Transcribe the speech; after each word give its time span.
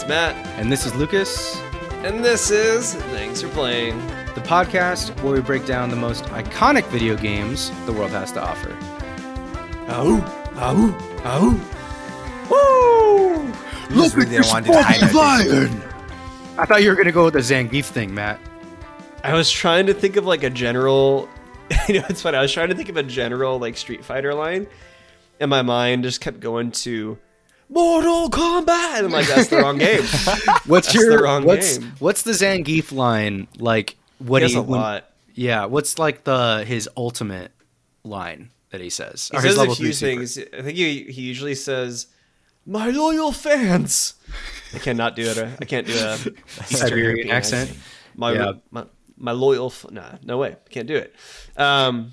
it's 0.00 0.08
Matt. 0.08 0.34
And 0.58 0.72
this 0.72 0.86
is 0.86 0.94
Lucas. 0.94 1.60
And 2.04 2.24
this 2.24 2.50
is 2.50 2.94
Thanks 2.94 3.42
for 3.42 3.48
Playing, 3.48 3.98
the 4.34 4.40
podcast 4.40 5.10
where 5.22 5.34
we 5.34 5.40
break 5.42 5.66
down 5.66 5.90
the 5.90 5.96
most 5.96 6.24
iconic 6.26 6.86
video 6.86 7.16
games 7.16 7.70
the 7.84 7.92
world 7.92 8.10
has 8.12 8.32
to 8.32 8.42
offer. 8.42 8.74
Ow, 9.90 10.16
ow, 10.56 11.20
ow. 11.26 11.50
Woo! 12.50 13.94
Look 13.94 14.16
at 14.16 14.28
this 14.30 14.50
fucking 14.50 14.72
lion! 15.12 15.82
I 16.56 16.64
thought 16.64 16.82
you 16.82 16.88
were 16.88 16.96
going 16.96 17.06
to 17.06 17.12
go 17.12 17.24
with 17.24 17.34
the 17.34 17.40
Zangief 17.40 17.84
thing, 17.84 18.14
Matt. 18.14 18.40
I 19.22 19.34
was 19.34 19.50
trying 19.50 19.86
to 19.86 19.94
think 19.94 20.16
of 20.16 20.24
like 20.24 20.42
a 20.42 20.50
general. 20.50 21.28
you 21.88 22.00
know, 22.00 22.06
it's 22.08 22.22
funny. 22.22 22.38
I 22.38 22.42
was 22.42 22.52
trying 22.52 22.70
to 22.70 22.74
think 22.74 22.88
of 22.88 22.96
a 22.96 23.02
general 23.02 23.58
like 23.58 23.76
Street 23.76 24.02
Fighter 24.02 24.32
line, 24.32 24.66
and 25.40 25.50
my 25.50 25.60
mind 25.60 26.04
just 26.04 26.22
kept 26.22 26.40
going 26.40 26.70
to 26.70 27.18
Mortal 27.70 28.28
Kombat. 28.30 28.96
And 28.98 29.06
I'm 29.06 29.12
like, 29.12 29.26
that's 29.28 29.48
the 29.48 29.58
wrong 29.58 29.78
game. 29.78 30.02
what's 30.66 30.88
that's 30.88 30.94
your 30.94 31.16
the 31.16 31.22
wrong 31.22 31.44
what's, 31.44 31.78
game? 31.78 31.92
What's 32.00 32.22
the 32.22 32.32
Zangief 32.32 32.92
line 32.92 33.46
like? 33.58 33.96
What 34.18 34.42
he 34.42 34.48
he 34.48 34.54
a 34.56 34.62
when- 34.62 34.80
lot. 34.80 35.06
Yeah, 35.34 35.64
what's 35.66 35.98
like 35.98 36.24
the 36.24 36.64
his 36.66 36.88
ultimate 36.96 37.52
line 38.04 38.50
that 38.70 38.80
he 38.80 38.90
says? 38.90 39.28
He 39.30 39.38
Or 39.38 39.40
his 39.40 39.54
says 39.56 39.62
a 39.62 39.66
few 39.66 39.74
three 39.74 39.92
secret? 39.92 40.16
things. 40.28 40.38
I 40.58 40.62
think 40.62 40.76
he 40.76 41.04
he 41.04 41.22
usually 41.22 41.54
says, 41.54 42.08
"My 42.66 42.90
loyal 42.90 43.32
fans." 43.32 44.14
I 44.74 44.78
cannot 44.78 45.16
do 45.16 45.22
it. 45.22 45.38
I 45.60 45.64
can't 45.64 45.86
do 45.86 45.94
a 45.94 46.14
Eastern 46.14 46.34
Siberian 46.66 47.06
European 47.16 47.30
accent. 47.36 47.72
My 48.16 48.32
Yeah. 48.32 48.52
my 48.70 48.84
my 49.16 49.32
loyal. 49.32 49.66
F- 49.68 49.86
nah, 49.90 50.18
no 50.22 50.36
way. 50.36 50.56
Can't 50.68 50.86
do 50.88 50.96
it. 50.96 51.14
Um, 51.56 52.12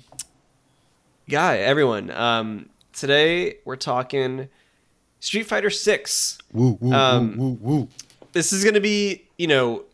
guy, 1.28 1.58
everyone. 1.58 2.10
Um, 2.10 2.70
today 2.92 3.56
we're 3.64 3.76
talking 3.76 4.48
Street 5.20 5.44
Fighter 5.44 5.70
Six. 5.70 6.38
Woo 6.52 6.78
woo 6.80 6.92
Um, 6.92 7.36
woo 7.36 7.48
woo 7.48 7.58
woo. 7.60 7.88
This 8.32 8.52
is 8.52 8.62
going 8.62 8.74
to 8.74 8.80
be, 8.80 9.24
you 9.36 9.46
know, 9.46 9.84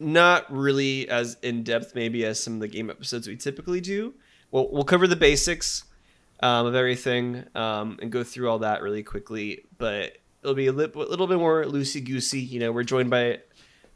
not 0.00 0.52
really 0.52 1.08
as 1.08 1.36
in 1.42 1.62
depth 1.62 1.94
maybe 1.94 2.24
as 2.24 2.38
some 2.40 2.54
of 2.54 2.60
the 2.60 2.68
game 2.68 2.90
episodes 2.90 3.26
we 3.28 3.36
typically 3.36 3.80
do. 3.80 4.14
We'll 4.50 4.70
we'll 4.70 4.84
cover 4.84 5.06
the 5.06 5.16
basics 5.16 5.84
um, 6.40 6.66
of 6.66 6.74
everything 6.74 7.44
um, 7.54 7.98
and 8.02 8.10
go 8.12 8.22
through 8.24 8.50
all 8.50 8.58
that 8.60 8.82
really 8.82 9.02
quickly, 9.02 9.64
but 9.78 10.18
it'll 10.42 10.54
be 10.54 10.66
a 10.66 10.72
li- 10.72 10.90
little 10.94 11.26
bit 11.26 11.38
more 11.38 11.64
loosey 11.64 12.04
goosey. 12.04 12.40
You 12.40 12.60
know, 12.60 12.72
we're 12.72 12.82
joined 12.82 13.08
by 13.10 13.38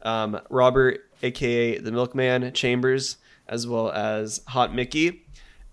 um, 0.01 0.39
Robert, 0.49 1.01
aka 1.21 1.77
the 1.77 1.91
Milkman 1.91 2.51
Chambers, 2.53 3.17
as 3.47 3.67
well 3.67 3.91
as 3.91 4.41
Hot 4.47 4.73
Mickey. 4.73 5.25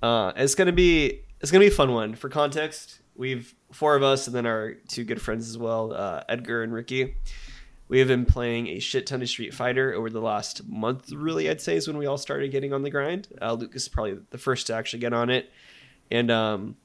Uh, 0.02 0.32
it's 0.36 0.54
gonna 0.54 0.72
be 0.72 1.22
it's 1.40 1.50
gonna 1.50 1.64
be 1.64 1.68
a 1.68 1.74
fun 1.74 1.92
one. 1.92 2.14
For 2.14 2.28
context, 2.28 3.00
we've 3.14 3.54
four 3.76 3.94
of 3.94 4.02
us, 4.02 4.26
and 4.26 4.34
then 4.34 4.46
our 4.46 4.74
two 4.88 5.04
good 5.04 5.20
friends 5.20 5.48
as 5.48 5.58
well, 5.58 5.92
uh, 5.92 6.22
Edgar 6.28 6.62
and 6.62 6.72
Ricky. 6.72 7.16
We 7.88 8.00
have 8.00 8.08
been 8.08 8.26
playing 8.26 8.66
a 8.68 8.80
shit 8.80 9.06
ton 9.06 9.22
of 9.22 9.28
Street 9.28 9.54
Fighter 9.54 9.94
over 9.94 10.10
the 10.10 10.20
last 10.20 10.66
month. 10.66 11.12
Really, 11.12 11.48
I'd 11.48 11.60
say 11.60 11.76
is 11.76 11.86
when 11.86 11.98
we 11.98 12.06
all 12.06 12.18
started 12.18 12.50
getting 12.50 12.72
on 12.72 12.82
the 12.82 12.90
grind. 12.90 13.28
Uh, 13.40 13.52
Lucas 13.52 13.82
is 13.82 13.88
probably 13.88 14.18
the 14.30 14.38
first 14.38 14.66
to 14.66 14.74
actually 14.74 14.98
get 14.98 15.12
on 15.12 15.30
it, 15.30 15.52
and 16.10 16.30
um, 16.30 16.76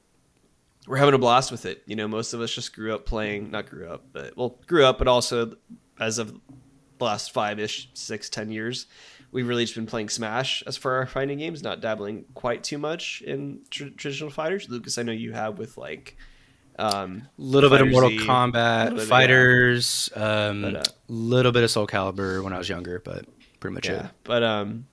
we're 0.86 0.98
having 0.98 1.14
a 1.14 1.18
blast 1.18 1.50
with 1.50 1.66
it. 1.66 1.82
You 1.86 1.96
know, 1.96 2.06
most 2.06 2.34
of 2.34 2.40
us 2.40 2.54
just 2.54 2.74
grew 2.74 2.94
up 2.94 3.06
playing, 3.06 3.50
not 3.50 3.68
grew 3.68 3.88
up, 3.88 4.04
but 4.12 4.36
well, 4.36 4.58
grew 4.66 4.84
up, 4.84 4.98
but 4.98 5.08
also 5.08 5.56
as 5.98 6.18
of 6.18 6.38
the 6.98 7.04
last 7.04 7.32
five 7.32 7.58
ish, 7.58 7.90
six, 7.94 8.28
ten 8.28 8.50
years, 8.50 8.86
we've 9.32 9.48
really 9.48 9.64
just 9.64 9.74
been 9.74 9.86
playing 9.86 10.08
Smash 10.08 10.62
as 10.66 10.76
for 10.76 10.92
our 10.94 11.06
fighting 11.06 11.38
games, 11.38 11.62
not 11.62 11.80
dabbling 11.80 12.26
quite 12.34 12.62
too 12.62 12.78
much 12.78 13.22
in 13.26 13.60
tr- 13.70 13.88
traditional 13.96 14.30
fighters. 14.30 14.68
Lucas, 14.68 14.98
I 14.98 15.02
know 15.02 15.12
you 15.12 15.32
have 15.32 15.58
with 15.58 15.76
like 15.78 16.16
um, 16.78 17.28
little 17.38 17.70
bit 17.70 17.80
of 17.80 17.88
Mortal 17.88 18.10
Z, 18.10 18.18
Kombat, 18.18 18.84
little 18.84 18.98
bit, 18.98 19.08
fighters, 19.08 20.10
um, 20.14 20.76
uh, 20.76 20.82
little 21.08 21.52
bit 21.52 21.64
of 21.64 21.70
Soul 21.70 21.86
Calibur 21.86 22.42
when 22.42 22.52
I 22.52 22.58
was 22.58 22.68
younger, 22.68 23.00
but 23.04 23.26
pretty 23.60 23.74
much 23.74 23.88
yeah 23.88 24.06
it. 24.06 24.10
but 24.24 24.42
um 24.42 24.86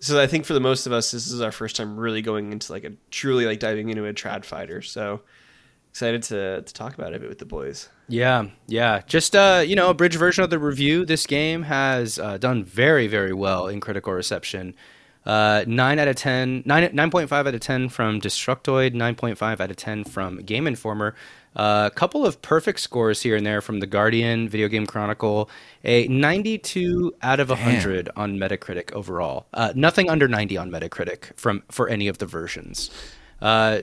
so 0.00 0.20
i 0.20 0.26
think 0.26 0.44
for 0.44 0.52
the 0.52 0.58
most 0.58 0.84
of 0.84 0.92
us 0.92 1.12
this 1.12 1.28
is 1.28 1.40
our 1.40 1.52
first 1.52 1.76
time 1.76 1.96
really 1.96 2.20
going 2.20 2.50
into 2.50 2.72
like 2.72 2.82
a 2.82 2.90
truly 3.12 3.46
like 3.46 3.60
diving 3.60 3.88
into 3.88 4.04
a 4.04 4.12
trad 4.12 4.44
fighter 4.44 4.82
so 4.82 5.20
excited 5.90 6.24
to 6.24 6.60
to 6.62 6.74
talk 6.74 6.92
about 6.94 7.12
it 7.12 7.16
a 7.16 7.20
bit 7.20 7.28
with 7.28 7.38
the 7.38 7.46
boys 7.46 7.88
Yeah, 8.08 8.46
yeah. 8.68 9.00
Just 9.06 9.34
uh, 9.34 9.64
you 9.66 9.74
know, 9.74 9.90
a 9.90 9.94
bridge 9.94 10.14
version 10.16 10.44
of 10.44 10.50
the 10.50 10.58
review. 10.58 11.04
This 11.04 11.26
game 11.26 11.62
has 11.62 12.18
uh, 12.18 12.38
done 12.38 12.62
very, 12.62 13.08
very 13.08 13.32
well 13.32 13.66
in 13.66 13.80
critical 13.80 14.12
reception. 14.12 14.74
Uh, 15.26 15.64
nine 15.66 15.98
out 15.98 16.06
of 16.06 16.16
10, 16.16 16.62
9, 16.64 16.90
9.5 16.90 17.32
out 17.32 17.54
of 17.54 17.60
10 17.60 17.88
from 17.88 18.20
Destructoid, 18.20 18.94
9.5 18.94 19.60
out 19.60 19.70
of 19.70 19.76
10 19.76 20.04
from 20.04 20.38
Game 20.38 20.66
Informer. 20.66 21.16
A 21.56 21.90
couple 21.94 22.24
of 22.24 22.40
perfect 22.42 22.80
scores 22.80 23.22
here 23.22 23.34
and 23.34 23.44
there 23.44 23.60
from 23.60 23.80
The 23.80 23.86
Guardian, 23.86 24.48
Video 24.48 24.68
Game 24.68 24.86
Chronicle, 24.86 25.50
a 25.84 26.06
92 26.06 27.14
out 27.22 27.40
of 27.40 27.48
100 27.48 28.10
on 28.14 28.36
Metacritic 28.36 28.92
overall. 28.92 29.46
Uh, 29.54 29.72
nothing 29.74 30.08
under 30.10 30.28
90 30.28 30.58
on 30.58 30.70
Metacritic 30.70 31.34
from 31.36 31.62
for 31.70 31.88
any 31.88 32.08
of 32.08 32.18
the 32.18 32.26
versions. 32.26 32.90
Uh, 33.40 33.80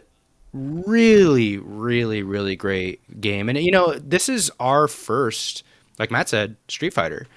really, 0.54 1.58
really, 1.58 2.22
really 2.22 2.56
great 2.56 3.20
game. 3.20 3.50
And 3.50 3.58
you 3.58 3.72
know, 3.72 3.96
this 3.96 4.30
is 4.30 4.52
our 4.60 4.88
first, 4.88 5.64
like 5.98 6.12
Matt 6.12 6.30
said, 6.30 6.56
Street 6.68 6.94
Fighter. 6.94 7.28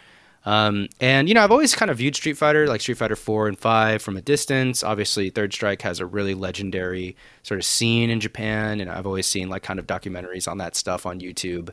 Um, 0.47 0.89
and 1.01 1.29
you 1.29 1.34
know, 1.34 1.43
I've 1.43 1.51
always 1.51 1.75
kind 1.75 1.91
of 1.91 1.99
viewed 1.99 2.15
Street 2.15 2.39
Fighter, 2.39 2.69
like 2.69 2.81
Street 2.81 2.99
Fighter 2.99 3.17
Four 3.17 3.49
and 3.49 3.59
Five, 3.59 4.01
from 4.01 4.17
a 4.17 4.23
distance. 4.23 4.84
Obviously, 4.84 5.29
Third 5.29 5.53
Strike 5.53 5.83
has 5.83 5.99
a 5.99 6.07
really 6.07 6.34
legendary 6.34 7.17
sort 7.43 7.59
of 7.59 7.67
scene 7.67 8.11
in 8.11 8.21
Japan, 8.21 8.81
and 8.81 8.89
I've 8.89 9.07
always 9.07 9.27
seen 9.27 9.49
like 9.49 9.65
kind 9.65 9.81
of 9.81 9.89
documentaries 9.89 10.49
on 10.49 10.59
that 10.59 10.77
stuff 10.77 11.05
on 11.05 11.21
YouTube. 11.21 11.71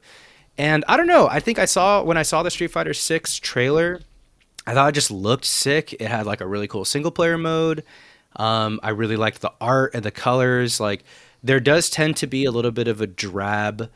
And 0.57 0.84
I 0.88 0.97
don't 0.97 1.07
know, 1.07 1.28
I 1.28 1.39
think 1.39 1.59
I 1.59 1.66
saw 1.66 2.03
when 2.03 2.17
I 2.17 2.23
saw 2.23 2.41
the 2.41 2.50
Street 2.50 2.72
Fighter 2.72 2.95
Six 2.95 3.38
trailer, 3.38 4.01
I 4.66 4.73
thought 4.73 4.90
it 4.90 4.95
just 4.95 5.11
looked 5.11 5.45
sick. 5.45 5.94
It 5.94 6.07
had 6.07 6.25
like 6.25 6.41
a 6.41 6.47
really 6.47 6.67
cool 6.67 6.85
single 6.85 7.11
player 7.11 7.38
mode. 7.38 7.84
Um, 8.35 8.79
I 8.81 8.90
really 8.90 9.17
liked 9.17 9.41
the 9.41 9.53
art 9.61 9.94
and 9.94 10.03
the 10.03 10.11
colors. 10.11 10.79
Like 10.79 11.03
there 11.44 11.59
does 11.59 11.91
tend 11.91 12.17
to 12.17 12.28
be 12.28 12.45
a 12.45 12.51
little 12.51 12.72
bit 12.72 12.88
of 12.88 13.01
a 13.01 13.07
drab, 13.07 13.91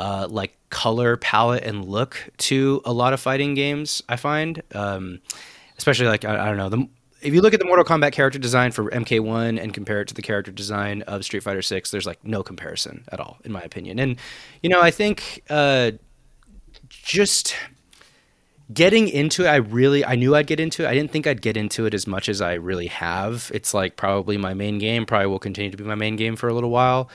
uh, 0.00 0.26
like 0.28 0.55
color 0.70 1.16
palette 1.16 1.62
and 1.64 1.84
look 1.84 2.28
to 2.38 2.80
a 2.84 2.92
lot 2.92 3.12
of 3.12 3.20
fighting 3.20 3.54
games. 3.54 4.02
I 4.08 4.16
find, 4.16 4.62
um, 4.74 5.20
especially 5.78 6.06
like 6.06 6.24
I, 6.24 6.44
I 6.44 6.46
don't 6.46 6.56
know 6.56 6.68
the. 6.68 6.88
If 7.22 7.34
you 7.34 7.40
look 7.40 7.54
at 7.54 7.60
the 7.60 7.66
Mortal 7.66 7.84
Kombat 7.84 8.12
character 8.12 8.38
design 8.38 8.70
for 8.72 8.90
MK1 8.90 9.60
and 9.60 9.72
compare 9.72 10.02
it 10.02 10.08
to 10.08 10.14
the 10.14 10.22
character 10.22 10.52
design 10.52 11.02
of 11.02 11.24
Street 11.24 11.42
Fighter 11.42 11.62
6, 11.62 11.90
there's 11.90 12.06
like 12.06 12.22
no 12.24 12.42
comparison 12.42 13.04
at 13.10 13.18
all, 13.18 13.38
in 13.42 13.50
my 13.50 13.62
opinion. 13.62 13.98
And 13.98 14.16
you 14.62 14.68
know, 14.68 14.80
I 14.80 14.90
think 14.90 15.42
uh, 15.48 15.92
just 16.88 17.56
getting 18.72 19.08
into 19.08 19.44
it 19.44 19.46
i 19.46 19.56
really 19.56 20.04
i 20.04 20.16
knew 20.16 20.34
i'd 20.34 20.46
get 20.48 20.58
into 20.58 20.82
it 20.82 20.88
i 20.88 20.94
didn't 20.94 21.12
think 21.12 21.24
i'd 21.26 21.40
get 21.40 21.56
into 21.56 21.86
it 21.86 21.94
as 21.94 22.04
much 22.04 22.28
as 22.28 22.40
i 22.40 22.54
really 22.54 22.88
have 22.88 23.48
it's 23.54 23.72
like 23.72 23.96
probably 23.96 24.36
my 24.36 24.54
main 24.54 24.78
game 24.78 25.06
probably 25.06 25.26
will 25.26 25.38
continue 25.38 25.70
to 25.70 25.76
be 25.76 25.84
my 25.84 25.94
main 25.94 26.16
game 26.16 26.34
for 26.34 26.48
a 26.48 26.54
little 26.54 26.70
while 26.70 27.08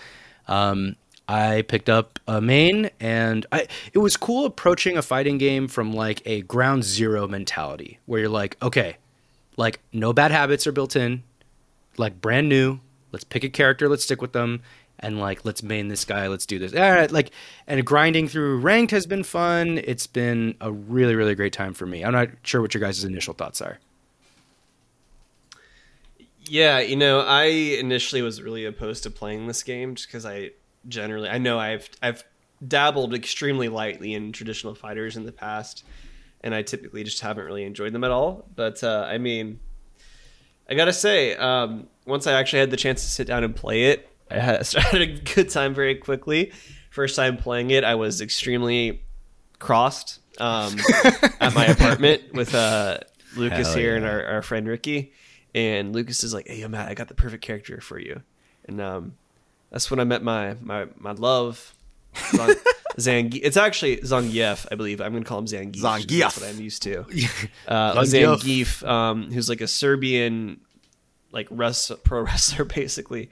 um, 0.48 0.96
i 1.32 1.62
picked 1.64 1.90
up 1.90 2.20
a 2.28 2.42
main 2.42 2.90
and 3.00 3.46
i 3.52 3.68
it 3.94 4.00
was 4.00 4.18
cool 4.18 4.46
approaching 4.46 4.98
a 4.98 5.02
fighting 5.02 5.38
game 5.38 5.68
from 5.68 5.94
like 5.94 6.22
a 6.26 6.42
ground 6.44 6.84
zero 6.84 7.28
mentality 7.28 8.00
where 8.06 8.22
you're 8.22 8.30
like 8.30 8.58
okay 8.62 8.98
like 9.58 9.80
no 9.94 10.12
bad 10.14 10.32
habits 10.32 10.68
are 10.68 10.72
built 10.72 10.96
in 10.96 11.24
like 11.98 12.20
brand 12.22 12.50
new 12.50 12.80
let's 13.12 13.24
pick 13.24 13.44
a 13.44 13.50
character 13.50 13.88
let's 13.88 14.04
stick 14.04 14.22
with 14.22 14.34
them 14.34 14.62
and 15.00 15.20
like 15.20 15.44
let's 15.46 15.64
main 15.64 15.88
this 15.88 16.06
guy 16.06 16.28
let's 16.28 16.46
do 16.46 16.60
this. 16.60 16.74
All 16.74 16.80
right 16.92 17.12
like 17.12 17.32
and 17.68 17.86
grinding 17.86 18.28
through 18.28 18.60
ranked 18.60 18.92
has 18.92 19.06
been 19.06 19.24
fun. 19.24 19.80
It's 19.84 20.08
been 20.08 20.56
a 20.62 20.72
really 20.72 21.16
really 21.16 21.36
great 21.36 21.54
time 21.54 21.74
for 21.74 21.86
me. 21.86 22.04
I'm 22.04 22.14
not 22.14 22.30
sure 22.44 22.62
what 22.62 22.74
your 22.74 22.82
guys' 22.82 23.04
initial 23.04 23.34
thoughts 23.34 23.62
are. 23.62 23.80
Yeah 26.44 26.80
you 26.80 26.96
know 26.96 27.22
i 27.22 27.44
initially 27.44 28.22
was 28.22 28.42
really 28.42 28.66
opposed 28.66 29.04
to 29.04 29.12
playing 29.12 29.48
this 29.48 29.64
game 29.64 29.96
just 29.96 30.10
because 30.10 30.26
i 30.26 30.50
generally 30.88 31.30
i 31.30 31.38
know 31.38 31.60
i've 31.60 31.90
i've 32.02 32.24
dabbled 32.68 33.14
extremely 33.14 33.70
lightly 33.70 34.14
in 34.14 34.32
traditional 34.32 34.76
fighters 34.76 35.18
in 35.18 35.26
the 35.26 35.32
past 35.32 35.84
and 36.42 36.54
i 36.54 36.62
typically 36.62 37.04
just 37.04 37.22
haven't 37.22 37.46
really 37.46 37.64
enjoyed 37.64 37.94
them 37.94 38.04
at 38.04 38.12
all 38.12 38.48
but 38.56 38.84
uh, 38.84 39.06
i 39.10 39.18
mean 39.18 39.60
i 40.70 40.74
gotta 40.74 40.94
say 40.94 41.36
um, 41.36 41.88
once 42.06 42.28
i 42.28 42.34
actually 42.34 42.60
had 42.60 42.72
the 42.72 42.78
chance 42.78 43.02
to 43.02 43.10
sit 43.10 43.28
down 43.28 43.44
and 43.44 43.56
play 43.56 43.86
it 43.86 44.12
I 44.32 44.40
had, 44.40 44.66
started 44.66 45.02
a 45.02 45.34
good 45.36 45.50
time 45.50 45.74
very 45.74 45.96
quickly. 45.96 46.52
First 46.90 47.16
time 47.16 47.38
playing 47.38 47.72
it, 47.72 47.84
I 47.84 47.96
was 47.96 48.22
extremely 48.22 49.04
crossed 49.60 50.20
um, 50.40 50.76
at 51.40 51.54
my 51.54 51.66
apartment 51.66 52.34
with 52.34 52.56
uh, 52.56 53.00
Lucas 53.36 53.68
Hell 53.68 53.78
here 53.78 53.92
yeah. 53.92 53.98
and 53.98 54.06
our, 54.06 54.26
our 54.26 54.42
friend 54.42 54.68
Ricky. 54.68 55.14
And 55.54 55.94
Lucas 55.94 56.24
is 56.24 56.34
like, 56.34 56.48
"Hey, 56.48 56.62
yo, 56.62 56.70
Matt, 56.70 56.90
I 56.90 56.94
got 56.94 57.10
the 57.10 57.14
perfect 57.14 57.44
character 57.44 57.82
for 57.82 58.00
you." 58.00 58.22
And 58.68 58.80
um, 58.80 59.18
that's 59.72 59.90
when 59.90 60.00
I 60.00 60.04
met 60.04 60.22
my 60.24 60.56
my 60.62 60.88
my 60.98 61.12
love, 61.14 61.74
Zang. 62.16 62.56
Zangief. 62.98 63.40
It's 63.42 63.56
actually 63.56 63.98
Zangief, 63.98 64.68
I 64.70 64.76
believe. 64.76 65.00
I'm 65.00 65.14
gonna 65.14 65.24
call 65.24 65.40
him 65.40 65.46
Zangief. 65.46 65.82
Zangief. 65.82 66.20
That's 66.20 66.40
what 66.42 66.50
I'm 66.50 66.62
used 66.62 66.84
to. 66.84 67.06
Uh, 67.68 67.96
Zangief. 68.02 68.86
Um, 68.88 69.32
who's 69.32 69.48
like 69.48 69.62
a 69.62 69.68
Serbian 69.68 70.60
like 71.32 71.48
rest, 71.50 71.92
pro 72.04 72.22
wrestler 72.26 72.66
basically. 72.66 73.30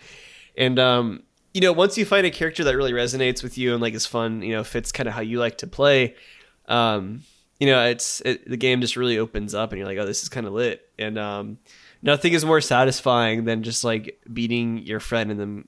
And 0.58 0.80
um, 0.80 1.24
you 1.54 1.62
know, 1.62 1.74
once 1.74 1.98
you 1.98 2.06
find 2.06 2.26
a 2.26 2.32
character 2.32 2.64
that 2.64 2.76
really 2.76 2.94
resonates 2.94 3.44
with 3.44 3.58
you 3.58 3.74
and 3.74 3.82
like 3.82 3.94
is 3.94 4.06
fun, 4.06 4.42
you 4.42 4.54
know, 4.54 4.64
fits 4.64 4.92
kind 4.92 5.08
of 5.10 5.16
how 5.16 5.22
you 5.22 5.40
like 5.40 5.58
to 5.60 5.68
play, 5.68 6.16
um, 6.68 7.24
you 7.60 7.68
know, 7.68 7.86
it's 7.86 8.22
it, 8.22 8.50
the 8.50 8.58
game 8.58 8.82
just 8.82 8.96
really 8.96 9.18
opens 9.18 9.54
up, 9.54 9.72
and 9.72 9.80
you're 9.80 9.88
like, 9.88 9.98
oh, 9.98 10.06
this 10.06 10.24
is 10.24 10.30
kind 10.30 10.48
of 10.48 10.54
lit, 10.54 10.88
and 10.98 11.18
um, 11.18 11.58
nothing 12.02 12.34
is 12.34 12.46
more 12.46 12.62
satisfying 12.62 13.46
than 13.46 13.64
just 13.64 13.84
like 13.84 14.22
beating 14.32 14.80
your 14.80 15.00
friend 15.00 15.32
and 15.32 15.40
then 15.40 15.68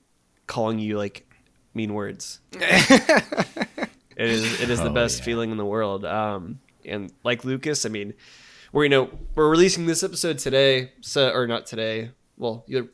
calling 0.52 0.78
you 0.78 0.98
like 0.98 1.26
mean 1.72 1.94
words. 1.94 2.40
it 2.52 3.88
is 4.18 4.60
it 4.60 4.68
is 4.68 4.80
the 4.80 4.90
Oh, 4.90 4.92
best 4.92 5.20
yeah. 5.20 5.24
feeling 5.24 5.50
in 5.50 5.56
the 5.56 5.64
world. 5.64 6.04
Um, 6.04 6.60
and 6.84 7.10
like 7.24 7.44
Lucas, 7.44 7.86
I 7.86 7.88
mean, 7.88 8.12
we're 8.70 8.84
you 8.84 8.90
know 8.90 9.10
we're 9.34 9.48
releasing 9.48 9.86
this 9.86 10.02
episode 10.02 10.38
today, 10.38 10.92
so 11.00 11.30
or 11.30 11.46
not 11.46 11.64
today. 11.66 12.10
Well, 12.36 12.64
you're 12.66 12.88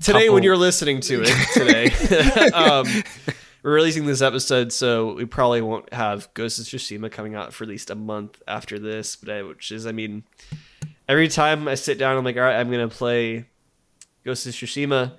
today 0.00 0.30
when 0.30 0.44
you're 0.44 0.56
listening 0.56 1.00
to 1.00 1.22
it 1.24 1.48
today. 1.52 2.50
um, 2.52 2.86
we're 3.64 3.74
releasing 3.74 4.06
this 4.06 4.22
episode, 4.22 4.72
so 4.72 5.14
we 5.14 5.24
probably 5.24 5.60
won't 5.60 5.92
have 5.92 6.32
Ghost 6.34 6.60
of 6.60 6.66
Tsushima 6.66 7.10
coming 7.10 7.34
out 7.34 7.52
for 7.52 7.64
at 7.64 7.70
least 7.70 7.90
a 7.90 7.96
month 7.96 8.40
after 8.46 8.78
this. 8.78 9.16
But 9.16 9.28
I, 9.30 9.42
which 9.42 9.72
is, 9.72 9.88
I 9.88 9.92
mean, 9.92 10.22
every 11.08 11.26
time 11.26 11.66
I 11.66 11.74
sit 11.74 11.98
down, 11.98 12.16
I'm 12.16 12.24
like, 12.24 12.36
all 12.36 12.42
right, 12.42 12.60
I'm 12.60 12.70
gonna 12.70 12.88
play 12.88 13.46
Ghost 14.24 14.46
of 14.46 14.52
Tsushima. 14.52 15.14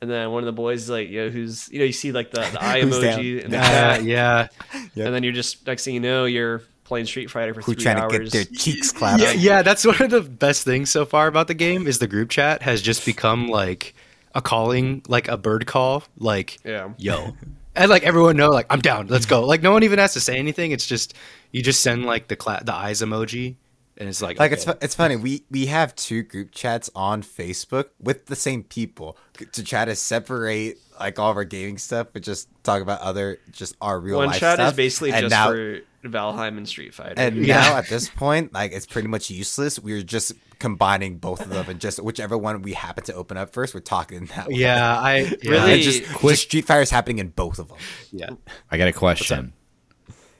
And 0.00 0.08
then 0.10 0.30
one 0.30 0.42
of 0.42 0.46
the 0.46 0.52
boys 0.52 0.82
is 0.84 0.90
like, 0.90 1.08
yo, 1.10 1.28
who's 1.28 1.68
you 1.72 1.80
know, 1.80 1.84
you 1.84 1.92
see 1.92 2.12
like 2.12 2.30
the, 2.30 2.40
the 2.40 2.62
eye 2.62 2.80
emoji 2.82 3.02
down? 3.02 3.44
in 3.46 3.50
the 3.50 3.58
Uh, 3.58 3.62
chat, 3.62 4.02
yeah. 4.04 4.48
Yep. 4.94 5.06
and 5.06 5.14
then 5.14 5.22
you're 5.24 5.32
just 5.32 5.66
next 5.66 5.84
thing 5.84 5.94
you 5.94 6.00
know, 6.00 6.24
you're 6.24 6.62
playing 6.84 7.06
Street 7.06 7.30
Fighter 7.30 7.52
for 7.52 7.60
Who 7.62 7.74
three 7.74 7.82
trying 7.82 7.96
to 7.96 8.02
hours. 8.02 8.30
get 8.30 8.32
their 8.32 8.44
cheeks 8.44 8.92
clapped? 8.92 9.22
yeah, 9.22 9.32
yeah, 9.32 9.62
that's 9.62 9.84
one 9.84 10.00
of 10.00 10.10
the 10.10 10.22
best 10.22 10.64
things 10.64 10.88
so 10.90 11.04
far 11.04 11.26
about 11.26 11.48
the 11.48 11.54
game 11.54 11.86
is 11.86 11.98
the 11.98 12.06
group 12.06 12.30
chat 12.30 12.62
has 12.62 12.80
just 12.80 13.04
become 13.04 13.48
like 13.48 13.94
a 14.34 14.40
calling, 14.40 15.02
like 15.08 15.26
a 15.28 15.36
bird 15.36 15.66
call, 15.66 16.04
like 16.18 16.58
Yeah. 16.64 16.90
yo, 16.96 17.34
and 17.74 17.90
like 17.90 18.04
everyone 18.04 18.36
know, 18.36 18.48
like 18.50 18.66
I'm 18.70 18.80
down, 18.80 19.08
let's 19.08 19.26
go. 19.26 19.44
Like 19.44 19.62
no 19.62 19.72
one 19.72 19.82
even 19.82 19.98
has 19.98 20.12
to 20.14 20.20
say 20.20 20.38
anything. 20.38 20.70
It's 20.70 20.86
just 20.86 21.12
you 21.50 21.62
just 21.62 21.80
send 21.80 22.04
like 22.06 22.28
the 22.28 22.36
cla- 22.36 22.62
the 22.64 22.74
eyes 22.74 23.02
emoji, 23.02 23.56
and 23.98 24.08
it's 24.08 24.22
like 24.22 24.38
Like 24.38 24.52
okay. 24.52 24.62
it's 24.62 24.84
it's 24.84 24.94
funny. 24.94 25.16
We 25.16 25.44
we 25.50 25.66
have 25.66 25.94
two 25.94 26.22
group 26.22 26.50
chats 26.52 26.88
on 26.94 27.22
Facebook 27.22 27.86
with 28.00 28.26
the 28.26 28.36
same 28.36 28.62
people 28.62 29.16
to 29.52 29.62
try 29.64 29.84
to 29.84 29.94
separate 29.94 30.78
like 30.98 31.18
all 31.18 31.30
of 31.30 31.36
our 31.36 31.44
gaming 31.44 31.78
stuff, 31.78 32.08
but 32.12 32.22
just 32.22 32.48
talk 32.64 32.80
about 32.82 33.00
other 33.00 33.38
just 33.52 33.76
our 33.80 33.98
real 34.00 34.16
One 34.18 34.28
life 34.28 34.40
chat 34.40 34.54
stuff. 34.56 34.72
is 34.72 34.76
basically 34.76 35.12
and 35.12 35.22
just 35.22 35.30
now, 35.30 35.50
for 35.50 35.80
Valheim 36.04 36.56
and 36.56 36.68
Street 36.68 36.94
Fighter. 36.94 37.14
And 37.16 37.44
Yeah. 37.44 37.60
now 37.60 37.76
at 37.76 37.88
this 37.88 38.08
point, 38.08 38.52
like 38.54 38.72
it's 38.72 38.86
pretty 38.86 39.08
much 39.08 39.30
useless. 39.30 39.78
We're 39.78 40.02
just 40.02 40.32
combining 40.58 41.18
both 41.18 41.40
of 41.40 41.50
them 41.50 41.68
and 41.68 41.80
just 41.80 42.02
whichever 42.02 42.36
one 42.36 42.62
we 42.62 42.72
happen 42.72 43.04
to 43.04 43.14
open 43.14 43.36
up 43.36 43.52
first, 43.52 43.74
we're 43.74 43.80
talking 43.80 44.26
that. 44.26 44.48
way. 44.48 44.54
yeah, 44.54 44.98
I 44.98 45.16
yeah, 45.42 45.50
Really- 45.50 45.58
I 45.58 45.70
And 45.74 45.82
just 45.82 46.02
just 46.04 46.20
just 46.20 46.42
Street 46.42 46.64
Fighter 46.66 46.82
is 46.82 46.90
happening 46.90 47.18
in 47.18 47.28
both 47.28 47.58
of 47.60 47.68
them. 47.68 47.78
yeah. 48.12 48.30
I 48.70 48.76
got 48.78 48.88
a 48.88 48.92
question. 48.92 49.52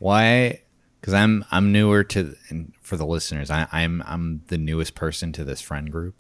Why? 0.01 0.63
Because 1.01 1.15
I'm 1.15 1.45
I'm 1.51 1.73
newer 1.73 2.05
to 2.05 2.35
and 2.49 2.73
for 2.81 2.97
the 2.97 3.07
listeners. 3.07 3.51
I, 3.51 3.67
I'm 3.71 4.03
I'm 4.07 4.43
the 4.49 4.59
newest 4.59 4.95
person 4.95 5.33
to 5.33 5.45
this 5.45 5.61
friend 5.61 5.91
group. 5.91 6.15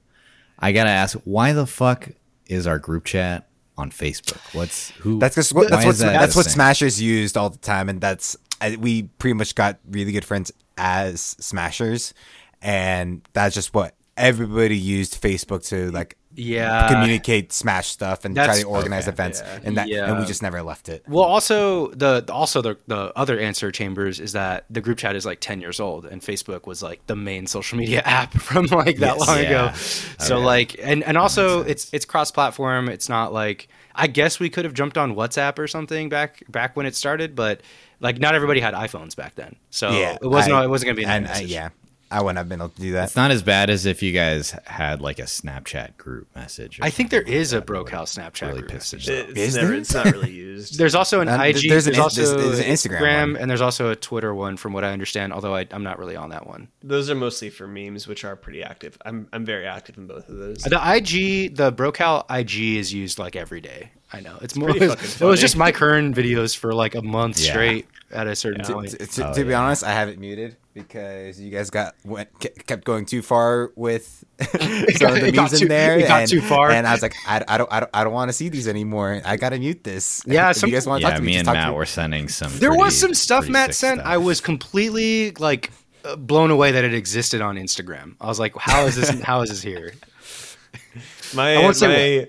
I 0.58 0.72
gotta 0.72 0.90
ask, 0.90 1.19
why 1.25 1.52
the 1.52 1.66
fuck 1.66 2.10
is 2.46 2.66
our 2.66 2.78
group 2.78 3.04
chat 3.04 3.48
on 3.76 3.90
Facebook? 3.90 4.54
What's 4.54 4.90
who? 4.90 5.19
That's 5.19 5.34
just 5.34 5.52
what 5.54 5.70
that's 5.70 5.84
what 5.84 5.96
that 5.98 6.12
that's 6.12 6.36
what 6.36 6.44
thing? 6.44 6.52
Smashers 6.52 7.00
used 7.00 7.36
all 7.36 7.50
the 7.50 7.58
time, 7.58 7.88
and 7.88 8.00
that's 8.00 8.36
we 8.78 9.04
pretty 9.04 9.34
much 9.34 9.54
got 9.54 9.78
really 9.88 10.12
good 10.12 10.25
friends 10.25 10.52
as 10.76 11.20
Smashers, 11.20 12.14
and 12.60 13.26
that's 13.32 13.54
just 13.54 13.75
what 13.75 13.94
everybody 14.16 14.76
used 14.76 15.20
Facebook 15.20 15.66
to 15.69 15.90
like 15.92 16.16
Yeah. 16.38 16.88
communicate 16.88 17.52
Smash 17.52 17.88
stuff 17.88 18.25
and 18.25 18.35
try 18.35 18.61
to 18.61 18.64
organize 18.64 19.05
okay, 19.05 19.12
events, 19.12 19.43
yeah. 19.44 19.58
and 19.64 19.76
that 19.76 19.88
and 19.90 20.19
we 20.19 20.25
just 20.25 20.43
never 20.43 20.62
left 20.62 20.88
it. 20.88 21.05
Well, 21.08 21.25
also 21.25 21.88
the 21.88 22.25
also 22.32 22.62
the 22.62 22.76
the 22.87 23.12
other 23.17 23.38
answer 23.38 23.70
chambers 23.73 24.20
is 24.20 24.32
that 24.32 24.64
the 24.70 24.81
group 24.81 24.99
chat 24.99 25.17
is 25.17 25.26
like 25.26 25.40
ten 25.40 25.61
years 25.61 25.81
old, 25.81 26.05
and 26.06 26.23
Facebook 26.23 26.67
was 26.67 26.82
like 26.82 27.06
the 27.06 27.17
main 27.17 27.46
social 27.46 27.76
media 27.79 28.00
app 28.05 28.32
from 28.35 28.67
like 28.67 28.99
that 28.99 29.17
Yes. 29.19 29.26
long 29.29 29.38
Yeah. 29.38 29.44
ago. 29.69 29.76
So 30.19 30.35
oh, 30.35 30.38
Okay. 30.38 30.46
like, 30.46 30.76
and 30.82 31.02
and 31.05 31.17
also 31.19 31.62
it's 31.62 31.93
it's 31.93 32.05
cross 32.05 32.31
platform. 32.31 32.88
It's 32.88 33.08
not 33.08 33.32
like 33.32 33.69
I 33.94 34.06
guess 34.06 34.38
we 34.38 34.49
could 34.49 34.64
have 34.64 34.75
jumped 34.75 34.96
on 34.96 35.17
WhatsApp 35.17 35.58
or 35.58 35.67
something 35.67 36.08
back 36.08 36.43
back 36.49 36.76
when 36.76 36.87
it 36.87 36.94
started, 36.94 37.35
but 37.35 37.61
like 38.00 38.19
not 38.20 38.35
everybody 38.37 38.61
had 38.61 38.75
iPhones 38.75 39.17
back 39.17 39.35
then, 39.35 39.56
so 39.70 39.90
yeah, 39.90 40.17
it 40.23 40.26
wasn't 40.26 40.55
I- 40.55 40.64
it 40.64 40.69
wasn't 40.70 40.87
gonna 40.88 40.96
be 40.96 41.05
an 41.05 41.25
and. 41.25 41.26
I, 41.26 41.40
yeah, 41.40 41.70
I 42.10 42.22
wouldn't 42.22 42.38
have 42.38 42.49
been 42.49 42.60
able 42.60 42.70
to 42.70 42.81
do 42.81 42.93
that. 42.93 43.05
It's 43.05 43.16
not 43.16 43.31
as 43.31 43.43
bad 43.43 43.69
as 43.69 43.84
if 43.84 44.02
you 44.02 44.12
guys 44.12 44.55
had 44.64 45.02
like 45.02 45.19
a 45.19 45.25
Snapchat 45.25 45.96
group 45.99 46.26
message. 46.34 46.78
I 46.82 46.88
think 46.88 47.10
there 47.10 47.20
something 47.20 47.34
is 47.34 47.52
a 47.52 47.56
like 47.56 47.60
that. 47.62 47.66
broke 47.66 47.90
house 47.90 48.16
Snapchat 48.16 48.46
Really 48.49 48.58
group 48.60 48.70
pissed 48.72 48.94
message. 48.94 49.10
off. 49.10 49.28
it's 49.31 49.38
Is 49.38 49.55
never, 49.56 49.66
there? 49.69 49.76
it's 49.76 49.93
not 49.94 50.06
really 50.06 50.31
used. 50.31 50.78
There's 50.78 50.94
also 50.94 51.20
an 51.20 51.28
Um, 51.28 51.38
IG. 51.40 51.55
there's 51.69 51.69
There's, 51.69 51.87
an 51.88 51.94
in- 51.94 52.00
also 52.00 52.22
there's- 52.22 52.43
there's 52.56 52.58
an 52.60 52.64
Instagram 52.93 53.32
one. 53.32 53.37
and 53.43 53.50
there's 53.50 53.60
also 53.60 53.90
a 53.90 53.96
Twitter 53.96 54.34
one, 54.34 54.56
from 54.56 54.72
what 54.72 54.84
I 54.84 54.93
understand. 54.93 55.32
Although 55.34 55.55
I, 55.55 55.66
I'm 55.70 55.82
not 55.82 55.99
really 55.99 56.16
on 56.16 56.31
that 56.31 56.46
one. 56.46 56.69
Those 56.82 57.10
are 57.10 57.14
mostly 57.14 57.50
for 57.50 57.66
memes, 57.66 58.08
which 58.08 58.25
are 58.25 58.37
pretty 58.37 58.62
active. 58.62 58.96
I'm 59.04 59.28
I'm 59.32 59.44
very 59.44 59.66
active 59.66 59.99
in 59.99 60.06
both 60.06 60.28
of 60.31 60.37
those. 60.38 60.58
The 60.62 60.81
IG, 60.81 61.56
the 61.56 61.70
Brocal 61.72 62.25
IG 62.31 62.76
is 62.78 62.93
used 62.93 63.19
like 63.19 63.37
every 63.37 63.61
day. 63.61 63.90
I 64.12 64.20
know 64.20 64.38
it's 64.40 64.56
more. 64.56 64.70
pretty 64.70 64.87
It 64.87 64.88
was, 64.99 65.20
it 65.20 65.25
was 65.26 65.40
just 65.40 65.56
my 65.56 65.72
current 65.72 66.16
videos 66.16 66.56
for 66.56 66.72
like 66.72 66.94
a 66.94 67.02
month 67.02 67.38
Yeah. 67.38 67.50
straight 67.50 67.87
at 68.11 68.26
a 68.26 68.34
certain 68.34 68.64
to, 68.64 68.72
point. 68.72 68.90
to- 68.93 69.06
to- 69.06 69.28
Oh, 69.28 69.34
to 69.34 69.44
be 69.44 69.50
yeah. 69.50 69.61
honest, 69.61 69.84
I 69.84 69.93
have 69.93 70.08
it 70.08 70.19
muted 70.19 70.56
because 70.82 71.40
you 71.40 71.50
guys 71.50 71.70
got 71.70 71.94
went 72.04 72.28
kept 72.66 72.84
going 72.84 73.04
too 73.06 73.22
far 73.22 73.72
with 73.76 74.25
some 74.40 75.12
of 75.14 75.20
the 75.20 75.28
it 75.28 75.34
memes 75.34 75.60
in 75.60 75.69
there. 75.69 75.98
it 75.98 76.08
got 76.08 76.20
and, 76.22 76.30
too 76.30 76.40
far. 76.40 76.70
and 76.70 76.86
I 76.86 76.92
was 76.92 77.02
like, 77.02 77.14
I, 77.26 77.44
I 77.48 77.58
don't, 77.58 77.72
I 77.72 77.80
don't, 77.80 77.90
I 77.94 78.04
don't 78.04 78.12
want 78.12 78.28
to 78.28 78.32
see 78.32 78.48
these 78.48 78.69
anymore. 78.69 79.20
I 79.25 79.36
gotta 79.36 79.58
mute 79.58 79.84
this. 79.84 80.22
Yeah, 80.26 80.50
if 80.50 80.56
some- 80.58 80.69
you 80.70 80.76
guys 80.76 80.86
want 80.86 81.00
to 81.00 81.06
Yeah, 81.06 81.10
talk 81.10 81.19
to 81.19 81.22
me, 81.25 81.32
me 81.32 81.36
and 81.38 81.44
talk 81.46 81.54
to 81.54 81.60
Matt 81.60 81.75
were 81.75 81.86
sending 81.86 82.28
some. 82.28 82.52
there 82.58 82.75
was 82.75 82.98
some 82.98 83.14
stuff 83.14 83.48
Matt 83.48 83.75
sent. 83.75 84.00
stuff. 84.00 84.08
I 84.10 84.16
was 84.19 84.40
completely 84.40 85.32
like 85.32 85.70
uh, 86.04 86.16
blown 86.16 86.50
away 86.50 86.72
that 86.72 86.84
it 86.84 86.94
existed 86.94 87.40
on 87.40 87.56
Instagram. 87.56 88.14
I 88.20 88.26
was 88.26 88.38
like, 88.38 88.54
how 88.56 88.86
is 88.86 88.96
this? 88.96 89.10
how 89.20 89.42
is 89.42 89.50
this 89.50 89.62
here? 89.62 89.94
my 91.34 91.56
I 91.56 91.58
won't 91.62 91.76
say 91.76 92.28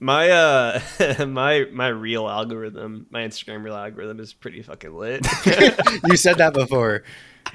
my 0.00 0.28
my 0.28 0.30
uh 0.30 0.80
my 1.26 1.66
my 1.72 1.88
real 1.88 2.28
algorithm, 2.28 3.06
my 3.10 3.22
Instagram 3.22 3.62
real 3.64 3.74
algorithm 3.74 4.20
is 4.20 4.32
pretty 4.32 4.62
fucking 4.62 4.94
lit. 4.94 5.26
you 6.04 6.16
said 6.16 6.38
that 6.38 6.52
before. 6.54 7.02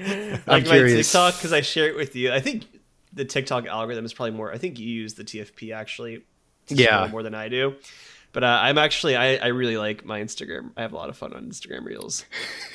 I'm 0.00 0.30
like 0.46 0.46
my 0.46 0.60
curious. 0.62 1.10
TikTok 1.10 1.34
because 1.36 1.52
I 1.52 1.60
share 1.60 1.88
it 1.88 1.96
with 1.96 2.16
you. 2.16 2.32
I 2.32 2.40
think 2.40 2.66
the 3.12 3.24
TikTok 3.24 3.66
algorithm 3.66 4.04
is 4.04 4.12
probably 4.12 4.32
more. 4.32 4.52
I 4.52 4.58
think 4.58 4.78
you 4.78 4.88
use 4.88 5.14
the 5.14 5.24
TFP 5.24 5.74
actually. 5.74 6.22
Yeah. 6.68 7.08
more 7.10 7.22
than 7.22 7.34
I 7.34 7.48
do. 7.48 7.74
But 8.32 8.42
uh, 8.42 8.58
I'm 8.62 8.78
actually 8.78 9.14
I, 9.16 9.36
I 9.36 9.46
really 9.48 9.76
like 9.76 10.04
my 10.04 10.20
Instagram. 10.20 10.70
I 10.76 10.82
have 10.82 10.92
a 10.92 10.96
lot 10.96 11.08
of 11.08 11.16
fun 11.16 11.32
on 11.32 11.46
Instagram 11.46 11.84
Reels. 11.84 12.24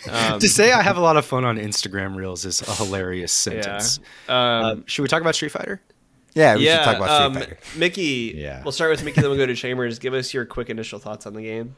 Um, 0.09 0.39
to 0.39 0.47
say 0.47 0.71
I 0.71 0.81
have 0.81 0.95
a 0.95 1.01
lot 1.01 1.17
of 1.17 1.25
fun 1.25 1.43
on 1.43 1.57
Instagram 1.57 2.15
Reels 2.15 2.45
is 2.45 2.61
a 2.61 2.73
hilarious 2.73 3.45
yeah. 3.51 3.61
sentence. 3.61 3.99
Um, 4.29 4.35
Uh, 4.35 4.75
should 4.85 5.01
we 5.01 5.09
talk 5.09 5.19
about 5.19 5.35
Street 5.35 5.51
Fighter? 5.51 5.81
Yeah, 6.33 6.55
we 6.55 6.65
yeah. 6.65 6.77
should 6.77 6.85
talk 6.85 6.95
about 6.95 7.09
Street 7.09 7.25
um, 7.25 7.33
Fighter. 7.33 7.57
Mickey. 7.77 8.33
Yeah. 8.37 8.63
We'll 8.63 8.71
start 8.71 8.91
with 8.91 9.03
Mickey, 9.03 9.19
then 9.19 9.29
we'll 9.29 9.37
go 9.37 9.45
to 9.45 9.55
Chambers. 9.55 9.99
Give 9.99 10.13
us 10.13 10.33
your 10.33 10.45
quick 10.45 10.69
initial 10.69 10.99
thoughts 10.99 11.25
on 11.25 11.33
the 11.33 11.41
game. 11.41 11.75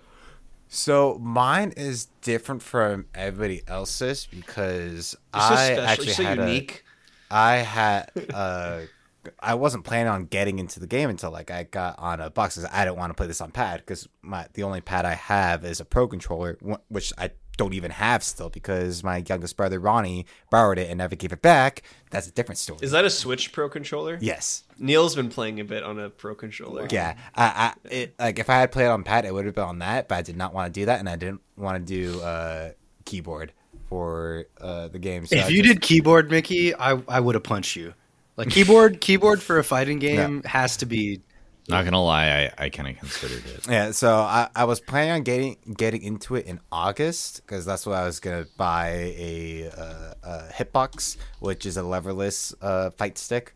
So 0.73 1.17
mine 1.19 1.73
is 1.75 2.05
different 2.21 2.63
from 2.63 3.05
everybody 3.13 3.61
else's 3.67 4.25
because 4.25 5.17
I 5.33 5.73
actually 5.73 6.13
so 6.13 6.23
had 6.23 6.37
unique. 6.37 6.85
a, 7.29 7.35
I 7.35 7.55
had 7.57 8.09
uh 8.33 8.81
I 9.41 9.55
wasn't 9.55 9.83
planning 9.83 10.07
on 10.07 10.25
getting 10.27 10.59
into 10.59 10.79
the 10.79 10.87
game 10.87 11.09
until 11.09 11.29
like 11.29 11.51
I 11.51 11.63
got 11.63 11.99
on 11.99 12.21
a 12.21 12.29
box. 12.29 12.57
I 12.71 12.85
don't 12.85 12.97
want 12.97 13.09
to 13.09 13.15
play 13.15 13.27
this 13.27 13.41
on 13.41 13.51
pad 13.51 13.81
because 13.81 14.07
my 14.21 14.47
the 14.53 14.63
only 14.63 14.79
pad 14.79 15.05
I 15.05 15.15
have 15.15 15.65
is 15.65 15.81
a 15.81 15.85
pro 15.85 16.07
controller, 16.07 16.57
which 16.87 17.11
I 17.17 17.31
don't 17.62 17.74
even 17.75 17.91
have 17.91 18.24
still 18.24 18.50
because 18.50 19.03
my 19.03 19.24
youngest 19.30 19.56
brother 19.56 19.80
Ronnie 19.80 20.25
borrowed 20.50 20.80
it 20.80 20.89
and 20.89 20.98
never 20.98 21.15
gave 21.15 21.32
it 21.32 21.44
back. 21.44 21.84
That's 22.10 22.27
a 22.27 22.32
different 22.32 22.58
story. 22.58 22.80
Is 22.82 22.89
that 22.89 23.06
a 23.06 23.10
Switch 23.12 23.51
Pro 23.51 23.70
controller? 23.70 24.18
yes. 24.20 24.63
Neil's 24.80 25.15
been 25.15 25.30
playing 25.30 25.60
a 25.60 25.63
bit 25.63 25.84
on 25.84 26.00
a 26.00 26.10
Pro 26.10 26.34
controller. 26.34 26.88
Yeah, 26.89 27.15
I, 27.36 27.46
I 27.46 27.74
it, 27.88 28.15
like 28.18 28.39
if 28.39 28.50
I 28.50 28.56
had 28.56 28.72
played 28.72 28.88
on 28.88 29.03
pad, 29.03 29.25
it 29.25 29.34
would 29.34 29.46
have 29.46 29.53
been 29.53 29.63
on 29.63 29.77
that, 29.80 30.08
but 30.08 30.15
I 30.15 30.22
did 30.24 30.36
not 30.36 30.56
want 30.56 30.74
to 30.74 30.80
do 30.80 30.88
that, 30.88 31.00
and 31.00 31.08
I 31.08 31.18
didn't 31.18 31.41
want 31.56 31.86
to 31.86 31.94
do 31.94 32.20
uh 32.22 32.72
keyboard 33.06 33.53
for 33.89 34.46
uh 34.60 34.88
the 34.88 34.98
game. 34.98 35.27
So 35.27 35.38
I 35.38 35.41
if 35.41 35.51
you 35.51 35.62
just- 35.62 35.75
did 35.75 35.82
keyboard, 35.84 36.32
Mickey, 36.32 36.74
I 36.74 37.00
I 37.08 37.20
would 37.20 37.36
have 37.36 37.44
punched 37.44 37.75
you. 37.75 37.94
Like 38.38 38.50
keyboard, 38.50 39.01
keyboard 39.01 39.39
for 39.39 39.60
a 39.60 39.63
fighting 39.63 40.00
game 40.00 40.41
has 40.44 40.77
to 40.77 40.88
be. 40.88 41.22
Not 41.71 41.85
gonna 41.85 42.03
lie, 42.03 42.51
I, 42.57 42.65
I 42.65 42.69
kind 42.69 42.89
of 42.89 42.97
considered 42.97 43.45
it. 43.45 43.67
Yeah, 43.67 43.91
so 43.91 44.15
I, 44.15 44.49
I 44.55 44.65
was 44.65 44.79
planning 44.79 45.11
on 45.11 45.23
getting 45.23 45.57
getting 45.77 46.01
into 46.03 46.35
it 46.35 46.45
in 46.45 46.59
August 46.71 47.41
because 47.41 47.65
that's 47.65 47.85
what 47.85 47.95
I 47.95 48.05
was 48.05 48.19
gonna 48.19 48.45
buy 48.57 48.89
a, 49.17 49.69
uh, 49.75 50.13
a 50.23 50.43
hitbox, 50.53 51.17
which 51.39 51.65
is 51.65 51.77
a 51.77 51.81
leverless 51.81 52.53
uh, 52.61 52.91
fight 52.91 53.17
stick. 53.17 53.55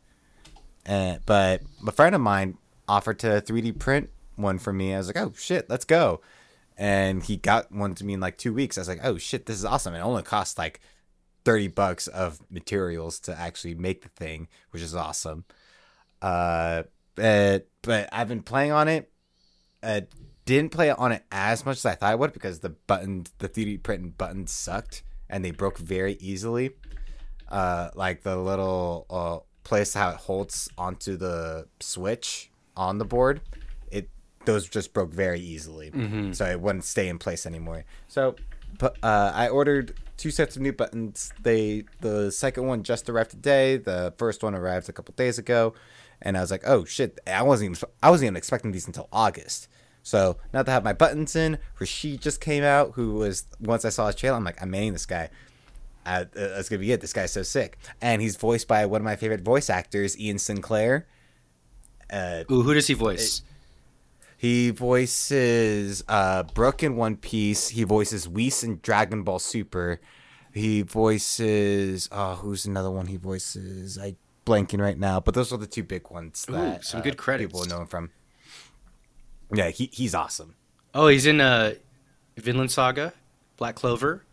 Uh, 0.88 1.18
but 1.26 1.62
a 1.86 1.92
friend 1.92 2.16
of 2.16 2.22
mine 2.22 2.58
offered 2.88 3.20
to 3.20 3.28
3D 3.42 3.80
print 3.80 4.10
one 4.36 4.60
for 4.60 4.72
me. 4.72 4.94
I 4.94 4.98
was 4.98 5.08
like, 5.08 5.18
oh 5.18 5.34
shit, 5.36 5.70
let's 5.70 5.86
go. 5.86 6.22
And 6.78 7.24
he 7.24 7.38
got 7.38 7.72
one 7.72 7.96
to 7.96 8.06
me 8.06 8.14
in 8.14 8.20
like 8.20 8.38
two 8.38 8.54
weeks. 8.54 8.78
I 8.78 8.82
was 8.82 8.88
like, 8.88 9.04
oh 9.04 9.18
shit, 9.18 9.46
this 9.46 9.58
is 9.58 9.66
awesome. 9.66 9.94
It 9.94 10.00
only 10.00 10.24
cost 10.24 10.58
like 10.58 10.82
30 11.46 11.70
bucks 11.70 12.08
of 12.08 12.40
materials 12.50 13.20
to 13.22 13.40
actually 13.40 13.76
make 13.76 14.02
the 14.02 14.10
thing, 14.10 14.48
which 14.72 14.82
is 14.82 14.96
awesome. 14.96 15.46
Uh, 16.22 16.84
but, 17.16 17.68
but 17.82 18.10
I've 18.12 18.28
been 18.28 18.44
playing 18.44 18.72
on 18.72 18.88
it. 18.88 19.12
Uh, 19.82 20.02
didn't 20.46 20.72
play 20.72 20.92
on 20.92 21.12
it 21.12 21.24
as 21.32 21.66
much 21.66 21.78
as 21.78 21.86
I 21.86 21.96
thought 21.96 22.12
I 22.12 22.16
would 22.16 22.34
because 22.34 22.60
the 22.60 22.70
button, 22.70 23.26
the 23.40 23.50
3D 23.50 23.82
print 23.84 24.18
buttons 24.18 24.52
sucked. 24.52 25.04
and 25.30 25.44
they 25.44 25.52
broke 25.52 25.78
very 25.78 26.14
easily. 26.20 26.72
Uh, 27.48 27.90
like 27.96 28.24
the 28.24 28.36
little 28.38 29.06
uh, 29.10 29.40
place 29.64 29.94
how 29.94 30.10
it 30.10 30.16
holds 30.18 30.70
onto 30.78 31.16
the 31.16 31.68
switch 31.80 32.52
on 32.76 32.98
the 32.98 33.06
board, 33.06 33.42
it 33.92 34.10
those 34.46 34.68
just 34.68 34.94
broke 34.94 35.12
very 35.14 35.40
easily, 35.40 35.92
so 36.34 36.46
it 36.46 36.60
wouldn't 36.60 36.84
stay 36.86 37.08
in 37.08 37.18
place 37.20 37.46
anymore. 37.46 37.86
So, 38.08 38.36
but 38.80 38.98
uh, 39.04 39.32
I 39.34 39.48
ordered 39.50 39.94
two 40.18 40.32
sets 40.32 40.56
of 40.56 40.62
new 40.64 40.74
buttons. 40.74 41.32
They 41.42 41.84
the 42.02 42.32
second 42.32 42.66
one 42.66 42.82
just 42.84 43.10
arrived 43.10 43.30
today. 43.32 43.78
The 43.78 44.14
first 44.18 44.44
one 44.44 44.56
arrived 44.56 44.90
a 44.90 44.94
couple 44.94 45.14
days 45.16 45.38
ago, 45.38 45.76
and 46.22 46.38
I 46.38 46.42
was 46.42 46.52
like, 46.52 46.64
oh 46.66 46.86
shit! 46.86 47.20
I 47.28 47.44
wasn't 47.44 47.72
even 47.78 47.90
I 48.02 48.10
wasn't 48.10 48.28
even 48.28 48.38
expecting 48.38 48.72
these 48.72 48.88
until 48.88 49.08
August. 49.12 49.68
So 50.04 50.38
now 50.54 50.62
that 50.62 50.70
I 50.70 50.74
have 50.74 50.84
my 50.84 50.94
buttons 50.94 51.36
in, 51.36 51.58
Rashid 51.80 52.22
just 52.22 52.40
came 52.40 52.64
out. 52.64 52.92
Who 52.94 53.16
was 53.16 53.46
once 53.60 53.86
I 53.86 53.90
saw 53.90 54.08
his 54.08 54.16
trailer, 54.16 54.38
I'm 54.38 54.44
like, 54.44 54.62
I'm 54.62 54.70
manning 54.70 54.94
this 54.94 55.06
guy. 55.06 55.30
Uh, 56.06 56.26
that's 56.34 56.70
gonna 56.70 56.80
be 56.80 56.92
it. 56.92 57.02
This 57.02 57.14
guy's 57.14 57.32
so 57.32 57.44
sick, 57.44 57.78
and 58.02 58.22
he's 58.22 58.36
voiced 58.36 58.68
by 58.68 58.86
one 58.86 59.02
of 59.02 59.06
my 59.06 59.16
favorite 59.16 59.42
voice 59.42 59.70
actors, 59.70 60.18
Ian 60.20 60.38
Sinclair. 60.38 61.08
Uh, 62.12 62.44
Ooh, 62.52 62.62
who 62.62 62.74
does 62.76 62.86
he 62.86 62.94
voice? 62.94 63.42
he 64.38 64.70
voices 64.70 66.04
uh, 66.08 66.44
Brook 66.44 66.84
in 66.84 66.96
One 66.96 67.16
Piece. 67.16 67.70
He 67.70 67.84
voices 67.84 68.28
Whis 68.28 68.64
in 68.64 68.80
Dragon 68.84 69.24
Ball 69.24 69.40
Super. 69.40 70.00
He 70.54 70.84
voices 70.84 72.08
oh, 72.12 72.36
who's 72.36 72.66
another 72.66 72.92
one 72.92 73.08
he 73.08 73.18
voices? 73.18 73.98
I 73.98 74.16
blanking 74.46 74.80
right 74.80 74.98
now, 74.98 75.20
but 75.20 75.34
those 75.34 75.52
are 75.52 75.58
the 75.58 75.68
two 75.68 75.84
big 75.84 76.10
ones 76.10 76.46
Ooh, 76.50 76.78
some 76.82 77.00
uh, 77.00 77.04
good 77.04 77.18
credits. 77.18 77.48
people 77.52 77.66
know 77.66 77.82
him 77.82 77.88
from. 77.88 78.12
Yeah, 79.54 79.70
he 79.70 79.90
he's 79.92 80.14
awesome. 80.16 80.56
oh, 80.94 81.08
he's 81.08 81.26
in 81.26 81.42
uh, 81.42 81.74
Vinland 82.38 82.72
Saga, 82.72 83.14
Black 83.58 83.76
Clover, 83.76 84.24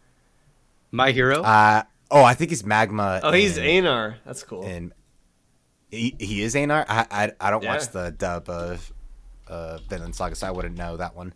My 0.91 1.11
Hero. 1.13 1.43
Uh 1.43 1.83
oh, 2.11 2.23
I 2.25 2.35
think 2.35 2.51
he's 2.51 2.65
Magma. 2.65 3.21
Oh, 3.23 3.33
he's 3.33 3.57
in, 3.59 3.85
Anar. 3.85 4.17
That's 4.25 4.43
cool. 4.43 4.65
And 4.65 4.93
he, 5.91 6.15
he 6.19 6.43
is 6.43 6.55
Anar. 6.55 6.85
I 6.89 7.07
I, 7.11 7.33
I 7.41 7.51
don't 7.51 7.63
Yeah. 7.63 7.75
watch 7.75 7.89
the 7.89 8.11
dub 8.11 8.49
of 8.49 8.93
uh 9.49 9.79
Vinland 9.89 10.15
Saga, 10.15 10.35
so 10.35 10.47
I 10.47 10.51
wouldn't 10.51 10.77
know 10.77 10.97
that 10.97 11.15
one. 11.15 11.35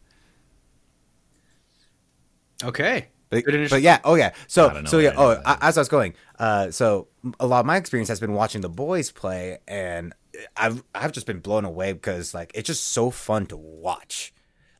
okay. 2.65 3.09
But, 3.29 3.45
but 3.71 3.83
yeah, 3.83 3.99
oh 4.05 4.15
yeah. 4.15 4.33
So 4.47 4.69
I 4.69 4.73
don't 4.75 4.85
know 4.85 4.91
so 4.91 4.99
yeah. 4.99 5.13
Oh, 5.17 5.41
I, 5.45 5.59
as 5.61 5.77
I 5.77 5.81
was 5.81 5.89
going, 5.89 6.15
uh, 6.39 6.71
so 6.71 7.09
a 7.41 7.47
lot 7.47 7.61
of 7.61 7.67
my 7.67 7.77
experience 7.77 8.09
has 8.09 8.21
been 8.21 8.33
watching 8.33 8.61
the 8.61 8.69
boys 8.69 9.11
play, 9.11 9.59
and 9.67 10.13
I've 10.57 10.83
I've 10.95 11.13
just 11.13 11.27
been 11.27 11.41
blown 11.41 11.65
away 11.65 11.93
because 11.93 12.35
like 12.35 12.51
it's 12.55 12.67
just 12.67 12.89
so 12.89 13.11
fun 13.11 13.47
to 13.47 13.57
watch. 13.57 14.33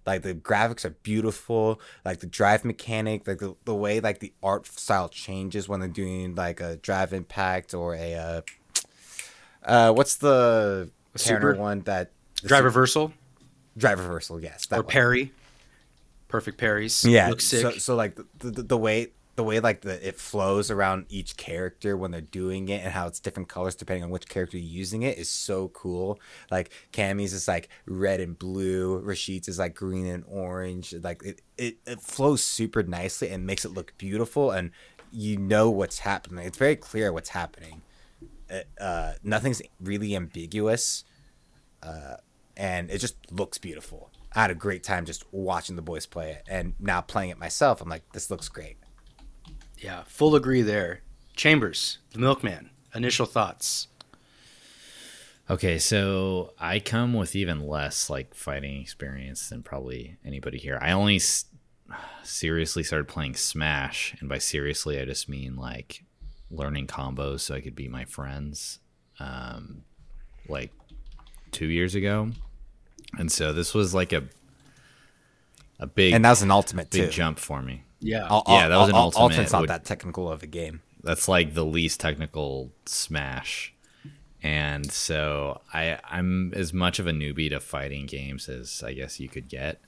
Like 0.07 0.23
the 0.23 0.35
graphics 0.35 0.85
are 0.85 0.91
beautiful, 0.91 1.81
like 2.05 2.21
the 2.21 2.27
drive 2.29 2.65
mechanic, 2.65 3.27
like 3.27 3.39
the, 3.39 3.57
the 3.65 3.75
way 3.75 3.99
like 4.01 4.21
the 4.21 4.33
art 4.43 4.67
style 4.67 5.09
changes 5.09 5.69
when 5.69 5.81
they're 5.81 5.89
doing 5.89 6.35
like 6.37 6.61
a 6.61 6.77
drive 6.77 7.13
impact 7.13 7.75
or 7.75 7.95
a 7.95 8.15
uh, 8.15 8.41
uh 9.65 9.93
what's 9.93 10.17
the 10.17 10.91
super? 11.17 11.55
one 11.57 11.81
that 11.81 12.11
Drive 12.43 12.59
super- 12.59 12.65
reversal 12.67 13.13
drive 13.77 13.99
reversal 13.99 14.41
yes 14.41 14.67
that 14.67 14.79
or 14.79 14.83
one. 14.83 14.91
parry. 14.93 15.33
Perfect 16.29 16.59
parries. 16.59 17.05
yeah 17.05 17.29
Looks 17.29 17.47
sick. 17.47 17.63
so, 17.63 17.71
so 17.73 17.95
like 17.97 18.17
the, 18.39 18.51
the, 18.51 18.63
the 18.63 18.77
way 18.79 19.09
the 19.37 19.45
way 19.45 19.61
like 19.61 19.83
the 19.83 20.07
it 20.07 20.19
flows 20.19 20.71
around 20.71 21.07
each 21.09 21.37
character 21.37 21.97
when 21.97 22.11
they're 22.11 22.21
doing 22.21 22.69
it 22.69 22.83
and 22.83 22.93
how 22.93 23.07
it's 23.07 23.21
different 23.21 23.49
colors 23.49 23.75
depending 23.75 24.03
on 24.03 24.11
which 24.11 24.29
character 24.29 24.57
you're 24.57 24.67
using 24.67 25.03
it 25.03 25.19
is 25.19 25.29
so 25.29 25.69
cool. 25.69 26.19
Like 26.51 26.71
Cammy's 26.93 27.33
is 27.33 27.47
like 27.47 27.69
red 27.87 28.21
and 28.21 28.39
blue. 28.39 29.01
Rashid's 29.01 29.49
is 29.49 29.59
like 29.59 29.75
green 29.75 30.07
and 30.07 30.25
orange. 30.27 30.95
Like 30.95 31.23
it, 31.23 31.43
it, 31.57 31.77
it 31.87 32.01
flows 32.01 32.43
super 32.43 32.83
nicely 32.83 33.29
and 33.29 33.47
makes 33.47 33.65
it 33.65 33.73
look 33.73 33.95
beautiful 33.99 34.51
and 34.51 34.71
you 35.13 35.37
know 35.37 35.71
what's 35.71 36.01
happening. 36.01 36.47
It's 36.47 36.59
very 36.59 36.77
clear 36.77 37.13
what's 37.13 37.31
happening. 37.31 37.83
Uh, 38.81 39.13
nothing's 39.23 39.61
really 39.81 40.17
ambiguous 40.17 41.05
uh, 41.83 42.17
and 42.57 42.91
it 42.91 42.99
just 42.99 43.17
looks 43.31 43.59
beautiful. 43.59 44.11
I 44.33 44.43
had 44.43 44.51
a 44.51 44.55
great 44.55 44.83
time 44.83 45.05
just 45.05 45.25
watching 45.33 45.77
the 45.77 45.83
boys 45.83 46.07
play 46.07 46.33
it, 46.33 46.45
and 46.49 46.75
now 46.79 47.01
playing 47.01 47.31
it 47.31 47.39
myself. 47.39 47.81
I'm 47.81 47.89
like, 47.89 48.13
this 48.13 48.31
looks 48.31 48.49
great. 48.49 48.77
Yeah, 49.79 50.03
full 50.07 50.35
agree 50.35 50.63
there. 50.63 51.01
Chambers, 51.35 51.99
the 52.13 52.19
milkman. 52.19 52.71
Initial 52.95 53.27
thoughts. 53.27 53.89
Okay, 55.49 55.79
so 55.79 56.55
I 56.59 56.81
come 56.81 57.13
with 57.15 57.37
even 57.37 57.67
less 57.67 58.11
like 58.11 58.35
fighting 58.35 58.81
experience 58.81 59.49
than 59.49 59.63
probably 59.63 60.17
anybody 60.25 60.59
here. 60.59 60.79
I 60.83 60.91
only 60.93 61.17
s- 61.17 61.45
seriously 62.25 62.83
started 62.83 63.07
playing 63.07 63.37
Smash, 63.37 64.17
and 64.19 64.29
by 64.29 64.39
seriously, 64.39 64.99
I 64.99 65.05
just 65.05 65.29
mean 65.29 65.55
like 65.57 66.03
learning 66.51 66.87
combos 66.89 67.41
so 67.41 67.55
I 67.55 67.61
could 67.61 67.77
beat 67.77 67.91
my 67.91 68.05
friends, 68.05 68.81
um, 69.21 69.83
like 70.49 70.73
two 71.53 71.67
years 71.67 71.95
ago. 71.95 72.31
And 73.19 73.31
so 73.31 73.53
this 73.53 73.73
was 73.75 73.95
like 73.95 74.13
a 74.13 74.25
a 75.79 75.87
big 75.87 76.13
And 76.15 76.25
that 76.25 76.31
was 76.31 76.43
an 76.43 76.51
ultimate 76.51 76.91
big 76.91 77.05
too. 77.07 77.11
jump 77.11 77.39
for 77.39 77.63
me. 77.63 77.83
Yeah. 78.01 78.27
Ul- 78.29 78.43
Yeah, 78.49 78.69
that 78.69 78.77
was 78.77 78.89
an 78.89 78.95
ul- 78.95 79.01
ultimate. 79.03 79.23
Ultimate's 79.23 79.53
not 79.53 79.61
Would- 79.63 79.71
that 79.71 79.85
technical 79.85 80.31
of 80.31 80.43
a 80.43 80.47
game. 80.47 80.83
that's 81.03 81.29
like 81.29 81.55
the 81.55 81.65
least 81.65 82.01
technical 82.01 82.73
smash 82.85 83.73
and 84.43 84.91
so 84.93 85.61
i 85.73 85.99
i'm 86.05 86.53
as 86.55 86.73
much 86.75 86.99
of 86.99 87.07
a 87.07 87.11
newbie 87.13 87.49
to 87.49 87.59
fighting 87.61 88.05
games 88.07 88.49
as 88.51 88.83
i 88.85 88.93
guess 88.93 89.19
you 89.19 89.29
could 89.29 89.49
get 89.49 89.81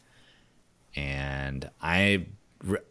and 0.97 1.69
i 1.83 2.27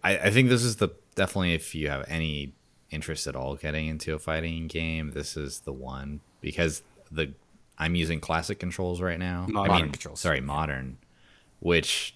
i, 0.03 0.17
I 0.17 0.29
think 0.29 0.49
this 0.49 0.63
is 0.63 0.75
the 0.77 0.89
definitely 1.15 1.53
if 1.53 1.73
you 1.73 1.89
have 1.89 2.05
any 2.07 2.53
interest 2.91 3.27
at 3.27 3.35
all 3.35 3.55
getting 3.55 3.87
into 3.87 4.13
a 4.13 4.19
fighting 4.19 4.67
game 4.67 5.11
this 5.11 5.35
is 5.35 5.61
the 5.61 5.73
one 5.73 6.19
because 6.41 6.83
the 7.11 7.33
i'm 7.77 7.95
using 7.95 8.19
classic 8.19 8.59
controls 8.59 9.01
right 9.01 9.19
now 9.19 9.45
Modern 9.49 9.71
I 9.71 9.81
mean, 9.81 9.91
controls. 9.91 10.19
sorry 10.19 10.41
modern 10.41 10.97
which 11.59 12.15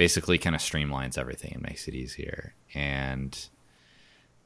basically 0.00 0.38
kind 0.38 0.56
of 0.56 0.62
streamlines 0.62 1.18
everything 1.18 1.52
and 1.52 1.62
makes 1.62 1.86
it 1.86 1.92
easier 1.94 2.54
and 2.72 3.50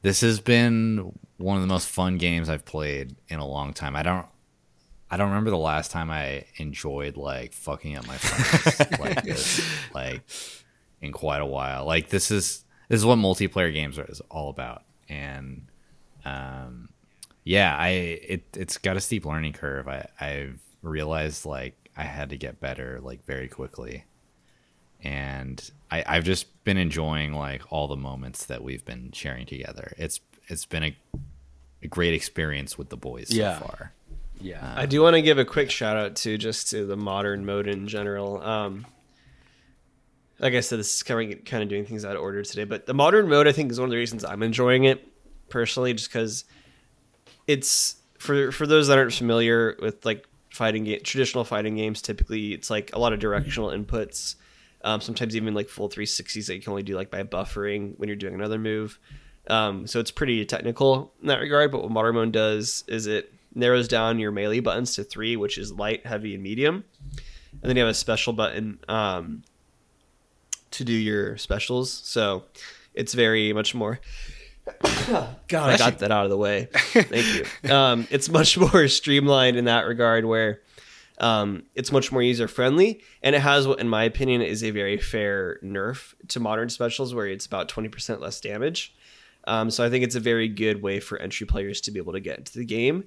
this 0.01 0.19
has 0.19 0.41
been 0.41 1.17
one 1.37 1.55
of 1.55 1.63
the 1.63 1.67
most 1.67 1.87
fun 1.87 2.17
games 2.17 2.49
I've 2.49 2.65
played 2.65 3.15
in 3.29 3.39
a 3.39 3.47
long 3.47 3.73
time. 3.73 3.95
I 3.95 4.03
don't 4.03 4.27
I 5.09 5.15
don't 5.17 5.29
remember 5.29 5.49
the 5.49 5.57
last 5.57 5.91
time 5.91 6.11
I 6.11 6.45
enjoyed 6.57 7.17
like 7.17 7.53
fucking 7.53 7.95
up 7.97 8.05
my 8.05 8.17
friends 8.17 8.91
like 8.99 9.23
this 9.23 9.65
like 9.95 10.21
in 11.01 11.13
quite 11.13 11.41
a 11.41 11.45
while. 11.45 11.85
Like 11.85 12.09
this 12.09 12.31
is 12.31 12.65
this 12.89 12.99
is 12.99 13.05
what 13.05 13.17
multiplayer 13.17 13.73
games 13.73 13.97
are 13.97 14.05
is 14.05 14.21
all 14.29 14.49
about. 14.49 14.83
And 15.07 15.67
um 16.25 16.89
yeah, 17.45 17.75
I 17.75 17.89
it 17.89 18.43
it's 18.57 18.77
got 18.77 18.97
a 18.97 19.01
steep 19.01 19.25
learning 19.25 19.53
curve. 19.53 19.87
I 19.87 20.07
I've 20.19 20.59
realized 20.83 21.45
like 21.45 21.89
I 21.97 22.03
had 22.03 22.29
to 22.29 22.37
get 22.37 22.59
better 22.59 22.99
like 23.01 23.25
very 23.25 23.47
quickly 23.47 24.03
and 25.05 25.69
I, 25.91 26.03
I've 26.07 26.23
just 26.23 26.63
been 26.63 26.77
enjoying 26.77 27.33
like 27.33 27.61
all 27.71 27.87
the 27.87 27.95
moments 27.95 28.45
that 28.47 28.63
we've 28.63 28.83
been 28.83 29.11
sharing 29.13 29.45
together. 29.45 29.93
It's 29.97 30.19
it's 30.47 30.65
been 30.65 30.83
a, 30.83 30.95
a 31.83 31.87
great 31.87 32.13
experience 32.13 32.77
with 32.77 32.89
the 32.89 32.97
boys 32.97 33.31
Yeah. 33.31 33.59
so 33.59 33.65
far. 33.65 33.93
yeah. 34.41 34.73
I 34.75 34.85
do 34.85 35.01
want 35.01 35.15
to 35.15 35.21
give 35.21 35.37
a 35.37 35.45
quick 35.45 35.71
shout 35.71 35.95
out 35.97 36.15
to 36.17 36.37
just 36.37 36.69
to 36.71 36.85
the 36.85 36.97
modern 36.97 37.45
mode 37.45 37.67
in 37.67 37.87
general. 37.87 38.41
Um, 38.43 38.85
like 40.39 40.53
I 40.53 40.59
said, 40.59 40.79
this 40.79 40.95
is 40.97 41.03
kind 41.03 41.33
of, 41.33 41.45
kind 41.45 41.63
of 41.63 41.69
doing 41.69 41.85
things 41.85 42.03
out 42.03 42.15
of 42.15 42.21
order 42.21 42.43
today, 42.43 42.65
but 42.65 42.85
the 42.87 42.93
modern 42.93 43.29
mode 43.29 43.47
I 43.47 43.51
think 43.53 43.71
is 43.71 43.79
one 43.79 43.87
of 43.87 43.91
the 43.91 43.97
reasons 43.97 44.25
I'm 44.25 44.43
enjoying 44.43 44.83
it 44.83 45.07
personally, 45.49 45.93
just 45.93 46.09
because 46.09 46.43
it's 47.47 47.95
for 48.17 48.51
for 48.51 48.65
those 48.67 48.87
that 48.87 48.97
aren't 48.97 49.13
familiar 49.13 49.77
with 49.81 50.03
like 50.05 50.25
fighting 50.49 50.83
game, 50.83 50.99
traditional 51.03 51.43
fighting 51.43 51.75
games. 51.75 52.01
Typically, 52.01 52.53
it's 52.53 52.69
like 52.69 52.91
a 52.93 52.99
lot 52.99 53.13
of 53.13 53.19
directional 53.19 53.69
inputs. 53.69 54.35
Um, 54.85 55.01
sometimes 55.01 55.35
even 55.35 55.53
like 55.53 55.67
full 55.67 55.89
360s 55.89 56.45
that 56.45 56.55
you 56.55 56.61
can 56.61 56.69
only 56.69 56.83
do 56.83 56.95
like 56.95 57.09
by 57.09 57.23
buffering 57.23 57.97
when 57.97 58.07
you're 58.07 58.15
doing 58.15 58.35
another 58.35 58.59
move. 58.59 58.99
Um, 59.47 59.87
so 59.87 59.99
it's 59.99 60.11
pretty 60.11 60.45
technical 60.45 61.11
in 61.21 61.27
that 61.27 61.39
regard. 61.39 61.71
But 61.71 61.81
what 61.81 61.91
modern 61.91 62.15
mode 62.15 62.31
does 62.31 62.83
is 62.87 63.07
it 63.07 63.33
narrows 63.53 63.87
down 63.87 64.19
your 64.19 64.31
melee 64.31 64.59
buttons 64.59 64.95
to 64.95 65.03
three, 65.03 65.35
which 65.35 65.57
is 65.57 65.71
light, 65.71 66.05
heavy, 66.05 66.35
and 66.35 66.43
medium. 66.43 66.83
And 67.51 67.63
then 67.63 67.75
you 67.75 67.81
have 67.81 67.89
a 67.89 67.95
special 67.95 68.31
button 68.31 68.79
um, 68.87 69.43
to 70.71 70.83
do 70.83 70.93
your 70.93 71.37
specials. 71.37 71.91
So 71.91 72.43
it's 72.93 73.13
very 73.13 73.53
much 73.53 73.73
more. 73.73 73.99
God, 75.47 75.69
I 75.69 75.77
got 75.77 75.99
that 75.99 76.11
out 76.11 76.25
of 76.25 76.29
the 76.29 76.37
way. 76.37 76.69
Thank 76.73 77.25
you. 77.63 77.71
Um, 77.71 78.07
it's 78.09 78.29
much 78.29 78.57
more 78.57 78.87
streamlined 78.87 79.57
in 79.57 79.65
that 79.65 79.87
regard, 79.87 80.25
where 80.25 80.61
um, 81.19 81.63
it's 81.75 81.91
much 81.91 82.11
more 82.11 82.21
user 82.21 82.47
friendly, 82.47 83.01
and 83.21 83.35
it 83.35 83.41
has 83.41 83.67
what, 83.67 83.79
in 83.79 83.87
my 83.89 84.03
opinion, 84.03 84.41
is 84.41 84.63
a 84.63 84.71
very 84.71 84.97
fair 84.97 85.59
nerf 85.63 86.13
to 86.29 86.39
modern 86.39 86.69
specials, 86.69 87.13
where 87.13 87.27
it's 87.27 87.45
about 87.45 87.69
twenty 87.69 87.89
percent 87.89 88.21
less 88.21 88.41
damage. 88.41 88.93
Um, 89.47 89.69
so 89.69 89.85
I 89.85 89.89
think 89.89 90.03
it's 90.03 90.15
a 90.15 90.19
very 90.19 90.47
good 90.47 90.81
way 90.81 90.99
for 90.99 91.19
entry 91.19 91.45
players 91.45 91.79
to 91.81 91.91
be 91.91 91.99
able 91.99 92.13
to 92.13 92.19
get 92.19 92.39
into 92.39 92.57
the 92.57 92.65
game 92.65 93.03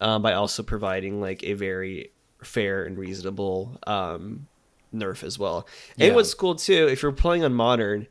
um, 0.00 0.20
by 0.22 0.34
also 0.34 0.62
providing 0.62 1.20
like 1.20 1.42
a 1.44 1.54
very 1.54 2.12
fair 2.42 2.84
and 2.84 2.98
reasonable 2.98 3.78
um, 3.86 4.46
nerf 4.94 5.24
as 5.24 5.38
well. 5.38 5.66
And 5.98 6.08
Yeah. 6.08 6.14
what's 6.14 6.34
cool 6.34 6.56
too, 6.56 6.88
if 6.88 7.02
you're 7.02 7.12
playing 7.12 7.42
on 7.42 7.54
modern, 7.54 8.06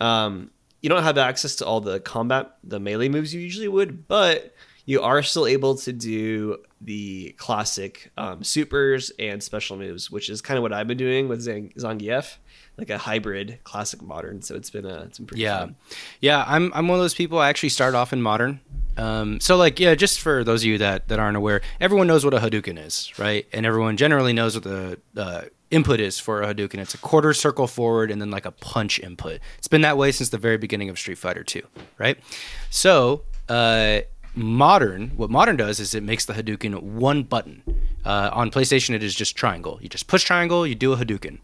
um, 0.00 0.50
you 0.80 0.88
don't 0.88 1.02
have 1.02 1.18
access 1.18 1.56
to 1.56 1.66
all 1.66 1.80
the 1.80 1.98
combat, 1.98 2.56
the 2.62 2.78
melee 2.78 3.08
moves 3.08 3.34
you 3.34 3.40
usually 3.40 3.68
would, 3.68 4.06
but 4.06 4.54
you 4.86 5.02
are 5.02 5.22
still 5.22 5.46
able 5.46 5.74
to 5.76 5.92
do 5.92 6.58
the 6.80 7.34
classic 7.38 8.10
um, 8.16 8.42
supers 8.44 9.10
and 9.18 9.42
special 9.42 9.76
moves, 9.76 10.10
which 10.10 10.30
is 10.30 10.40
kind 10.40 10.56
of 10.56 10.62
what 10.62 10.72
I've 10.72 10.86
been 10.86 10.96
doing 10.98 11.28
with 11.28 11.44
Zang- 11.44 11.74
Zangief, 11.76 12.36
like 12.78 12.88
a 12.90 12.98
hybrid 12.98 13.58
classic 13.64 14.00
modern. 14.02 14.42
So 14.42 14.54
it's 14.54 14.70
been 14.70 14.86
a 14.86 15.02
it's 15.02 15.18
been 15.18 15.26
pretty 15.26 15.42
Yeah, 15.42 15.58
fun. 15.60 15.76
yeah. 16.20 16.44
I'm 16.46 16.72
I'm 16.74 16.88
one 16.88 16.98
of 16.98 17.02
those 17.02 17.14
people. 17.14 17.38
I 17.38 17.48
actually 17.48 17.70
start 17.70 17.94
off 17.94 18.12
in 18.12 18.22
modern. 18.22 18.60
Um, 18.96 19.40
so 19.40 19.56
like 19.56 19.78
yeah, 19.80 19.94
just 19.94 20.20
for 20.20 20.42
those 20.44 20.62
of 20.62 20.66
you 20.66 20.78
that 20.78 21.08
that 21.08 21.18
aren't 21.18 21.36
aware, 21.36 21.60
everyone 21.80 22.06
knows 22.06 22.24
what 22.24 22.32
a 22.32 22.38
Hadouken 22.38 22.78
is, 22.78 23.12
right? 23.18 23.46
And 23.52 23.66
everyone 23.66 23.96
generally 23.96 24.32
knows 24.32 24.54
what 24.54 24.64
the 24.64 24.98
uh, 25.16 25.42
input 25.70 25.98
is 26.00 26.18
for 26.18 26.42
a 26.42 26.54
Hadouken. 26.54 26.78
It's 26.78 26.94
a 26.94 26.98
quarter 26.98 27.32
circle 27.34 27.66
forward 27.66 28.10
and 28.10 28.20
then 28.22 28.30
like 28.30 28.46
a 28.46 28.52
punch 28.52 29.00
input. 29.00 29.40
It's 29.58 29.68
been 29.68 29.82
that 29.82 29.98
way 29.98 30.12
since 30.12 30.28
the 30.30 30.38
very 30.38 30.56
beginning 30.58 30.88
of 30.90 30.98
Street 30.98 31.18
Fighter 31.18 31.42
2, 31.42 31.60
right? 31.98 32.18
So 32.70 33.22
uh, 33.48 34.00
modern, 34.36 35.10
what 35.16 35.30
modern 35.30 35.56
does 35.56 35.80
is 35.80 35.94
it 35.94 36.02
makes 36.02 36.24
the 36.24 36.34
Hadouken 36.34 36.80
one 36.80 37.22
button. 37.22 37.62
Uh, 38.04 38.30
on 38.32 38.50
PlayStation, 38.52 38.94
it 38.94 39.02
is 39.02 39.14
just 39.14 39.34
triangle. 39.34 39.78
You 39.82 39.88
just 39.88 40.06
push 40.06 40.22
triangle, 40.22 40.66
you 40.66 40.76
do 40.76 40.92
a 40.92 40.96
Hadouken 40.96 41.38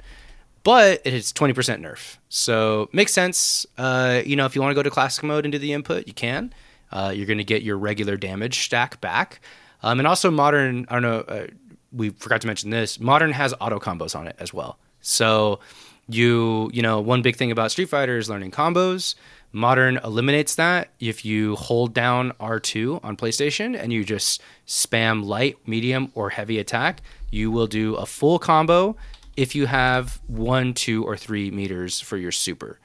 but 0.62 1.00
it 1.04 1.12
is 1.12 1.32
20% 1.32 1.54
nerf. 1.80 2.18
So 2.28 2.88
makes 2.92 3.12
sense. 3.12 3.66
Uh, 3.76 4.22
you 4.24 4.36
know, 4.36 4.46
if 4.46 4.54
you 4.54 4.62
want 4.62 4.70
to 4.72 4.74
go 4.74 4.82
to 4.82 4.90
classic 4.90 5.24
mode 5.24 5.44
and 5.44 5.52
do 5.52 5.58
the 5.58 5.72
input, 5.72 6.06
you 6.06 6.14
can. 6.14 6.52
Uh, 6.90 7.12
you're 7.14 7.26
going 7.26 7.38
to 7.38 7.44
get 7.44 7.62
your 7.62 7.78
regular 7.78 8.16
damage 8.16 8.60
stack 8.60 9.00
back. 9.00 9.40
Um, 9.82 9.98
and 9.98 10.06
also 10.06 10.30
modern, 10.30 10.86
I 10.88 10.94
don't 10.94 11.02
know, 11.02 11.20
uh, 11.20 11.46
we 11.90 12.10
forgot 12.10 12.40
to 12.42 12.46
mention 12.46 12.70
this. 12.70 13.00
Modern 13.00 13.32
has 13.32 13.54
auto 13.60 13.78
combos 13.78 14.14
on 14.14 14.26
it 14.26 14.36
as 14.38 14.54
well. 14.54 14.78
So 15.00 15.60
you, 16.08 16.70
you 16.72 16.82
know, 16.82 17.00
one 17.00 17.22
big 17.22 17.36
thing 17.36 17.50
about 17.50 17.70
Street 17.70 17.88
Fighter 17.88 18.18
is 18.18 18.30
learning 18.30 18.52
combos. 18.52 19.14
Modern 19.52 19.98
eliminates 19.98 20.54
that 20.54 20.88
if 20.98 21.26
you 21.26 21.56
hold 21.56 21.92
down 21.92 22.32
R2 22.40 23.04
on 23.04 23.16
PlayStation 23.16 23.78
and 23.78 23.92
you 23.92 24.02
just 24.02 24.40
spam 24.66 25.24
light, 25.24 25.58
medium, 25.68 26.10
or 26.14 26.30
heavy 26.30 26.58
attack, 26.58 27.02
you 27.30 27.50
will 27.50 27.66
do 27.66 27.94
a 27.96 28.06
full 28.06 28.38
combo 28.38 28.96
if 29.36 29.54
you 29.54 29.66
have 29.66 30.20
one, 30.26 30.72
two, 30.72 31.04
or 31.04 31.18
three 31.18 31.50
meters 31.50 32.00
for 32.00 32.16
your 32.16 32.32
super. 32.32 32.78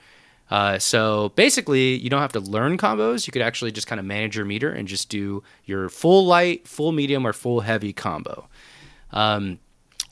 Uh, 0.50 0.78
so 0.80 1.30
basically, 1.36 1.96
you 1.96 2.10
don't 2.10 2.22
have 2.22 2.34
to 2.34 2.40
learn 2.40 2.78
combos. 2.78 3.28
You 3.28 3.32
could 3.32 3.42
actually 3.42 3.72
just 3.72 3.88
kind 3.88 4.00
of 4.00 4.06
manage 4.06 4.36
your 4.36 4.46
meter 4.46 4.70
and 4.72 4.88
just 4.88 5.10
do 5.10 5.44
your 5.66 5.90
full 5.90 6.26
light, 6.26 6.68
full 6.68 6.92
medium, 6.92 7.26
or 7.26 7.34
full 7.34 7.62
heavy 7.62 7.94
combo. 7.94 8.48
Um, 9.12 9.60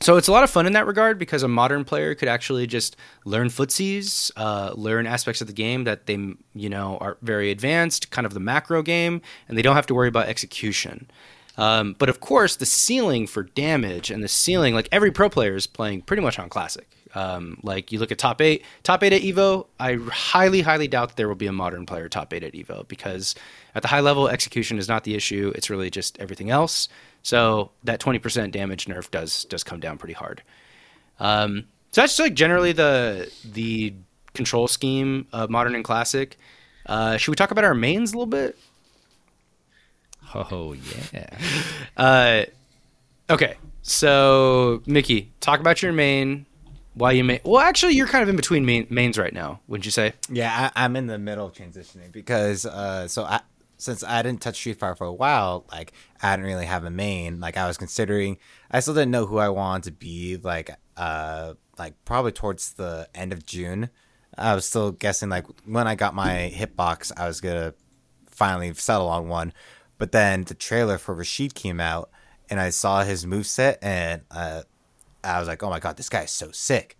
so 0.00 0.16
it's 0.16 0.28
a 0.28 0.32
lot 0.32 0.44
of 0.44 0.50
fun 0.50 0.66
in 0.66 0.74
that 0.74 0.86
regard 0.86 1.18
because 1.18 1.42
a 1.42 1.48
modern 1.48 1.84
player 1.84 2.14
could 2.14 2.28
actually 2.28 2.66
just 2.66 2.96
learn 3.24 3.48
footsies, 3.48 4.30
uh, 4.36 4.72
learn 4.74 5.06
aspects 5.06 5.40
of 5.40 5.46
the 5.46 5.52
game 5.52 5.84
that 5.84 6.06
they 6.06 6.34
you 6.54 6.68
know 6.68 6.98
are 7.00 7.16
very 7.22 7.50
advanced, 7.50 8.10
kind 8.10 8.26
of 8.26 8.34
the 8.34 8.40
macro 8.40 8.82
game, 8.82 9.22
and 9.48 9.56
they 9.56 9.62
don't 9.62 9.76
have 9.76 9.86
to 9.86 9.94
worry 9.94 10.08
about 10.08 10.28
execution. 10.28 11.10
Um, 11.58 11.96
but 11.98 12.08
of 12.08 12.20
course, 12.20 12.56
the 12.56 12.66
ceiling 12.66 13.26
for 13.26 13.44
damage 13.44 14.10
and 14.10 14.22
the 14.22 14.28
ceiling, 14.28 14.74
like 14.74 14.88
every 14.92 15.10
pro 15.10 15.30
player 15.30 15.54
is 15.54 15.66
playing 15.66 16.02
pretty 16.02 16.22
much 16.22 16.38
on 16.38 16.48
classic. 16.48 16.86
Um, 17.14 17.58
like 17.62 17.92
you 17.92 17.98
look 17.98 18.12
at 18.12 18.18
top 18.18 18.42
eight, 18.42 18.62
top 18.82 19.02
eight 19.02 19.14
at 19.14 19.22
Evo. 19.22 19.66
I 19.80 19.94
highly, 19.94 20.60
highly 20.60 20.86
doubt 20.86 21.08
that 21.08 21.16
there 21.16 21.28
will 21.28 21.34
be 21.34 21.46
a 21.46 21.52
modern 21.52 21.86
player 21.86 22.10
top 22.10 22.34
eight 22.34 22.42
at 22.42 22.52
Evo 22.52 22.86
because 22.88 23.34
at 23.74 23.80
the 23.80 23.88
high 23.88 24.00
level, 24.00 24.28
execution 24.28 24.78
is 24.78 24.86
not 24.86 25.04
the 25.04 25.14
issue. 25.14 25.50
It's 25.54 25.70
really 25.70 25.88
just 25.88 26.18
everything 26.18 26.50
else. 26.50 26.88
So 27.26 27.72
that 27.82 27.98
twenty 27.98 28.20
percent 28.20 28.52
damage 28.52 28.84
nerf 28.84 29.10
does 29.10 29.46
does 29.46 29.64
come 29.64 29.80
down 29.80 29.98
pretty 29.98 30.14
hard. 30.14 30.44
Um, 31.18 31.64
so 31.90 32.02
that's 32.02 32.20
like 32.20 32.34
generally 32.34 32.70
the 32.70 33.28
the 33.44 33.94
control 34.32 34.68
scheme 34.68 35.26
of 35.32 35.50
modern 35.50 35.74
and 35.74 35.82
classic. 35.82 36.36
Uh, 36.86 37.16
should 37.16 37.32
we 37.32 37.34
talk 37.34 37.50
about 37.50 37.64
our 37.64 37.74
mains 37.74 38.12
a 38.12 38.16
little 38.16 38.26
bit? 38.26 38.56
Oh 40.36 40.76
yeah. 41.12 41.36
Uh, 41.96 42.44
okay, 43.28 43.56
so 43.82 44.82
Mickey, 44.86 45.32
talk 45.40 45.58
about 45.58 45.82
your 45.82 45.92
main. 45.92 46.46
Why 46.94 47.12
you 47.12 47.24
main? 47.24 47.40
Well, 47.42 47.60
actually, 47.60 47.94
you're 47.94 48.06
kind 48.06 48.22
of 48.22 48.28
in 48.28 48.36
between 48.36 48.64
main, 48.64 48.86
mains 48.88 49.18
right 49.18 49.32
now. 49.32 49.58
Wouldn't 49.66 49.84
you 49.84 49.90
say? 49.90 50.12
Yeah, 50.30 50.70
I, 50.76 50.84
I'm 50.84 50.94
in 50.94 51.06
the 51.08 51.18
middle 51.18 51.46
of 51.46 51.54
transitioning 51.54 52.12
because 52.12 52.66
uh, 52.66 53.08
so 53.08 53.24
I 53.24 53.40
since 53.78 54.04
I 54.04 54.22
didn't 54.22 54.42
touch 54.42 54.56
Street 54.56 54.78
Fighter 54.78 54.94
for 54.94 55.06
a 55.06 55.12
while, 55.12 55.64
like 55.72 55.92
I 56.22 56.36
didn't 56.36 56.46
really 56.46 56.66
have 56.66 56.84
a 56.84 56.90
main. 56.90 57.40
Like 57.40 57.56
I 57.56 57.66
was 57.66 57.76
considering, 57.76 58.38
I 58.70 58.80
still 58.80 58.94
didn't 58.94 59.10
know 59.10 59.26
who 59.26 59.38
I 59.38 59.48
wanted 59.48 59.84
to 59.84 59.92
be. 59.92 60.36
Like 60.36 60.70
uh, 60.96 61.54
like 61.78 61.94
probably 62.04 62.32
towards 62.32 62.74
the 62.74 63.08
end 63.14 63.32
of 63.32 63.46
June, 63.46 63.90
I 64.36 64.54
was 64.54 64.66
still 64.66 64.92
guessing. 64.92 65.28
Like 65.28 65.46
when 65.64 65.86
I 65.86 65.94
got 65.94 66.14
my 66.14 66.52
hitbox, 66.54 67.12
I 67.16 67.26
was 67.26 67.40
gonna 67.40 67.74
finally 68.30 68.72
settle 68.74 69.08
on 69.08 69.28
one. 69.28 69.52
But 69.98 70.12
then 70.12 70.44
the 70.44 70.54
trailer 70.54 70.98
for 70.98 71.14
Rashid 71.14 71.54
came 71.54 71.80
out, 71.80 72.10
and 72.50 72.60
I 72.60 72.70
saw 72.70 73.02
his 73.02 73.26
move 73.26 73.46
set, 73.46 73.78
and 73.82 74.22
uh, 74.30 74.62
I 75.24 75.38
was 75.38 75.48
like, 75.48 75.62
oh 75.62 75.70
my 75.70 75.80
god, 75.80 75.96
this 75.96 76.08
guy 76.08 76.22
is 76.22 76.30
so 76.30 76.50
sick 76.50 76.96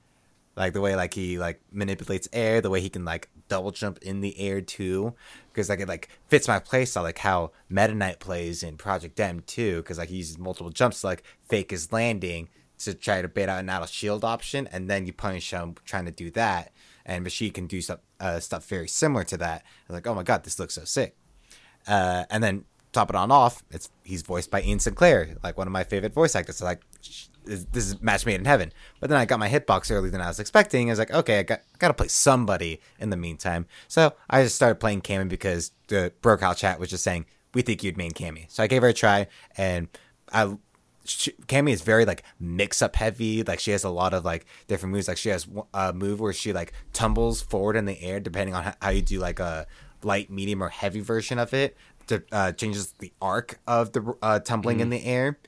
like 0.56 0.72
the 0.72 0.80
way 0.80 0.96
like 0.96 1.14
he 1.14 1.38
like 1.38 1.60
manipulates 1.70 2.28
air 2.32 2.60
the 2.60 2.70
way 2.70 2.80
he 2.80 2.88
can 2.88 3.04
like 3.04 3.28
double 3.48 3.70
jump 3.70 3.98
in 3.98 4.20
the 4.20 4.38
air 4.40 4.60
too 4.60 5.14
because 5.56 5.70
like 5.70 5.80
it 5.80 5.88
like 5.88 6.10
fits 6.28 6.46
my 6.46 6.60
playstyle 6.60 7.02
like 7.02 7.16
how 7.16 7.50
meta 7.70 7.94
knight 7.94 8.20
plays 8.20 8.62
in 8.62 8.76
project 8.76 9.18
m 9.18 9.40
too 9.40 9.78
because 9.78 9.96
like 9.96 10.10
he 10.10 10.16
uses 10.16 10.36
multiple 10.36 10.68
jumps 10.68 11.00
to 11.00 11.06
like 11.06 11.22
fake 11.48 11.70
his 11.70 11.90
landing 11.90 12.50
to 12.78 12.92
try 12.92 13.22
to 13.22 13.28
bait 13.28 13.48
out 13.48 13.60
an 13.60 13.70
out 13.70 13.82
of 13.82 13.88
shield 13.88 14.22
option 14.22 14.68
and 14.70 14.90
then 14.90 15.06
you 15.06 15.14
punish 15.14 15.50
him 15.50 15.74
trying 15.86 16.04
to 16.04 16.10
do 16.10 16.30
that 16.30 16.72
and 17.06 17.24
Rashid 17.24 17.54
can 17.54 17.66
do 17.66 17.80
stuff 17.80 18.00
uh, 18.20 18.38
stuff 18.38 18.66
very 18.66 18.88
similar 18.88 19.24
to 19.24 19.38
that. 19.38 19.62
Like 19.88 20.06
oh 20.06 20.14
my 20.14 20.22
god 20.22 20.44
this 20.44 20.58
looks 20.58 20.74
so 20.74 20.84
sick. 20.84 21.16
Uh, 21.86 22.24
and 22.28 22.44
then 22.44 22.64
top 22.96 23.10
it 23.10 23.16
on 23.16 23.30
off 23.30 23.62
it's 23.70 23.90
he's 24.02 24.22
voiced 24.22 24.50
by 24.50 24.60
Ian 24.62 24.78
Sinclair 24.78 25.36
like 25.42 25.56
one 25.56 25.66
of 25.66 25.72
my 25.72 25.84
favorite 25.84 26.12
voice 26.12 26.34
actors 26.34 26.56
so 26.56 26.64
like 26.64 26.82
this 27.46 27.66
is 27.74 28.00
match 28.02 28.26
made 28.26 28.40
in 28.40 28.44
heaven. 28.44 28.72
But 29.00 29.10
then 29.10 29.18
I 29.18 29.24
got 29.24 29.38
my 29.38 29.48
hitbox 29.48 29.90
earlier 29.90 30.10
than 30.10 30.20
I 30.20 30.28
was 30.28 30.40
expecting. 30.40 30.88
I 30.88 30.92
was 30.92 30.98
like, 30.98 31.12
okay, 31.12 31.38
I 31.38 31.42
got 31.44 31.60
got 31.78 31.88
to 31.88 31.94
play 31.94 32.08
somebody 32.08 32.80
in 32.98 33.10
the 33.10 33.16
meantime. 33.16 33.66
So 33.88 34.14
I 34.28 34.42
just 34.42 34.56
started 34.56 34.76
playing 34.76 35.02
Cammy 35.02 35.28
because 35.28 35.72
the 35.88 36.12
Brocal 36.22 36.56
chat 36.56 36.78
was 36.80 36.90
just 36.90 37.04
saying 37.04 37.26
we 37.54 37.62
think 37.62 37.82
you'd 37.82 37.96
main 37.96 38.12
Cammy. 38.12 38.46
So 38.50 38.62
I 38.62 38.66
gave 38.66 38.82
her 38.82 38.88
a 38.88 38.94
try, 38.94 39.28
and 39.56 39.88
I 40.32 40.56
Cammy 41.06 41.70
is 41.70 41.82
very 41.82 42.04
like 42.04 42.24
mix 42.40 42.82
up 42.82 42.96
heavy. 42.96 43.42
Like 43.42 43.60
she 43.60 43.70
has 43.70 43.84
a 43.84 43.90
lot 43.90 44.12
of 44.12 44.24
like 44.24 44.46
different 44.66 44.92
moves. 44.92 45.08
Like 45.08 45.18
she 45.18 45.28
has 45.28 45.46
a 45.72 45.92
move 45.92 46.20
where 46.20 46.32
she 46.32 46.52
like 46.52 46.72
tumbles 46.92 47.42
forward 47.42 47.76
in 47.76 47.84
the 47.84 48.00
air 48.02 48.18
depending 48.20 48.54
on 48.54 48.74
how 48.80 48.90
you 48.90 49.02
do 49.02 49.20
like 49.20 49.38
a 49.38 49.66
light, 50.02 50.30
medium, 50.30 50.62
or 50.62 50.68
heavy 50.68 51.00
version 51.00 51.38
of 51.38 51.54
it. 51.54 51.76
To 52.08 52.22
uh, 52.30 52.52
changes 52.52 52.92
the 52.98 53.12
arc 53.20 53.58
of 53.66 53.92
the 53.92 54.14
uh, 54.22 54.38
tumbling 54.40 54.80
in 54.80 54.90
the 54.90 55.04
air. 55.04 55.38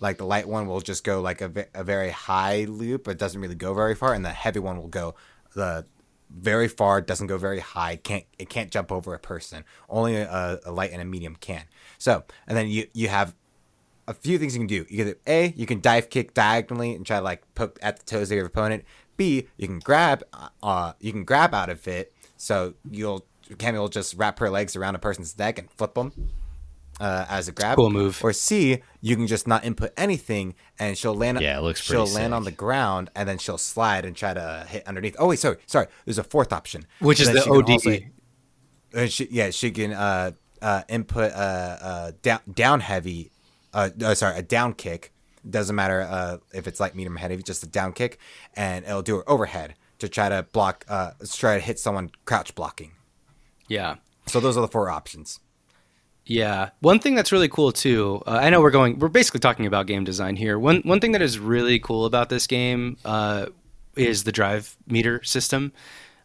Like 0.00 0.16
the 0.18 0.24
light 0.24 0.48
one 0.48 0.66
will 0.66 0.80
just 0.80 1.04
go 1.04 1.20
like 1.20 1.40
a, 1.40 1.48
ve- 1.48 1.64
a 1.74 1.84
very 1.84 2.10
high 2.10 2.64
loop 2.64 3.04
but 3.04 3.18
doesn't 3.18 3.40
really 3.40 3.56
go 3.56 3.74
very 3.74 3.94
far 3.94 4.14
and 4.14 4.24
the 4.24 4.30
heavy 4.30 4.60
one 4.60 4.78
will 4.78 4.88
go 4.88 5.16
the 5.54 5.86
very 6.30 6.68
far 6.68 7.00
doesn't 7.00 7.26
go 7.26 7.38
very 7.38 7.60
high 7.60 7.96
can't 7.96 8.24
it 8.38 8.48
can't 8.48 8.70
jump 8.70 8.92
over 8.92 9.14
a 9.14 9.18
person. 9.18 9.64
Only 9.88 10.16
a, 10.16 10.60
a 10.64 10.72
light 10.72 10.92
and 10.92 11.00
a 11.00 11.04
medium 11.04 11.36
can. 11.36 11.64
So 11.98 12.24
and 12.46 12.56
then 12.56 12.68
you 12.68 12.86
you 12.92 13.08
have 13.08 13.34
a 14.06 14.14
few 14.14 14.38
things 14.38 14.54
you 14.54 14.60
can 14.60 14.66
do. 14.66 14.86
You 14.88 15.04
can 15.04 15.14
a 15.26 15.52
you 15.56 15.66
can 15.66 15.80
dive 15.80 16.10
kick 16.10 16.34
diagonally 16.34 16.94
and 16.94 17.04
try 17.04 17.18
to 17.18 17.24
like 17.24 17.42
poke 17.54 17.78
at 17.82 17.98
the 17.98 18.04
toes 18.04 18.30
of 18.30 18.36
your 18.36 18.46
opponent. 18.46 18.84
B 19.16 19.48
you 19.56 19.66
can 19.66 19.80
grab 19.80 20.22
uh 20.62 20.92
you 21.00 21.12
can 21.12 21.24
grab 21.24 21.54
out 21.54 21.70
of 21.70 21.86
it. 21.88 22.12
So 22.36 22.74
you'll 22.88 23.26
Cammy 23.56 23.78
will 23.78 23.88
just 23.88 24.14
wrap 24.14 24.38
her 24.38 24.50
legs 24.50 24.76
around 24.76 24.94
a 24.94 24.98
person's 24.98 25.38
neck 25.38 25.58
and 25.58 25.70
flip 25.70 25.94
them 25.94 26.12
uh, 27.00 27.26
as 27.28 27.48
a 27.48 27.52
grab. 27.52 27.76
Cool 27.76 27.90
move. 27.90 28.22
Or 28.22 28.32
C, 28.32 28.82
you 29.00 29.16
can 29.16 29.26
just 29.26 29.46
not 29.46 29.64
input 29.64 29.92
anything, 29.96 30.54
and 30.78 30.96
she'll 30.98 31.14
land. 31.14 31.40
Yeah, 31.40 31.58
it 31.58 31.62
looks 31.62 31.80
She'll 31.80 32.02
pretty 32.04 32.14
land 32.16 32.32
sick. 32.32 32.36
on 32.36 32.44
the 32.44 32.50
ground, 32.52 33.10
and 33.14 33.28
then 33.28 33.38
she'll 33.38 33.58
slide 33.58 34.04
and 34.04 34.14
try 34.16 34.34
to 34.34 34.66
hit 34.68 34.86
underneath. 34.86 35.16
Oh 35.18 35.28
wait, 35.28 35.38
sorry, 35.38 35.56
sorry. 35.66 35.86
There's 36.04 36.18
a 36.18 36.24
fourth 36.24 36.52
option, 36.52 36.86
Which 37.00 37.20
is 37.20 37.28
And 37.28 37.36
then 37.38 37.44
the 37.48 37.54
OD. 37.54 37.70
also- 37.70 37.96
uh, 38.94 39.06
she, 39.06 39.28
yeah, 39.30 39.50
she 39.50 39.70
can 39.70 39.92
uh, 39.92 40.30
uh, 40.62 40.82
input 40.88 41.30
uh, 41.32 41.36
uh, 41.36 42.12
down 42.22 42.40
down 42.52 42.80
heavy. 42.80 43.30
Sorry, 43.74 44.36
a 44.38 44.42
down 44.42 44.72
kick. 44.74 45.12
Doesn't 45.48 45.76
matter 45.76 46.00
uh, 46.02 46.38
if 46.52 46.66
it's 46.66 46.80
like 46.80 46.94
medium, 46.94 47.16
heavy. 47.16 47.36
Just 47.42 47.62
a 47.62 47.66
down 47.66 47.92
kick, 47.92 48.18
and 48.54 48.84
it'll 48.84 49.02
do 49.02 49.16
her 49.18 49.30
overhead 49.30 49.74
to 50.00 50.08
try 50.08 50.28
to 50.28 50.42
block. 50.52 50.84
Uh, 50.88 51.12
try 51.32 51.54
to 51.56 51.60
hit 51.60 51.78
someone 51.78 52.10
crouch 52.24 52.54
blocking. 52.54 52.92
Yeah. 53.68 53.96
So 54.26 54.40
those 54.40 54.56
are 54.56 54.60
the 54.60 54.68
four 54.68 54.90
options. 54.90 55.40
Yeah. 56.26 56.70
One 56.80 56.98
thing 56.98 57.14
that's 57.14 57.32
really 57.32 57.48
cool 57.48 57.72
too. 57.72 58.22
Uh, 58.26 58.38
I 58.42 58.50
know 58.50 58.60
we're 58.60 58.70
going. 58.70 58.98
We're 58.98 59.08
basically 59.08 59.40
talking 59.40 59.64
about 59.66 59.86
game 59.86 60.04
design 60.04 60.36
here. 60.36 60.58
One 60.58 60.82
one 60.82 61.00
thing 61.00 61.12
that 61.12 61.22
is 61.22 61.38
really 61.38 61.78
cool 61.78 62.04
about 62.04 62.28
this 62.28 62.46
game 62.46 62.98
uh, 63.04 63.46
is 63.96 64.24
the 64.24 64.32
drive 64.32 64.76
meter 64.86 65.22
system. 65.22 65.72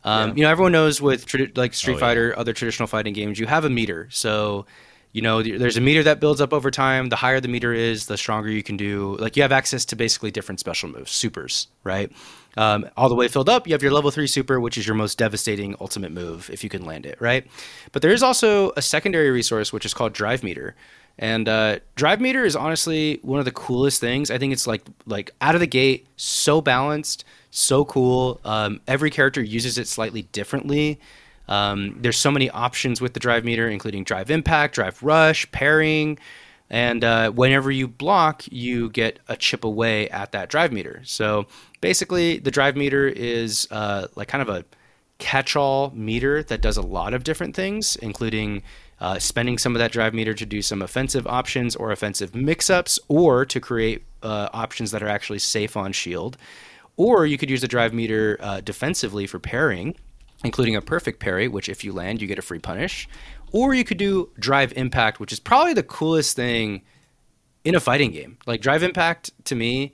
Um, 0.03 0.36
You 0.38 0.43
know, 0.43 0.49
everyone 0.49 0.73
knows 0.73 1.01
with 1.01 1.25
tradi- 1.25 1.58
like 1.58 1.73
Street 1.73 1.93
Oh, 1.93 1.95
yeah. 1.95 1.99
Fighter, 2.01 2.34
other 2.38 2.51
traditional 2.51 2.88
fighting 2.88 3.13
games, 3.13 3.39
you 3.39 3.47
have 3.47 3.63
a 3.63 3.69
meter. 3.69 4.10
So 4.12 4.65
you 5.13 5.21
know, 5.21 5.43
there's 5.43 5.78
a 5.78 5.82
meter 5.82 6.02
that 6.04 6.19
builds 6.19 6.41
up 6.41 6.52
over 6.54 6.71
time. 6.71 7.10
The 7.10 7.15
higher 7.15 7.39
the 7.39 7.47
meter 7.47 7.71
is, 7.71 8.08
the 8.08 8.17
stronger 8.17 8.49
you 8.49 8.63
can 8.63 8.78
do. 8.78 9.15
Like 9.19 9.38
you 9.38 9.43
have 9.43 9.52
access 9.52 9.86
to 9.86 9.95
basically 9.95 10.32
different 10.32 10.60
special 10.60 10.89
moves, 10.89 11.12
supers, 11.12 11.67
right? 11.84 12.12
Um, 12.58 12.89
all 12.97 13.10
the 13.10 13.15
way 13.15 13.28
filled 13.28 13.47
up, 13.47 13.67
you 13.67 13.73
have 13.73 13.84
your 13.84 13.91
level 13.91 14.10
three 14.10 14.26
super, 14.26 14.60
which 14.60 14.76
is 14.76 14.88
your 14.88 14.95
most 14.95 15.19
devastating 15.19 15.76
ultimate 15.80 16.12
move 16.12 16.49
if 16.52 16.63
you 16.63 16.69
can 16.69 16.84
land 16.84 17.06
it, 17.06 17.21
right? 17.21 17.45
But 17.91 18.02
there 18.02 18.12
is 18.12 18.23
also 18.23 18.71
a 18.76 18.82
secondary 18.82 19.30
resource 19.30 19.71
which 19.71 19.86
is 19.86 19.93
called 19.93 20.13
drive 20.13 20.43
meter. 20.43 20.76
And 21.19 21.47
uh, 21.47 21.80
drive 21.95 22.19
meter 22.19 22.43
is 22.43 22.56
honestly 22.56 23.19
one 23.21 23.38
of 23.38 23.45
the 23.45 23.52
coolest 23.52 24.02
things. 24.02 24.32
I 24.32 24.39
think 24.39 24.52
it's 24.52 24.65
like 24.65 24.82
like 25.06 25.30
out 25.41 25.54
of 25.54 25.62
the 25.62 25.67
gate, 25.67 26.08
so 26.17 26.60
balanced, 26.60 27.23
so 27.52 27.86
cool. 27.86 28.41
Um, 28.43 28.82
every 28.88 29.12
character 29.12 29.41
uses 29.41 29.78
it 29.78 29.88
slightly 29.88 30.23
differently. 30.23 30.99
Um, 31.47 31.97
there's 31.99 32.17
so 32.17 32.32
many 32.32 32.49
options 32.49 33.01
with 33.01 33.13
the 33.13 33.19
drive 33.19 33.43
meter, 33.43 33.69
including 33.69 34.03
drive 34.03 34.32
impact, 34.32 34.75
drive 34.75 35.01
rush, 35.03 35.51
parrying, 35.51 36.17
and 36.69 37.03
uh, 37.03 37.29
whenever 37.32 37.69
you 37.69 37.88
block, 37.88 38.43
you 38.51 38.89
get 38.89 39.19
a 39.27 39.36
chip 39.36 39.63
away 39.63 40.10
at 40.10 40.32
that 40.32 40.49
drive 40.49 40.71
meter. 40.71 41.01
So 41.03 41.45
basically, 41.82 42.39
the 42.39 42.49
drive 42.49 42.75
meter 42.75 43.08
is 43.08 43.67
uh, 43.69 44.08
like 44.15 44.27
kind 44.27 44.41
of 44.41 44.49
a 44.49 44.65
catch-all 45.19 45.91
meter 45.93 46.41
that 46.43 46.62
does 46.62 46.77
a 46.77 46.82
lot 46.82 47.13
of 47.13 47.23
different 47.23 47.56
things, 47.56 47.95
including 47.97 48.63
uh, 48.99 49.19
spending 49.19 49.58
some 49.58 49.75
of 49.75 49.79
that 49.79 49.91
drive 49.91 50.13
meter 50.13 50.34
to 50.34 50.45
do 50.45 50.62
some 50.62 50.82
offensive 50.82 51.27
options 51.27 51.75
or 51.75 51.91
offensive 51.91 52.34
mix-ups, 52.34 52.99
or 53.08 53.45
to 53.45 53.60
create 53.60 54.03
uh, 54.23 54.49
options 54.53 54.91
that 54.91 55.03
are 55.03 55.10
actually 55.10 55.39
safe 55.39 55.77
on 55.77 55.91
shield. 55.91 56.38
Or 56.95 57.25
you 57.25 57.38
could 57.38 57.49
use 57.49 57.62
the 57.62 57.67
drive 57.67 57.93
meter 57.93 58.38
uh, 58.39 58.62
defensively 58.62 59.27
for 59.27 59.39
parrying 59.39 59.95
including 60.43 60.75
a 60.75 60.82
perfect 60.82 61.19
parry, 61.19 61.47
which 61.47 61.69
if 61.69 61.84
you 61.84 61.93
land, 61.93 62.21
you 62.21 62.27
get 62.27 62.39
a 62.39 62.43
free 62.43 62.60
punish. 62.60 63.08
Or 63.51 63.73
you 63.73 63.84
could 63.84 63.97
do 63.97 64.29
Drive 64.39 64.73
Impact, 64.75 65.19
which 65.19 65.32
is 65.32 65.39
probably 65.39 65.73
the 65.73 65.84
coolest 65.84 66.36
thing 66.36 66.82
in 67.63 67.75
a 67.75 67.79
fighting 67.79 68.12
game. 68.12 68.38
Like 68.45 68.62
Drive 68.62 68.84
Impact 68.84 69.32
to 69.45 69.56
me 69.56 69.93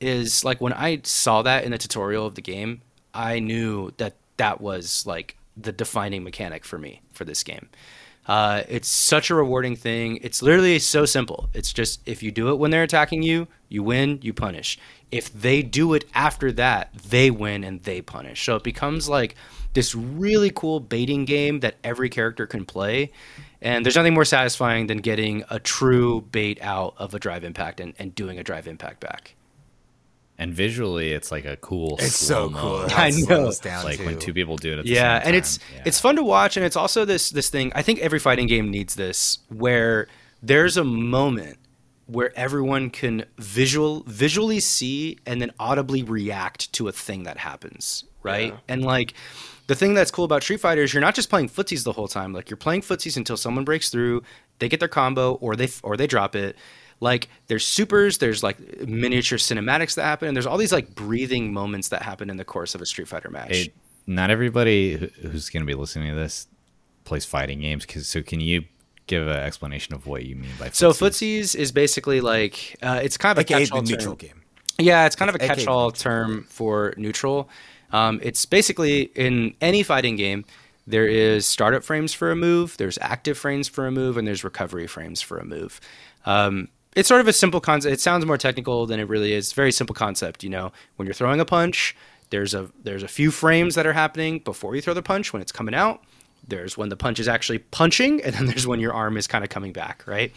is 0.00 0.44
like 0.44 0.60
when 0.60 0.72
I 0.72 1.00
saw 1.04 1.42
that 1.42 1.64
in 1.64 1.72
the 1.72 1.78
tutorial 1.78 2.26
of 2.26 2.34
the 2.34 2.42
game, 2.42 2.80
I 3.14 3.38
knew 3.38 3.92
that 3.98 4.16
that 4.36 4.60
was 4.60 5.04
like 5.06 5.36
the 5.56 5.72
defining 5.72 6.24
mechanic 6.24 6.64
for 6.64 6.78
me 6.78 7.02
for 7.12 7.24
this 7.24 7.42
game. 7.42 7.68
Uh, 8.26 8.62
it's 8.68 8.88
such 8.88 9.30
a 9.30 9.34
rewarding 9.34 9.74
thing. 9.74 10.18
It's 10.22 10.42
literally 10.42 10.78
so 10.78 11.04
simple. 11.04 11.48
It's 11.52 11.72
just 11.72 12.00
if 12.06 12.22
you 12.22 12.30
do 12.30 12.50
it 12.50 12.58
when 12.58 12.70
they're 12.70 12.84
attacking 12.84 13.22
you, 13.22 13.48
you 13.68 13.82
win, 13.82 14.20
you 14.22 14.32
punish. 14.32 14.78
If 15.10 15.32
they 15.32 15.62
do 15.62 15.92
it 15.94 16.04
after 16.14 16.52
that, 16.52 16.94
they 16.94 17.30
win 17.30 17.64
and 17.64 17.82
they 17.82 18.00
punish. 18.00 18.44
So 18.44 18.56
it 18.56 18.62
becomes 18.62 19.08
like 19.08 19.34
this 19.74 19.94
really 19.94 20.50
cool 20.54 20.80
baiting 20.80 21.24
game 21.24 21.60
that 21.60 21.76
every 21.82 22.08
character 22.08 22.46
can 22.46 22.64
play. 22.64 23.10
And 23.60 23.84
there's 23.86 23.96
nothing 23.96 24.14
more 24.14 24.24
satisfying 24.24 24.88
than 24.88 24.98
getting 24.98 25.44
a 25.48 25.58
true 25.60 26.22
bait 26.32 26.58
out 26.62 26.94
of 26.98 27.14
a 27.14 27.18
drive 27.18 27.44
impact 27.44 27.78
and, 27.80 27.94
and 27.98 28.14
doing 28.14 28.38
a 28.38 28.42
drive 28.44 28.66
impact 28.66 29.00
back. 29.00 29.34
And 30.38 30.52
visually, 30.52 31.12
it's 31.12 31.30
like 31.30 31.44
a 31.44 31.56
cool. 31.58 31.96
It's 32.00 32.16
so 32.16 32.48
slow-mo. 32.48 32.60
cool. 32.60 32.86
I 32.96 33.10
know. 33.10 33.48
It's 33.48 33.60
down 33.60 33.84
Like 33.84 33.98
to. 33.98 34.06
when 34.06 34.18
two 34.18 34.34
people 34.34 34.56
do 34.56 34.72
it 34.72 34.78
at 34.80 34.84
the 34.86 34.90
yeah 34.90 35.18
same 35.20 35.28
and 35.28 35.36
it's. 35.36 35.58
Yeah. 35.74 35.82
it's 35.86 36.00
fun 36.00 36.16
to 36.16 36.24
watch 36.24 36.56
and 36.56 36.66
it's 36.66 36.74
also 36.76 37.04
this 37.04 37.30
this 37.30 37.48
thing 37.50 37.70
i 37.74 37.82
think 37.82 38.00
every 38.00 38.18
fighting 38.18 38.46
game 38.48 38.70
needs 38.70 38.94
this 38.96 39.38
where 39.48 40.08
there's 40.42 40.76
a 40.76 40.82
moment 40.84 41.58
where 42.06 42.36
everyone 42.36 42.90
can 42.90 43.24
visual 43.38 44.02
visually 44.08 44.58
see 44.58 45.18
and 45.26 45.40
then 45.40 45.52
audibly 45.60 46.02
react 46.02 46.72
to 46.72 46.88
a 46.88 46.92
thing 46.92 47.22
that 47.24 47.36
happens 47.36 48.04
right 48.24 48.52
Yeah. 48.52 48.58
and 48.68 48.82
like 48.82 49.14
the 49.68 49.74
thing 49.74 49.94
that's 49.94 50.10
cool 50.10 50.24
about 50.24 50.42
street 50.42 50.60
fighter 50.60 50.82
is 50.82 50.92
you're 50.92 51.00
not 51.00 51.14
just 51.14 51.30
playing 51.30 51.48
footsies 51.48 51.84
the 51.84 51.92
whole 51.92 52.08
time 52.08 52.32
like 52.32 52.50
you're 52.50 52.56
playing 52.56 52.80
footsies 52.82 53.16
until 53.16 53.36
someone 53.36 53.64
breaks 53.64 53.90
through 53.90 54.22
they 54.58 54.68
get 54.68 54.80
their 54.80 54.88
combo 54.88 55.34
or 55.34 55.54
they 55.56 55.68
or 55.82 55.96
they 55.96 56.06
drop 56.06 56.34
it 56.36 56.56
like 57.00 57.28
there's 57.46 57.66
supers 57.66 58.18
there's 58.18 58.42
like 58.42 58.58
miniature 58.86 59.38
cinematics 59.38 59.94
that 59.94 60.04
happen 60.04 60.28
and 60.28 60.36
there's 60.36 60.46
all 60.46 60.58
these 60.58 60.72
like 60.72 60.94
breathing 60.94 61.52
moments 61.52 61.88
that 61.88 62.02
happen 62.02 62.28
in 62.30 62.36
the 62.36 62.44
course 62.44 62.74
of 62.74 62.80
a 62.80 62.86
street 62.86 63.08
fighter 63.08 63.30
match 63.30 63.50
Hey, 63.50 63.72
not 64.06 64.30
everybody 64.30 65.10
who's 65.22 65.48
going 65.48 65.62
to 65.62 65.66
be 65.66 65.74
listening 65.74 66.10
to 66.12 66.16
this 66.18 66.46
plays 67.04 67.24
fighting 67.24 67.60
games. 67.60 67.84
'cause- 67.86 68.06
so 68.08 68.22
can 68.22 68.40
you 68.40 68.64
give 69.08 69.26
an 69.26 69.36
explanation 69.36 69.94
of 69.94 70.06
what 70.06 70.24
you 70.24 70.36
mean 70.36 70.50
by 70.58 70.70
So 70.70 70.90
footsies? 70.90 70.98
footsies 71.52 71.54
is 71.56 71.72
basically 71.72 72.20
like 72.20 72.76
uh, 72.82 73.00
it's 73.02 73.16
kind 73.16 73.36
of 73.36 73.38
a 73.38 73.40
AKA 73.42 73.54
the 73.58 73.60
catch-all 73.64 73.82
neutral 73.82 74.16
term. 74.16 74.28
game. 74.28 74.42
Yeah, 74.78 75.06
it's 75.06 75.16
kind 75.16 75.28
of 75.28 75.34
a 75.34 75.38
catch-all 75.38 75.88
neutral. 75.88 75.90
term 75.92 76.46
for 76.48 76.94
neutral. 76.96 77.48
Um, 77.92 78.20
it's 78.22 78.46
basically 78.46 79.02
in 79.14 79.54
any 79.60 79.82
fighting 79.82 80.16
game, 80.16 80.44
there 80.86 81.06
is 81.06 81.46
startup 81.46 81.84
frames 81.84 82.12
for 82.12 82.30
a 82.30 82.36
move, 82.36 82.76
there's 82.76 82.98
active 83.00 83.38
frames 83.38 83.68
for 83.68 83.86
a 83.86 83.92
move, 83.92 84.16
and 84.16 84.26
there's 84.26 84.42
recovery 84.42 84.86
frames 84.86 85.20
for 85.20 85.38
a 85.38 85.44
move. 85.44 85.80
Um, 86.26 86.68
it's 86.94 87.08
sort 87.08 87.20
of 87.20 87.28
a 87.28 87.32
simple 87.32 87.60
concept. 87.60 87.92
It 87.92 88.00
sounds 88.00 88.26
more 88.26 88.36
technical 88.36 88.86
than 88.86 89.00
it 89.00 89.08
really 89.08 89.32
is. 89.32 89.52
Very 89.52 89.72
simple 89.72 89.94
concept. 89.94 90.44
You 90.44 90.50
know, 90.50 90.72
when 90.96 91.06
you're 91.06 91.14
throwing 91.14 91.40
a 91.40 91.44
punch, 91.44 91.96
there's 92.30 92.54
a 92.54 92.70
there's 92.82 93.02
a 93.02 93.08
few 93.08 93.30
frames 93.30 93.74
that 93.76 93.86
are 93.86 93.92
happening 93.92 94.40
before 94.40 94.74
you 94.74 94.82
throw 94.82 94.94
the 94.94 95.02
punch 95.02 95.32
when 95.32 95.40
it's 95.40 95.52
coming 95.52 95.74
out. 95.74 96.02
There's 96.46 96.76
when 96.76 96.88
the 96.88 96.96
punch 96.96 97.20
is 97.20 97.28
actually 97.28 97.58
punching, 97.58 98.22
and 98.22 98.34
then 98.34 98.46
there's 98.48 98.66
when 98.66 98.80
your 98.80 98.92
arm 98.92 99.16
is 99.16 99.26
kind 99.26 99.44
of 99.44 99.50
coming 99.50 99.72
back, 99.72 100.04
right? 100.06 100.32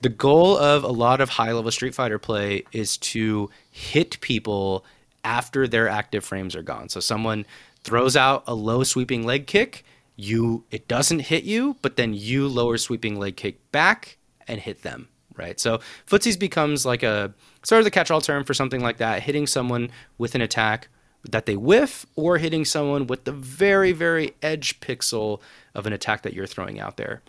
The 0.00 0.08
goal 0.08 0.58
of 0.58 0.84
a 0.84 0.88
lot 0.88 1.20
of 1.20 1.28
high 1.30 1.52
level 1.52 1.70
Street 1.70 1.94
Fighter 1.94 2.18
play 2.18 2.64
is 2.72 2.96
to 2.98 3.50
hit 3.70 4.20
people 4.20 4.84
after 5.24 5.66
their 5.66 5.88
active 5.88 6.24
frames 6.24 6.54
are 6.54 6.62
gone. 6.62 6.88
So 6.88 7.00
someone 7.00 7.46
throws 7.82 8.16
out 8.16 8.44
a 8.46 8.54
low 8.54 8.84
sweeping 8.84 9.24
leg 9.24 9.46
kick, 9.46 9.84
you 10.16 10.64
it 10.70 10.86
doesn't 10.86 11.20
hit 11.20 11.44
you, 11.44 11.76
but 11.82 11.96
then 11.96 12.14
you 12.14 12.46
lower 12.46 12.78
sweeping 12.78 13.18
leg 13.18 13.36
kick 13.36 13.72
back 13.72 14.18
and 14.46 14.60
hit 14.60 14.82
them, 14.82 15.08
right? 15.36 15.58
So 15.58 15.80
footsies 16.06 16.38
becomes 16.38 16.86
like 16.86 17.02
a 17.02 17.34
sort 17.64 17.80
of 17.80 17.84
the 17.84 17.90
catch-all 17.90 18.20
term 18.20 18.44
for 18.44 18.54
something 18.54 18.80
like 18.80 18.98
that, 18.98 19.22
hitting 19.22 19.46
someone 19.46 19.90
with 20.18 20.34
an 20.34 20.40
attack 20.40 20.88
that 21.30 21.46
they 21.46 21.56
whiff 21.56 22.04
or 22.16 22.38
hitting 22.38 22.64
someone 22.64 23.06
with 23.06 23.24
the 23.24 23.32
very 23.32 23.92
very 23.92 24.34
edge 24.42 24.78
pixel 24.80 25.40
of 25.74 25.86
an 25.86 25.92
attack 25.92 26.22
that 26.22 26.34
you're 26.34 26.46
throwing 26.46 26.78
out 26.78 26.96
there. 26.96 27.22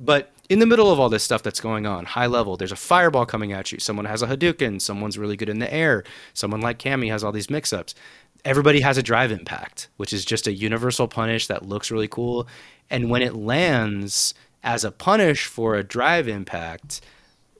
But 0.00 0.32
in 0.48 0.58
the 0.58 0.66
middle 0.66 0.90
of 0.90 0.98
all 0.98 1.10
this 1.10 1.22
stuff 1.22 1.42
that's 1.42 1.60
going 1.60 1.86
on, 1.86 2.06
high 2.06 2.26
level, 2.26 2.56
there's 2.56 2.72
a 2.72 2.76
fireball 2.76 3.26
coming 3.26 3.52
at 3.52 3.70
you. 3.70 3.78
Someone 3.78 4.06
has 4.06 4.22
a 4.22 4.26
Hadouken. 4.26 4.80
Someone's 4.80 5.18
really 5.18 5.36
good 5.36 5.50
in 5.50 5.58
the 5.58 5.72
air. 5.72 6.02
Someone 6.32 6.62
like 6.62 6.78
Cammy 6.78 7.10
has 7.10 7.22
all 7.22 7.32
these 7.32 7.50
mix 7.50 7.72
ups. 7.72 7.94
Everybody 8.44 8.80
has 8.80 8.96
a 8.96 9.02
drive 9.02 9.30
impact, 9.30 9.88
which 9.98 10.14
is 10.14 10.24
just 10.24 10.46
a 10.46 10.52
universal 10.52 11.06
punish 11.06 11.46
that 11.48 11.66
looks 11.66 11.90
really 11.90 12.08
cool. 12.08 12.48
And 12.88 13.10
when 13.10 13.20
it 13.20 13.36
lands 13.36 14.32
as 14.62 14.82
a 14.82 14.90
punish 14.90 15.44
for 15.44 15.74
a 15.74 15.84
drive 15.84 16.26
impact, 16.26 17.02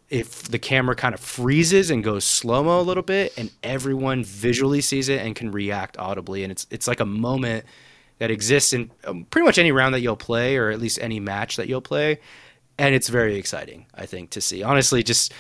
if 0.09 0.45
the 0.45 0.59
camera 0.59 0.97
kind 0.97 1.15
of 1.15 1.21
freezes 1.21 1.91
and 1.91 2.03
goes 2.03 2.25
slow 2.25 2.65
mo 2.65 2.81
a 2.81 2.83
little 2.83 3.03
bit, 3.03 3.33
and 3.37 3.51
everyone 3.63 4.25
visually 4.25 4.81
sees 4.81 5.09
it 5.09 5.21
and 5.21 5.37
can 5.37 5.53
react 5.53 5.99
audibly, 5.99 6.43
and 6.43 6.51
it's 6.51 6.67
it's 6.71 6.89
like 6.89 7.01
a 7.01 7.07
moment 7.07 7.65
that 8.21 8.31
exists 8.31 8.73
in 8.73 8.91
um, 9.05 9.25
pretty 9.25 9.45
much 9.45 9.59
any 9.59 9.73
round 9.73 9.93
that 9.95 10.01
you'll 10.01 10.17
play, 10.17 10.57
or 10.57 10.71
at 10.71 10.79
least 10.81 10.99
any 11.03 11.19
match 11.19 11.57
that 11.57 11.69
you'll 11.69 11.81
play, 11.81 12.21
and 12.79 12.95
it's 12.95 13.09
very 13.09 13.37
exciting. 13.37 13.87
I 13.95 14.07
think 14.07 14.31
to 14.31 14.41
see. 14.41 14.63
Honestly, 14.63 15.03
just 15.03 15.33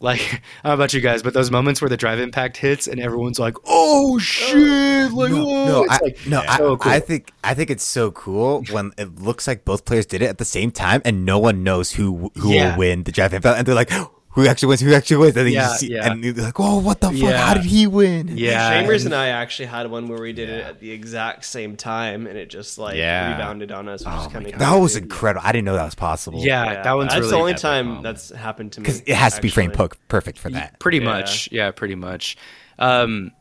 like 0.00 0.20
I 0.64 0.68
don't 0.68 0.70
know 0.70 0.74
about 0.74 0.94
you 0.94 1.00
guys, 1.02 1.22
but 1.22 1.34
those 1.34 1.50
moments 1.50 1.82
where 1.82 1.88
the 1.90 1.96
drive 1.98 2.18
impact 2.18 2.56
hits 2.56 2.86
and 2.88 2.98
everyone's 3.00 3.38
like, 3.38 3.56
"Oh 3.66 4.18
shit!" 4.18 5.12
Like, 5.12 5.30
No, 5.32 5.44
"Whoa," 5.44 5.66
no, 5.66 5.82
it's 5.84 5.92
I, 5.92 5.98
like 6.02 6.18
no, 6.26 6.42
I, 6.48 6.56
cool. 6.56 6.78
I 6.84 7.00
think 7.00 7.32
I 7.44 7.52
think 7.54 7.68
it's 7.70 7.84
so 7.84 8.10
cool 8.12 8.64
when 8.70 8.92
it 8.96 9.16
looks 9.20 9.46
like 9.46 9.64
both 9.66 9.84
players 9.84 10.06
did 10.06 10.22
it 10.22 10.26
at 10.28 10.38
the 10.38 10.44
same 10.46 10.70
time, 10.70 11.02
and 11.04 11.26
no 11.26 11.38
one 11.38 11.62
knows 11.62 11.92
who 11.92 12.30
who 12.38 12.52
Yeah. 12.54 12.72
will 12.72 12.78
win 12.78 13.02
the 13.04 13.12
drive 13.12 13.34
impact, 13.34 13.58
and 13.58 13.66
they're 13.66 13.74
like, 13.74 13.90
"Who 14.34 14.46
actually 14.46 14.68
wins? 14.68 14.80
Who 14.80 14.94
actually 14.94 15.16
wins?" 15.18 15.36
And 15.36 15.46
then 15.46 15.52
Yeah, 15.52 15.70
you 15.72 15.78
see, 15.78 15.92
yeah. 15.92 16.10
and 16.12 16.22
you're 16.24 16.34
like, 16.34 16.58
"Oh, 16.60 16.78
what 16.80 17.00
the 17.00 17.08
fuck? 17.08 17.16
Yeah. 17.16 17.36
How 17.36 17.54
did 17.54 17.64
he 17.64 17.86
win?" 17.86 18.36
yeah, 18.36 18.70
Chambers 18.70 19.04
and- 19.04 19.12
and 19.14 19.20
I 19.20 19.28
actually 19.28 19.66
had 19.66 19.90
one 19.90 20.06
where 20.08 20.20
we 20.20 20.32
did 20.32 20.48
it 20.48 20.64
at 20.64 20.78
the 20.80 20.90
exact 20.92 21.44
same 21.44 21.76
time, 21.76 22.26
and 22.26 22.36
it 22.38 22.48
just 22.50 22.78
like 22.78 22.96
Yeah. 22.96 23.32
rebounded 23.32 23.72
on 23.72 23.88
us. 23.88 24.04
Which 24.04 24.14
is 24.14 24.26
kind 24.28 24.46
of 24.46 24.58
That 24.58 24.74
was 24.74 24.96
incredible. 24.96 25.46
I 25.46 25.52
didn't 25.52 25.64
know 25.64 25.74
that 25.74 25.84
was 25.84 25.94
possible. 25.94 26.40
yeah, 26.44 26.82
that 26.82 26.92
one's 26.92 27.08
that's 27.10 27.20
really 27.20 27.30
the 27.30 27.36
only 27.36 27.52
epic 27.52 27.62
time 27.62 27.86
moment. 27.86 28.02
that's 28.04 28.30
happened 28.30 28.72
to 28.72 28.80
me. 28.80 28.84
because 28.84 29.00
it 29.06 29.14
has 29.16 29.34
to 29.34 29.42
be 29.42 29.48
frame 29.48 29.70
actually. 29.70 29.88
po- 29.88 29.94
perfect 30.08 30.38
for 30.38 30.50
that. 30.50 30.78
Pretty 30.78 30.98
Yeah. 30.98 31.04
much. 31.04 31.48
Yeah, 31.52 31.70
pretty 31.72 31.94
much. 31.96 32.36
Um, 32.78 33.32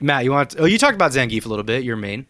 Matt, 0.00 0.24
you 0.24 0.32
want? 0.32 0.56
oh, 0.58 0.64
you 0.64 0.78
talked 0.78 0.94
about 0.94 1.12
Zangief 1.12 1.44
a 1.46 1.48
little 1.48 1.62
bit. 1.64 1.84
Your 1.84 1.96
main. 1.96 2.26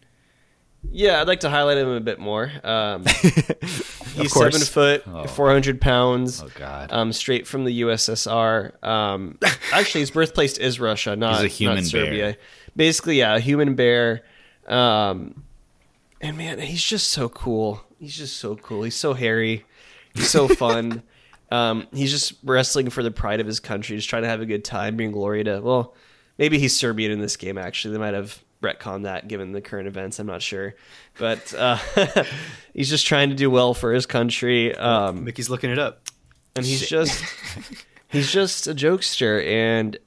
Yeah, 0.91 1.21
I'd 1.21 1.27
like 1.29 1.39
to 1.39 1.49
highlight 1.49 1.77
him 1.77 1.87
a 1.87 2.01
bit 2.01 2.19
more. 2.19 2.51
Um, 2.63 3.05
he's 4.13 4.33
seven 4.33 4.61
foot, 4.61 5.03
Oh. 5.07 5.27
four 5.27 5.51
hundred 5.51 5.81
pounds. 5.81 6.41
Oh 6.41 6.49
God. 6.55 6.91
Um, 6.91 7.11
straight 7.13 7.45
from 7.47 7.65
the 7.65 7.81
USSR. 7.81 8.83
Um, 8.83 9.37
actually, 9.71 10.01
his 10.01 10.11
birthplace 10.11 10.57
is 10.57 10.79
Russia, 10.79 11.15
not, 11.15 11.35
He's 11.41 11.45
a 11.45 11.47
human 11.47 11.75
not 11.77 11.85
Serbia. 11.85 12.21
bear. 12.23 12.37
Basically, 12.75 13.19
yeah, 13.19 13.35
a 13.35 13.39
human 13.39 13.75
bear. 13.75 14.23
Um, 14.67 15.43
and 16.21 16.37
man, 16.37 16.59
he's 16.59 16.83
just 16.83 17.09
so 17.11 17.29
cool. 17.29 17.81
He's 17.99 18.15
just 18.17 18.37
so 18.37 18.55
cool. 18.55 18.83
He's 18.83 18.95
so 18.95 19.13
hairy. 19.13 19.65
He's 20.13 20.29
so 20.29 20.47
fun. 20.55 21.03
um, 21.51 21.87
he's 21.93 22.11
just 22.11 22.33
wrestling 22.43 22.89
for 22.89 23.03
the 23.03 23.11
pride 23.11 23.39
of 23.39 23.47
his 23.47 23.59
country, 23.59 23.95
just 23.95 24.09
trying 24.09 24.23
to 24.23 24.29
have 24.29 24.41
a 24.41 24.45
good 24.45 24.63
time, 24.65 24.95
bring 24.95 25.11
glory 25.11 25.43
to. 25.43 25.61
Well, 25.61 25.93
maybe 26.37 26.59
he's 26.59 26.75
Serbian 26.75 27.11
in 27.11 27.19
this 27.19 27.37
game. 27.37 27.57
Actually, 27.57 27.93
they 27.93 27.99
might 27.99 28.13
have 28.13 28.42
retcon 28.63 29.03
that 29.03 29.27
given 29.27 29.51
the 29.51 29.61
current 29.61 29.87
events. 29.87 30.17
I'm 30.17 30.27
not 30.27 30.41
sure, 30.41 30.73
but 31.19 31.53
uh, 31.53 31.77
he's 32.73 32.89
just 32.89 33.05
trying 33.05 33.29
to 33.29 33.35
do 33.35 33.49
well 33.51 33.73
for 33.75 33.93
his 33.93 34.05
country. 34.07 34.75
Um, 34.75 35.23
Mickey's 35.25 35.49
looking 35.49 35.69
it 35.69 35.77
up. 35.79 36.01
and 36.55 36.65
he's 36.65 36.87
just 36.87 37.23
he's 38.07 38.31
just 38.31 38.67
a 38.67 38.75
jokester 38.75 39.43
and 39.45 39.97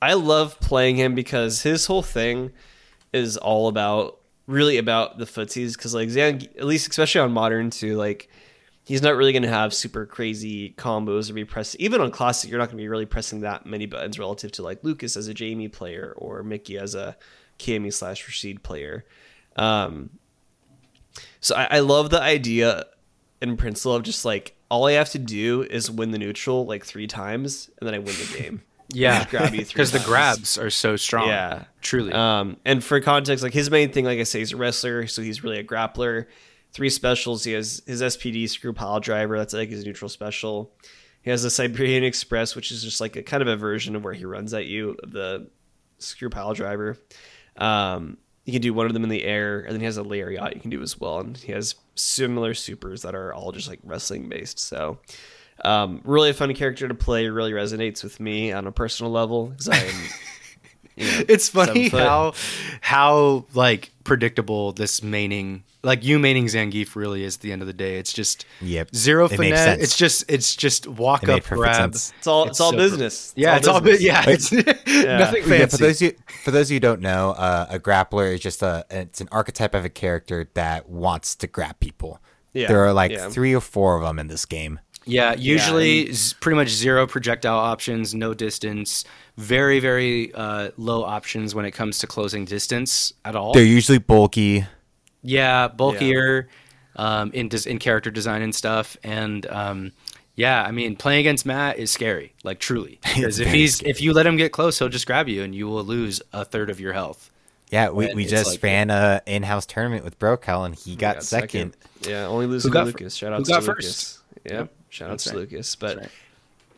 i 0.00 0.14
love 0.14 0.58
playing 0.60 0.96
him 0.96 1.14
because 1.14 1.60
his 1.62 1.84
whole 1.86 2.02
thing 2.02 2.50
is 3.12 3.36
all 3.36 3.68
about 3.68 4.18
really 4.46 4.78
about 4.78 5.18
the 5.18 5.26
footsies 5.26 5.74
because 5.74 5.94
like 5.94 6.08
Zan, 6.08 6.40
at 6.56 6.64
least 6.64 6.88
especially 6.88 7.20
on 7.20 7.32
modern 7.32 7.68
too 7.68 7.96
like 7.96 8.30
he's 8.84 9.02
not 9.02 9.14
really 9.14 9.32
going 9.32 9.42
to 9.42 9.48
have 9.48 9.74
super 9.74 10.06
crazy 10.06 10.70
combos 10.78 11.28
or 11.28 11.34
be 11.34 11.44
pressing 11.44 11.78
even 11.82 12.00
on 12.00 12.10
classic 12.10 12.48
you're 12.48 12.58
not 12.58 12.68
going 12.68 12.78
to 12.78 12.82
be 12.82 12.88
really 12.88 13.04
pressing 13.04 13.40
that 13.40 13.66
many 13.66 13.84
buttons 13.84 14.18
relative 14.18 14.50
to 14.52 14.62
like 14.62 14.82
lucas 14.82 15.16
as 15.18 15.28
a 15.28 15.34
jamie 15.34 15.68
player 15.68 16.14
or 16.16 16.42
mickey 16.42 16.78
as 16.78 16.94
a 16.94 17.14
Cammy 17.58 17.92
slash 17.92 18.26
Rashid 18.26 18.62
player 18.62 19.04
um 19.56 20.10
so 21.40 21.54
I, 21.54 21.68
I 21.70 21.80
love 21.80 22.10
the 22.10 22.20
idea 22.20 22.84
in 23.40 23.56
principle 23.56 23.94
of 23.94 24.02
just 24.02 24.24
like 24.24 24.56
all 24.70 24.86
I 24.86 24.92
have 24.92 25.10
to 25.10 25.18
do 25.18 25.62
is 25.62 25.90
win 25.90 26.10
the 26.10 26.18
neutral 26.18 26.66
like 26.66 26.84
three 26.84 27.06
times, 27.06 27.70
and 27.78 27.86
then 27.86 27.94
I 27.94 27.98
win 27.98 28.14
the 28.14 28.38
game. 28.38 28.62
Yeah, 28.90 29.26
because 29.50 29.92
the 29.92 29.98
grabs 29.98 30.56
are 30.56 30.70
so 30.70 30.96
strong. 30.96 31.28
Yeah. 31.28 31.64
truly. 31.82 32.10
Um, 32.10 32.56
and 32.64 32.82
for 32.82 32.98
context, 33.02 33.44
like 33.44 33.52
his 33.52 33.70
main 33.70 33.92
thing, 33.92 34.06
like 34.06 34.18
I 34.18 34.22
say, 34.22 34.38
he's 34.38 34.54
a 34.54 34.56
wrestler, 34.56 35.06
so 35.06 35.20
he's 35.20 35.44
really 35.44 35.58
a 35.58 35.62
grappler. 35.62 36.24
Three 36.72 36.88
specials. 36.88 37.44
He 37.44 37.52
has 37.52 37.82
his 37.86 38.00
SPD 38.00 38.48
screw 38.48 38.72
pile 38.72 38.98
driver. 38.98 39.36
That's 39.36 39.52
like 39.52 39.68
his 39.68 39.84
neutral 39.84 40.08
special. 40.08 40.72
He 41.20 41.28
has 41.28 41.42
the 41.42 41.50
Siberian 41.50 42.02
Express, 42.02 42.56
which 42.56 42.72
is 42.72 42.82
just 42.82 42.98
like 42.98 43.16
a 43.16 43.22
kind 43.22 43.42
of 43.42 43.48
a 43.48 43.56
version 43.56 43.94
of 43.94 44.04
where 44.04 44.14
he 44.14 44.24
runs 44.24 44.54
at 44.54 44.64
you 44.64 44.96
of 45.02 45.12
the 45.12 45.50
screw 45.98 46.30
pile 46.30 46.54
driver. 46.54 46.96
Um, 47.58 48.16
you 48.44 48.52
can 48.52 48.62
do 48.62 48.72
one 48.72 48.86
of 48.86 48.94
them 48.94 49.04
in 49.04 49.10
the 49.10 49.24
air, 49.24 49.60
and 49.60 49.72
then 49.72 49.80
he 49.80 49.84
has 49.84 49.98
a 49.98 50.02
lariat 50.02 50.54
you 50.54 50.60
can 50.60 50.70
do 50.70 50.80
as 50.80 50.98
well. 50.98 51.18
And 51.18 51.36
he 51.36 51.52
has 51.52 51.74
similar 51.94 52.54
supers 52.54 53.02
that 53.02 53.14
are 53.14 53.34
all 53.34 53.52
just 53.52 53.68
like 53.68 53.80
wrestling 53.84 54.28
based. 54.28 54.58
So, 54.58 54.98
um, 55.64 56.00
really 56.04 56.30
a 56.30 56.34
fun 56.34 56.54
character 56.54 56.88
to 56.88 56.94
play. 56.94 57.28
Really 57.28 57.52
resonates 57.52 58.02
with 58.02 58.20
me 58.20 58.52
on 58.52 58.66
a 58.66 58.72
personal 58.72 59.12
level 59.12 59.48
because 59.48 59.68
I'm. 59.68 60.08
You 60.98 61.06
know, 61.12 61.24
it's 61.28 61.48
funny 61.48 61.88
how 61.88 62.34
how 62.80 63.44
like 63.54 63.90
predictable 64.04 64.72
this 64.72 65.00
maining 65.00 65.62
like 65.84 66.02
you 66.04 66.18
maining 66.18 66.44
Zangief 66.44 66.96
really 66.96 67.22
is 67.22 67.36
at 67.36 67.40
the 67.42 67.52
end 67.52 67.62
of 67.62 67.68
the 67.68 67.72
day. 67.72 67.98
It's 67.98 68.12
just 68.12 68.44
Yep. 68.62 68.94
zero 68.94 69.26
It 69.26 69.36
finesse. 69.36 69.78
It's 69.80 69.96
just 69.96 70.24
it's 70.28 70.56
just 70.56 70.86
walk 70.88 71.22
It 71.22 71.30
up 71.30 71.42
perfect 71.44 71.58
grab. 71.60 71.76
sense. 71.76 72.12
It's 72.18 72.26
all 72.26 72.48
it's, 72.48 72.60
all 72.60 72.72
so- 72.72 72.76
business. 72.76 73.32
Yeah, 73.36 73.56
it's 73.56 73.68
all 73.68 73.80
bit. 73.80 74.00
business. 74.00 74.02
Yeah, 74.06 74.24
it's 74.28 74.52
nothing 74.96 75.42
Yeah, 75.42 75.58
fancy. 75.58 75.76
for 75.76 75.76
those 75.82 76.02
you 76.02 76.12
for 76.44 76.50
those 76.50 76.66
of 76.66 76.70
you 76.72 76.76
who 76.76 76.80
don't 76.80 77.00
know, 77.00 77.30
uh, 77.30 77.66
a 77.70 77.78
grappler 77.78 78.34
is 78.34 78.40
just 78.40 78.62
a 78.62 78.84
it's 78.90 79.20
an 79.20 79.28
archetype 79.30 79.74
of 79.74 79.84
a 79.84 79.88
character 79.90 80.48
that 80.54 80.88
wants 80.88 81.36
to 81.36 81.46
grab 81.46 81.78
people. 81.80 82.20
Yeah, 82.54 82.68
there 82.68 82.84
are 82.84 82.92
like 82.92 83.12
yeah. 83.12 83.28
three 83.28 83.54
or 83.54 83.60
four 83.60 83.96
of 83.96 84.02
them 84.02 84.18
in 84.18 84.26
this 84.26 84.46
game. 84.46 84.80
Yeah, 85.08 85.34
usually 85.34 86.06
and- 86.06 86.14
z- 86.14 86.36
pretty 86.40 86.56
much 86.56 86.68
zero 86.68 87.06
projectile 87.06 87.58
options, 87.58 88.14
no 88.14 88.34
distance, 88.34 89.04
very 89.36 89.80
very 89.80 90.32
uh, 90.34 90.70
low 90.76 91.02
options 91.04 91.54
when 91.54 91.64
it 91.64 91.72
comes 91.72 91.98
to 92.00 92.06
closing 92.06 92.44
distance 92.44 93.12
at 93.24 93.34
all. 93.36 93.52
They're 93.54 93.62
usually 93.64 93.98
bulky. 93.98 94.66
Yeah, 95.22 95.68
bulkier 95.68 96.48
Um, 96.96 97.30
in 97.32 97.48
des- 97.48 97.68
in 97.68 97.78
character 97.78 98.10
design 98.10 98.42
and 98.42 98.54
stuff, 98.54 98.96
and 99.04 99.46
um, 99.46 99.92
yeah, 100.34 100.62
I 100.62 100.70
mean 100.72 100.96
playing 100.96 101.20
against 101.20 101.46
Matt 101.46 101.78
is 101.78 101.90
scary, 101.90 102.34
like 102.44 102.58
truly, 102.58 102.98
because 103.14 103.38
if 103.40 103.48
he's 103.48 103.76
scary. 103.76 103.90
if 103.90 104.00
you 104.02 104.12
let 104.12 104.26
him 104.26 104.36
get 104.36 104.52
close, 104.52 104.78
he'll 104.78 104.88
just 104.88 105.06
grab 105.06 105.28
you 105.28 105.42
and 105.42 105.54
you 105.54 105.68
will 105.68 105.84
lose 105.84 106.20
a 106.32 106.44
third 106.44 106.70
of 106.70 106.80
your 106.80 106.92
health. 106.92 107.30
Yeah, 107.70 107.90
we, 107.90 108.06
When 108.06 108.16
we 108.16 108.24
just 108.24 108.50
like- 108.52 108.62
ran 108.62 108.88
a 108.90 109.20
in-house 109.26 109.66
tournament 109.66 110.02
with 110.02 110.18
Brocal 110.18 110.64
and 110.64 110.74
he 110.74 110.96
got, 110.96 111.16
got 111.16 111.22
second. 111.24 111.76
Yeah, 112.08 112.24
only 112.26 112.46
losing 112.46 112.72
got 112.72 112.84
to 112.84 112.92
fir- 112.92 112.98
Lucas. 112.98 113.14
Shout 113.14 113.32
out 113.34 113.46
got 113.46 113.60
to 113.60 113.66
first? 113.66 113.86
Lucas. 113.86 114.22
Yep. 114.44 114.52
Yep. 114.54 114.72
Shout 114.88 115.10
out 115.10 115.18
to 115.20 115.30
right. 115.30 115.38
Lucas. 115.38 115.74
But 115.74 115.98
right. 115.98 116.10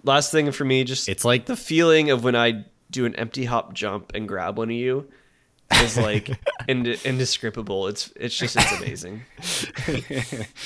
last 0.05 0.33
thing 0.33 0.51
for 0.53 0.65
me, 0.65 0.85
just 0.85 1.09
It's 1.09 1.25
like 1.25 1.47
the 1.47 1.57
feeling 1.57 2.11
of 2.11 2.25
when 2.25 2.37
I 2.37 2.65
do 2.91 3.05
an 3.07 3.15
empty 3.17 3.45
hop 3.45 3.73
jump 3.73 4.13
and 4.15 4.27
grab 4.27 4.59
one 4.59 4.69
of 4.69 4.77
you 4.77 5.09
is 5.73 5.97
like 5.97 6.31
ind- 6.69 6.87
indescribable. 7.05 7.87
It's 7.87 8.13
it's 8.17 8.37
just 8.37 8.57
it's 8.57 8.73
amazing. 8.73 9.23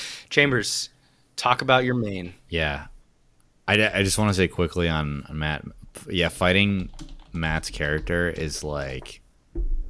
Chambers, 0.29 0.89
talk 1.35 1.61
about 1.61 1.83
your 1.83 1.95
main. 1.95 2.33
Yeah. 2.49 2.87
I, 3.67 3.73
I 3.73 4.03
just 4.03 4.17
want 4.17 4.29
to 4.29 4.33
say 4.33 4.47
quickly 4.47 4.87
on, 4.87 5.25
on 5.29 5.39
Matt. 5.39 5.65
Yeah, 6.09 6.29
fighting 6.29 6.89
Matt's 7.33 7.69
character 7.69 8.29
is 8.29 8.63
like 8.63 9.21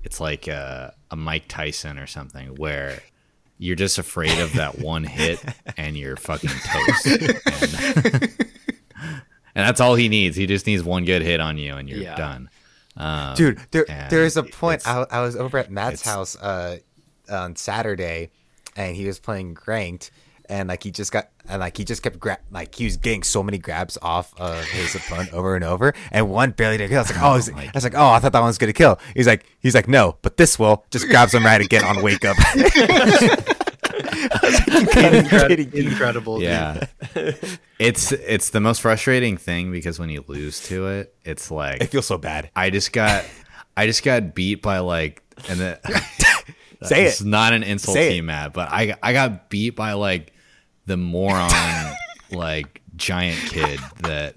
it's 0.03 0.19
like 0.19 0.47
a, 0.47 0.93
a 1.11 1.15
Mike 1.15 1.45
Tyson 1.47 1.97
or 1.97 2.07
something 2.07 2.55
where 2.55 3.01
you're 3.57 3.75
just 3.75 3.97
afraid 3.97 4.37
of 4.39 4.53
that 4.53 4.79
one 4.79 5.03
hit 5.03 5.39
and 5.77 5.95
you're 5.97 6.15
fucking 6.17 6.49
toast. 6.49 7.05
and, 7.05 8.23
and 9.55 9.65
that's 9.67 9.79
all 9.79 9.95
he 9.95 10.09
needs. 10.09 10.35
He 10.35 10.45
just 10.45 10.65
needs 10.67 10.83
one 10.83 11.05
good 11.05 11.21
hit 11.21 11.39
on 11.39 11.57
you 11.57 11.75
and 11.75 11.89
you're 11.89 11.99
Yeah. 11.99 12.15
done. 12.15 12.49
Um, 12.97 13.35
Dude, 13.35 13.59
there 13.71 13.85
there 14.09 14.23
is 14.23 14.37
a 14.37 14.43
point. 14.43 14.87
I, 14.87 15.05
I 15.11 15.21
was 15.21 15.35
over 15.35 15.57
at 15.57 15.69
Matt's 15.69 16.01
house 16.01 16.37
uh, 16.37 16.77
on 17.29 17.57
Saturday, 17.57 18.29
and 18.77 18.95
he 18.95 19.05
was 19.05 19.19
playing 19.19 19.57
ranked, 19.67 20.11
and 20.49 20.69
like 20.69 20.83
he 20.83 20.91
just 20.91 21.11
got 21.11 21.29
and 21.47 21.59
like 21.59 21.77
he 21.77 21.83
just 21.83 22.01
kept 22.03 22.19
gra- 22.19 22.39
like 22.51 22.73
he 22.75 22.85
was 22.85 22.97
getting 22.97 23.23
so 23.23 23.41
many 23.43 23.57
grabs 23.57 23.97
off 24.01 24.33
of 24.39 24.63
his 24.65 24.95
opponent 24.95 25.33
over 25.33 25.55
and 25.55 25.63
over, 25.63 25.93
and 26.11 26.29
one 26.29 26.51
barely 26.51 26.77
did 26.77 26.89
kill. 26.89 26.99
I 26.99 27.01
was 27.01 27.11
like, 27.11 27.21
oh, 27.23 27.33
oh 27.33 27.35
is- 27.35 27.49
I 27.49 27.71
was 27.73 27.83
like, 27.83 27.95
oh, 27.95 28.07
I 28.09 28.19
thought 28.19 28.31
that 28.33 28.39
one 28.39 28.47
was 28.47 28.57
gonna 28.57 28.73
kill. 28.73 28.99
He's 29.15 29.27
like, 29.27 29.45
he's 29.59 29.75
like, 29.75 29.87
no, 29.87 30.17
but 30.21 30.37
this 30.37 30.57
will 30.59 30.85
just 30.91 31.07
grabs 31.07 31.33
him 31.33 31.43
right 31.45 31.61
again 31.61 31.83
on 31.83 32.01
wake 32.03 32.23
up. 32.25 32.35
kidding 34.91 35.71
you. 35.73 35.89
Incredible. 35.89 36.41
Yeah. 36.41 36.85
it's 37.79 38.11
it's 38.11 38.49
the 38.49 38.59
most 38.59 38.81
frustrating 38.81 39.37
thing 39.37 39.71
because 39.71 39.99
when 39.99 40.09
you 40.09 40.23
lose 40.27 40.61
to 40.67 40.87
it, 40.87 41.15
it's 41.23 41.51
like 41.51 41.81
It 41.81 41.87
feels 41.87 42.05
so 42.07 42.17
bad. 42.17 42.49
I 42.55 42.69
just 42.69 42.91
got 42.93 43.25
I 43.77 43.85
just 43.87 44.03
got 44.03 44.33
beat 44.35 44.61
by 44.61 44.79
like 44.79 45.23
and 45.49 45.59
then 45.59 45.77
Say 46.83 47.05
it's 47.05 47.21
it. 47.21 47.27
not 47.27 47.53
an 47.53 47.63
insult 47.63 47.95
Say 47.95 48.09
to 48.09 48.13
it. 48.13 48.15
you, 48.17 48.23
Matt, 48.23 48.53
but 48.53 48.69
I 48.69 48.95
I 49.01 49.13
got 49.13 49.49
beat 49.49 49.71
by 49.71 49.93
like 49.93 50.33
the 50.85 50.97
moron 50.97 51.51
like 52.31 52.81
giant 52.95 53.39
kid 53.49 53.79
that 54.01 54.35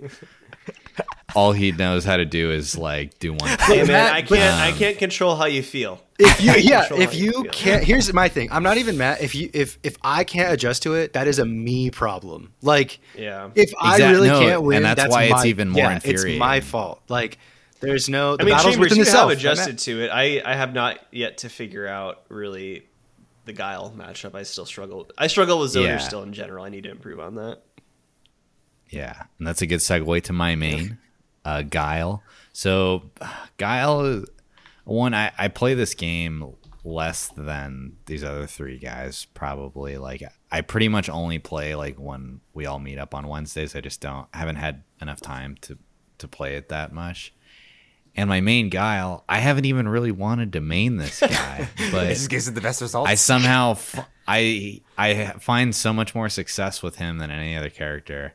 all 1.35 1.53
he 1.53 1.73
knows 1.73 2.05
how 2.05 2.17
to 2.17 2.25
do 2.25 2.51
is 2.51 2.77
like 2.77 3.19
do 3.19 3.33
one 3.33 3.49
Hey 3.61 3.79
thing. 3.81 3.89
man, 3.89 4.13
I 4.13 4.23
can't 4.23 4.55
I 4.55 4.71
Um, 4.73 4.79
can't 4.79 4.99
control 4.99 5.37
how 5.37 5.45
you 5.45 5.63
feel. 5.63 6.03
If 6.19 6.41
you, 6.43 6.53
yeah, 6.55 6.89
if 6.93 7.15
you 7.15 7.33
you 7.33 7.45
can't, 7.53 7.85
here's 7.85 8.13
my 8.13 8.29
thing. 8.29 8.51
I'm 8.51 8.63
not 8.65 8.77
even 8.79 8.97
mad. 8.99 9.19
If 9.21 9.35
you, 9.37 9.51
if 9.53 9.79
if 9.85 9.97
I 10.03 10.25
can't 10.25 10.53
adjust 10.53 10.83
to 10.85 10.95
it, 10.95 11.13
that 11.13 11.29
is 11.29 11.39
a 11.39 11.45
me 11.45 11.91
problem. 11.91 12.53
Like, 12.63 12.99
Yeah. 13.17 13.51
if 13.55 13.73
I 13.81 13.99
really 14.11 14.27
no, 14.29 14.41
can't 14.41 14.63
win, 14.63 14.85
and 14.85 14.99
that's 14.99 15.09
why 15.15 15.25
it's 15.25 15.45
even 15.45 15.69
more 15.69 15.83
yeah, 15.85 16.01
It's 16.03 16.25
my 16.39 16.59
fault. 16.61 17.01
Like, 17.09 17.39
there's 17.81 18.09
no. 18.09 18.37
The 18.37 18.43
I 18.43 18.47
mean, 18.47 18.55
battle's 18.57 18.75
Chambers, 18.75 18.91
within 18.91 18.99
you 18.99 19.05
the 19.05 19.11
have 19.13 19.19
self. 19.19 19.33
adjusted 19.33 19.79
to 19.81 20.03
it. 20.05 20.09
I, 20.09 20.43
I 20.45 20.57
have 20.57 20.75
not 20.75 20.99
yet 21.13 21.39
to 21.39 21.49
figure 21.49 21.87
out 21.87 22.23
really 22.29 22.89
the 23.49 23.53
Guile 23.53 23.93
matchup. 23.97 24.35
I 24.37 24.45
still 24.45 24.65
struggle. 24.67 25.11
I 25.19 25.27
struggle 25.27 25.59
with 25.59 25.73
Zoner 25.75 25.85
Yeah. 25.85 25.99
still 25.99 26.23
in 26.23 26.33
general. 26.33 26.65
I 26.65 26.69
need 26.69 26.85
to 26.85 26.91
improve 26.91 27.19
on 27.19 27.35
that. 27.35 27.63
Yeah, 28.91 29.25
and 29.39 29.47
that's 29.47 29.61
a 29.63 29.67
good 29.67 29.81
segue 29.81 30.23
to 30.25 30.33
my 30.33 30.55
main, 30.55 30.99
uh, 31.45 31.63
Guile. 31.63 32.23
So, 32.53 33.11
Guile, 33.59 34.25
one 34.85 35.13
I, 35.15 35.33
I 35.37 35.49
play 35.49 35.75
this 35.75 35.95
game 35.95 36.55
less 36.85 37.29
than 37.29 37.97
these 38.07 38.25
other 38.25 38.47
three 38.47 38.79
guys. 38.79 39.27
Probably 39.35 39.99
like 39.99 40.23
I 40.51 40.63
pretty 40.63 40.89
much 40.89 41.11
only 41.11 41.39
play 41.39 41.75
like 41.75 41.97
when 41.99 42.41
we 42.55 42.65
all 42.65 42.79
meet 42.79 42.99
up 42.99 43.15
on 43.15 43.27
Wednesdays. 43.29 43.77
I 43.77 43.81
just 43.83 44.01
don't 44.01 44.27
haven't 44.33 44.57
had 44.57 44.85
enough 45.03 45.21
time 45.21 45.57
to 45.63 45.77
to 46.19 46.29
play 46.29 46.55
it 46.57 46.69
that 46.71 46.93
much. 46.93 47.35
And 48.19 48.29
my 48.29 48.41
main 48.41 48.69
Guile, 48.69 49.23
I 49.29 49.39
haven't 49.39 49.65
even 49.65 49.87
really 49.89 50.11
wanted 50.11 50.53
to 50.55 50.61
main 50.61 50.97
this 50.97 51.21
guy, 51.27 51.69
but 51.93 52.09
This 52.09 52.27
gives 52.27 52.49
it 52.49 52.55
the 52.57 52.61
best 52.61 52.81
results. 52.83 53.09
I 53.09 53.15
somehow 53.15 53.73
f- 53.73 54.05
I 54.27 54.81
I 54.99 55.35
find 55.39 55.73
so 55.73 55.93
much 55.93 56.17
more 56.17 56.29
success 56.29 56.83
with 56.83 56.97
him 56.97 57.19
than 57.19 57.31
any 57.31 57.57
other 57.57 57.71
character. 57.71 58.35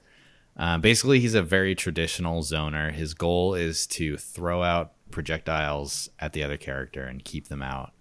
Uh, 0.56 0.78
basically, 0.78 1.19
he's 1.19 1.34
a 1.34 1.43
very 1.43 1.76
traditional 1.76 2.43
zoner. 2.43 2.93
His 2.93 3.13
goal 3.13 3.56
is 3.56 3.86
to 3.88 4.15
throw 4.15 4.63
out 4.63 4.93
projectiles 5.12 6.10
at 6.17 6.32
the 6.32 6.43
other 6.43 6.56
character 6.58 7.04
and 7.04 7.22
keep 7.26 7.50
them 7.50 7.62
out. 7.62 7.91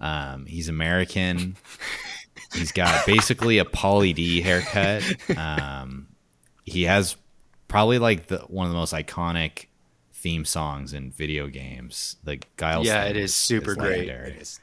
Um, 0.00 0.46
he's 0.46 0.70
American. 0.70 1.56
he's 2.54 2.72
got 2.72 3.04
basically 3.06 3.58
a 3.58 3.66
Pauly 3.66 4.14
D 4.14 4.40
haircut. 4.40 5.02
Um, 5.36 6.06
he 6.64 6.84
has 6.84 7.14
probably 7.68 7.98
like 7.98 8.28
the 8.28 8.38
one 8.38 8.64
of 8.66 8.72
the 8.72 8.78
most 8.78 8.94
iconic 8.94 9.66
theme 10.26 10.44
songs 10.44 10.92
in 10.92 11.12
video 11.12 11.46
games. 11.46 12.16
The 12.24 12.40
Guile's. 12.56 12.88
Yeah, 12.88 13.04
it 13.04 13.16
is 13.16 13.32
super 13.32 13.76
great. 13.76 14.08
legendary. 14.08 14.30
It 14.30 14.42
is. 14.42 14.60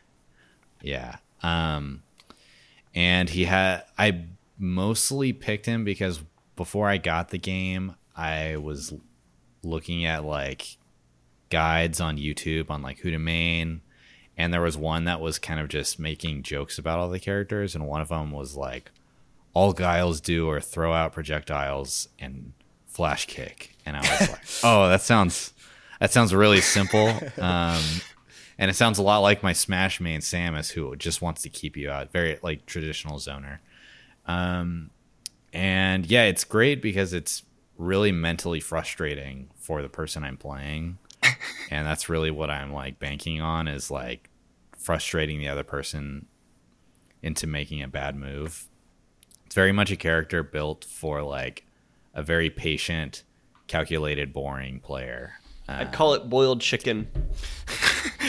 Yeah. 0.82 1.16
Um 1.42 2.04
and 2.94 3.30
he 3.30 3.46
had 3.46 3.84
I 3.98 4.26
mostly 4.58 5.32
picked 5.32 5.66
him 5.66 5.86
because 5.86 6.22
before 6.58 6.90
I 6.90 6.98
got 6.98 7.30
the 7.30 7.38
game, 7.38 7.96
I 8.14 8.58
was 8.58 8.94
looking 9.64 10.04
at 10.04 10.26
like 10.26 10.76
guides 11.50 12.02
on 12.02 12.18
YouTube 12.18 12.70
on 12.70 12.82
like 12.82 13.00
who 13.00 13.10
to 13.12 13.18
main 13.18 13.80
and 14.38 14.54
there 14.54 14.60
was 14.60 14.76
one 14.76 15.06
that 15.06 15.22
was 15.22 15.40
kind 15.40 15.62
of 15.62 15.70
just 15.70 15.98
making 15.98 16.44
jokes 16.44 16.78
about 16.78 17.00
all 17.00 17.10
the 17.10 17.20
characters, 17.22 17.74
and 17.74 17.88
one 17.88 18.02
of 18.02 18.10
them 18.10 18.32
was 18.32 18.58
like, 18.58 18.92
"All 19.54 19.72
Guiles 19.72 20.20
do 20.20 20.50
are 20.50 20.60
throw 20.60 20.92
out 20.92 21.14
projectiles 21.14 22.10
and 22.20 22.52
flash 22.88 23.28
kick," 23.28 23.76
and 23.86 23.96
I 23.96 24.00
was 24.00 24.30
like, 24.30 24.46
"Oh, 24.64 24.90
that 24.90 25.02
sounds 25.02 25.53
that 26.04 26.12
sounds 26.12 26.36
really 26.36 26.60
simple." 26.60 27.08
Um, 27.40 27.82
and 28.58 28.70
it 28.70 28.74
sounds 28.74 28.98
a 28.98 29.02
lot 29.02 29.20
like 29.20 29.42
my 29.42 29.54
Smash 29.54 30.02
main 30.02 30.20
Samus, 30.20 30.70
who 30.70 30.94
just 30.98 31.22
wants 31.22 31.42
to 31.44 31.50
keep 31.50 31.78
you 31.78 31.90
out, 31.90 32.12
very 32.12 32.38
like 32.44 32.66
traditional 32.66 33.20
zoner. 33.20 33.60
Um, 34.26 34.90
and 35.54 36.06
yeah, 36.06 36.24
it's 36.24 36.44
great 36.44 36.82
because 36.82 37.14
it's 37.14 37.44
really 37.78 38.12
mentally 38.12 38.60
frustrating 38.60 39.50
for 39.56 39.82
the 39.82 39.88
person 39.88 40.26
I'm 40.26 40.36
playing, 40.36 40.98
and 41.72 41.88
that's 41.88 42.10
really 42.10 42.32
what 42.32 42.50
I'm 42.50 42.74
like 42.74 43.00
banking 43.00 43.40
on 43.40 43.70
is 43.70 43.90
like 43.90 44.30
frustrating 44.78 45.40
the 45.40 45.48
other 45.48 45.64
person 45.64 46.26
into 47.22 47.48
making 47.48 47.82
a 47.82 47.88
bad 47.88 48.18
move. 48.18 48.66
It's 49.46 49.56
very 49.56 49.72
much 49.72 49.90
a 49.90 49.96
character 49.96 50.44
built 50.44 50.84
for 50.84 51.22
like 51.22 51.66
a 52.14 52.22
very 52.22 52.50
patient, 52.50 53.24
calculated, 53.68 54.34
boring 54.34 54.82
player. 54.82 55.36
I'd 55.68 55.92
call 55.94 56.14
it 56.14 56.30
boiled 56.30 56.62
chicken. 56.62 57.08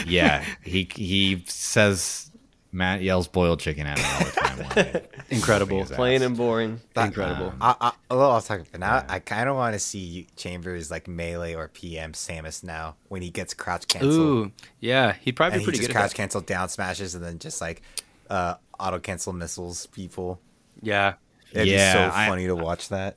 Yeah, 0.07 0.45
he 0.63 0.89
he 0.95 1.45
says 1.47 2.31
Matt 2.73 3.01
yells 3.03 3.27
boiled 3.29 3.61
chicken 3.61 3.87
at 3.87 3.97
me 3.97 4.05
all 4.05 4.25
the 4.25 4.85
time. 5.01 5.03
Incredible. 5.31 5.85
Plain 5.87 6.23
and 6.23 6.37
boring. 6.37 6.81
Incredible. 6.97 7.55
I, 7.61 7.75
I, 7.81 7.93
a 8.11 8.15
little 8.17 8.31
off 8.33 8.47
topic, 8.47 8.67
but 8.71 8.81
now 8.81 9.05
I 9.09 9.21
kind 9.21 9.49
of 9.49 9.57
want 9.57 9.73
to 9.75 9.79
see 9.79 10.27
Chambers 10.37 10.91
like 10.91 11.09
melee 11.09 11.55
or 11.55 11.69
PM 11.69 12.13
Samus 12.13 12.63
now 12.65 12.97
when 13.09 13.23
he 13.23 13.31
gets 13.31 13.55
crouch 13.55 13.87
canceled. 13.89 14.13
Ooh, 14.15 14.53
yeah, 14.81 15.15
he'd 15.21 15.37
probably 15.37 15.55
and 15.55 15.61
be 15.61 15.63
he 15.63 15.67
pretty 15.67 15.79
just 15.79 15.89
good 15.89 15.97
at 15.97 16.01
crouch 16.01 16.11
that. 16.11 16.17
cancel 16.17 16.41
down 16.41 16.69
smashes 16.69 17.15
and 17.15 17.25
then 17.25 17.39
just 17.39 17.61
like 17.61 17.81
uh, 18.29 18.55
auto 18.79 18.99
cancel 18.99 19.33
missiles 19.33 19.87
people. 19.87 20.41
Yeah, 20.83 21.15
It'd 21.53 21.69
Yeah, 21.69 21.93
be 21.95 21.99
so 22.13 22.17
I- 22.17 22.29
funny 22.29 22.47
to 22.49 22.57
watch 22.57 22.89
that. 22.91 23.17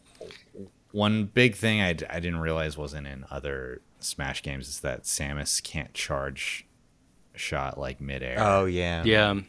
One 0.91 1.25
big 1.25 1.55
thing 1.55 1.81
I, 1.81 1.89
I 1.89 2.19
didn't 2.19 2.39
realize 2.39 2.77
wasn't 2.77 3.07
in 3.07 3.25
other 3.29 3.81
Smash 3.99 4.43
games 4.43 4.67
is 4.67 4.79
that 4.81 5.03
Samus 5.03 5.61
can't 5.63 5.93
charge 5.93 6.65
shot 7.35 7.79
like 7.79 7.99
midair. 8.01 8.37
Oh 8.39 8.65
yeah, 8.65 9.03
yeah. 9.03 9.39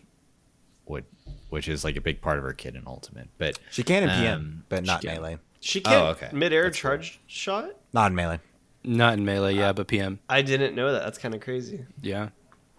which, 0.85 1.05
which 1.51 1.69
is 1.69 1.85
like 1.85 1.97
a 1.97 2.01
big 2.01 2.21
part 2.21 2.39
of 2.39 2.45
her 2.45 2.53
kit 2.53 2.75
in 2.77 2.83
Ultimate. 2.87 3.29
But 3.39 3.59
She 3.71 3.83
can 3.83 4.03
in 4.05 4.09
PM, 4.11 4.39
Um, 4.39 4.65
but 4.69 4.85
not 4.85 5.03
can. 5.03 5.15
melee. 5.15 5.39
She 5.61 5.81
can't 5.81 5.97
Oh, 5.97 6.07
okay. 6.11 6.29
mid-air 6.33 6.71
charge 6.71 7.21
shot. 7.27 7.71
Not 7.93 8.11
in 8.11 8.15
melee. 8.15 8.41
Not 8.85 9.15
in 9.15 9.25
melee, 9.25 9.55
yeah, 9.55 9.73
but 9.73 9.89
PM. 9.89 10.21
I 10.29 10.41
didn't 10.43 10.75
know 10.75 10.93
that. 10.93 11.03
That's 11.03 11.19
kind 11.19 11.35
of 11.35 11.41
crazy. 11.41 11.85
Yeah. 12.01 12.29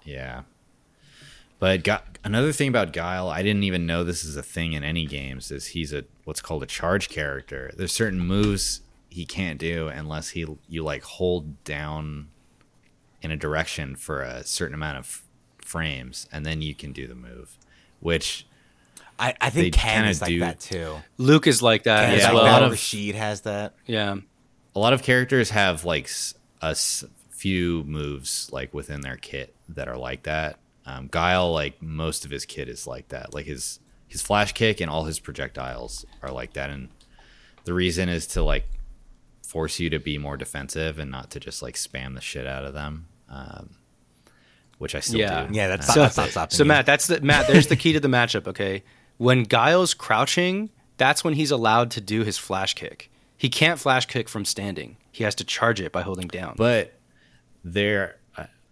Yeah. 0.03 0.43
But 1.59 1.83
got, 1.83 2.17
another 2.23 2.53
thing 2.53 2.69
about 2.69 2.93
Guile, 2.93 3.27
I 3.27 3.43
didn't 3.43 3.63
even 3.63 3.85
know 3.85 4.03
this 4.05 4.23
is 4.23 4.37
a 4.37 4.41
thing 4.43 4.71
in 4.73 4.83
any 4.83 5.05
games. 5.05 5.51
Is 5.51 5.67
he's 5.67 5.91
a 5.91 6.05
what's 6.23 6.41
called 6.41 6.63
a 6.63 6.65
charge 6.65 7.09
character. 7.09 7.71
There's 7.75 7.91
certain 7.91 8.19
moves 8.21 8.79
he 9.09 9.25
can't 9.25 9.59
do 9.59 9.87
unless 9.87 10.29
he 10.29 10.45
you 10.67 10.83
like 10.83 11.03
hold 11.03 11.63
down 11.63 12.27
in 13.21 13.31
a 13.31 13.37
direction 13.37 13.95
for 13.95 14.21
a 14.21 14.43
certain 14.43 14.75
amount 14.75 14.97
of 14.97 15.23
frames, 15.61 16.27
and 16.31 16.45
then 16.45 16.61
you 16.61 16.73
can 16.75 16.91
do 16.93 17.07
the 17.07 17.15
move. 17.15 17.57
Which 17.99 18.45
I, 19.17 19.35
I 19.41 19.49
think 19.49 19.73
Ken 19.73 19.95
kinda 19.95 20.09
is 20.09 20.21
like 20.21 20.29
do- 20.29 20.39
that 20.39 20.59
too. 20.59 20.95
Luke 21.17 21.47
is 21.47 21.61
like 21.61 21.83
that 21.83 22.05
Ken 22.09 22.17
as 22.19 22.23
like 22.23 22.33
well. 22.33 22.43
that. 22.45 22.51
lot 22.51 22.63
of- 22.63 22.71
Rashid 22.71 23.15
has 23.15 23.41
that. 23.41 23.73
yeah. 23.85 24.15
a 24.75 24.79
lot 24.79 24.93
of 24.93 25.03
characters 25.03 25.49
have 25.49 25.83
like 25.83 26.05
s- 26.05 26.35
a 26.61 26.67
s- 26.67 27.03
few 27.29 27.83
moves 27.85 28.49
like 28.53 28.73
within 28.73 29.01
their 29.01 29.17
kit 29.17 29.53
that 29.67 29.87
are 29.89 29.97
like 29.97 30.23
that. 30.23 30.57
Um, 30.85 31.07
Guile, 31.11 31.51
like 31.51 31.81
most 31.81 32.23
of 32.25 32.31
his 32.31 32.45
kit 32.45 32.69
is 32.69 32.87
like 32.87 33.09
that. 33.09 33.33
Like 33.33 33.45
his 33.45 33.79
his 34.07 34.21
flash 34.21 34.53
kick 34.53 34.79
and 34.79 34.89
all 34.89 35.03
his 35.03 35.19
projectiles 35.19 36.05
are 36.23 36.31
like 36.31 36.53
that. 36.53 36.69
And 36.69 36.87
the 37.65 37.73
reason 37.73 38.07
is 38.09 38.25
to 38.27 38.41
like 38.43 38.65
force 39.49 39.79
you 39.79 39.89
to 39.89 39.97
be 39.99 40.17
more 40.19 40.37
defensive 40.37 40.99
and 40.99 41.09
not 41.09 41.31
to 41.31 41.39
just 41.39 41.61
like 41.63 41.73
spam 41.75 42.13
the 42.13 42.21
shit 42.21 42.45
out 42.45 42.65
of 42.65 42.73
them. 42.75 43.07
Um, 43.29 43.71
which 44.77 44.93
I 44.95 44.99
still 45.01 45.19
Yeah. 45.19 45.47
do. 45.47 45.53
Yeah, 45.53 45.67
that's 45.67 45.89
Uh, 45.89 45.89
not, 45.89 45.93
So, 45.93 45.99
that's 46.01 46.17
not 46.17 46.29
stopping 46.29 46.55
so 46.57 46.63
you. 46.63 46.67
Matt, 46.67 46.85
that's 46.85 47.07
the 47.07 47.19
Matt. 47.21 47.47
There's 47.47 47.67
the 47.67 47.75
key 47.75 47.93
to 47.93 47.99
the 47.99 48.07
matchup. 48.07 48.47
Okay, 48.47 48.83
when 49.17 49.43
Guile's 49.43 49.93
crouching, 49.93 50.69
that's 50.97 51.23
when 51.23 51.33
he's 51.33 51.51
allowed 51.51 51.89
to 51.91 52.01
do 52.01 52.23
his 52.23 52.37
flash 52.37 52.75
kick. 52.75 53.11
He 53.35 53.49
can't 53.49 53.79
flash 53.79 54.05
kick 54.05 54.29
from 54.29 54.45
standing. 54.45 54.97
He 55.11 55.23
has 55.23 55.33
to 55.35 55.43
charge 55.43 55.81
it 55.81 55.91
by 55.91 56.03
holding 56.03 56.27
down. 56.27 56.53
but 56.57 56.93
there 57.63 58.15
I- 58.15 58.18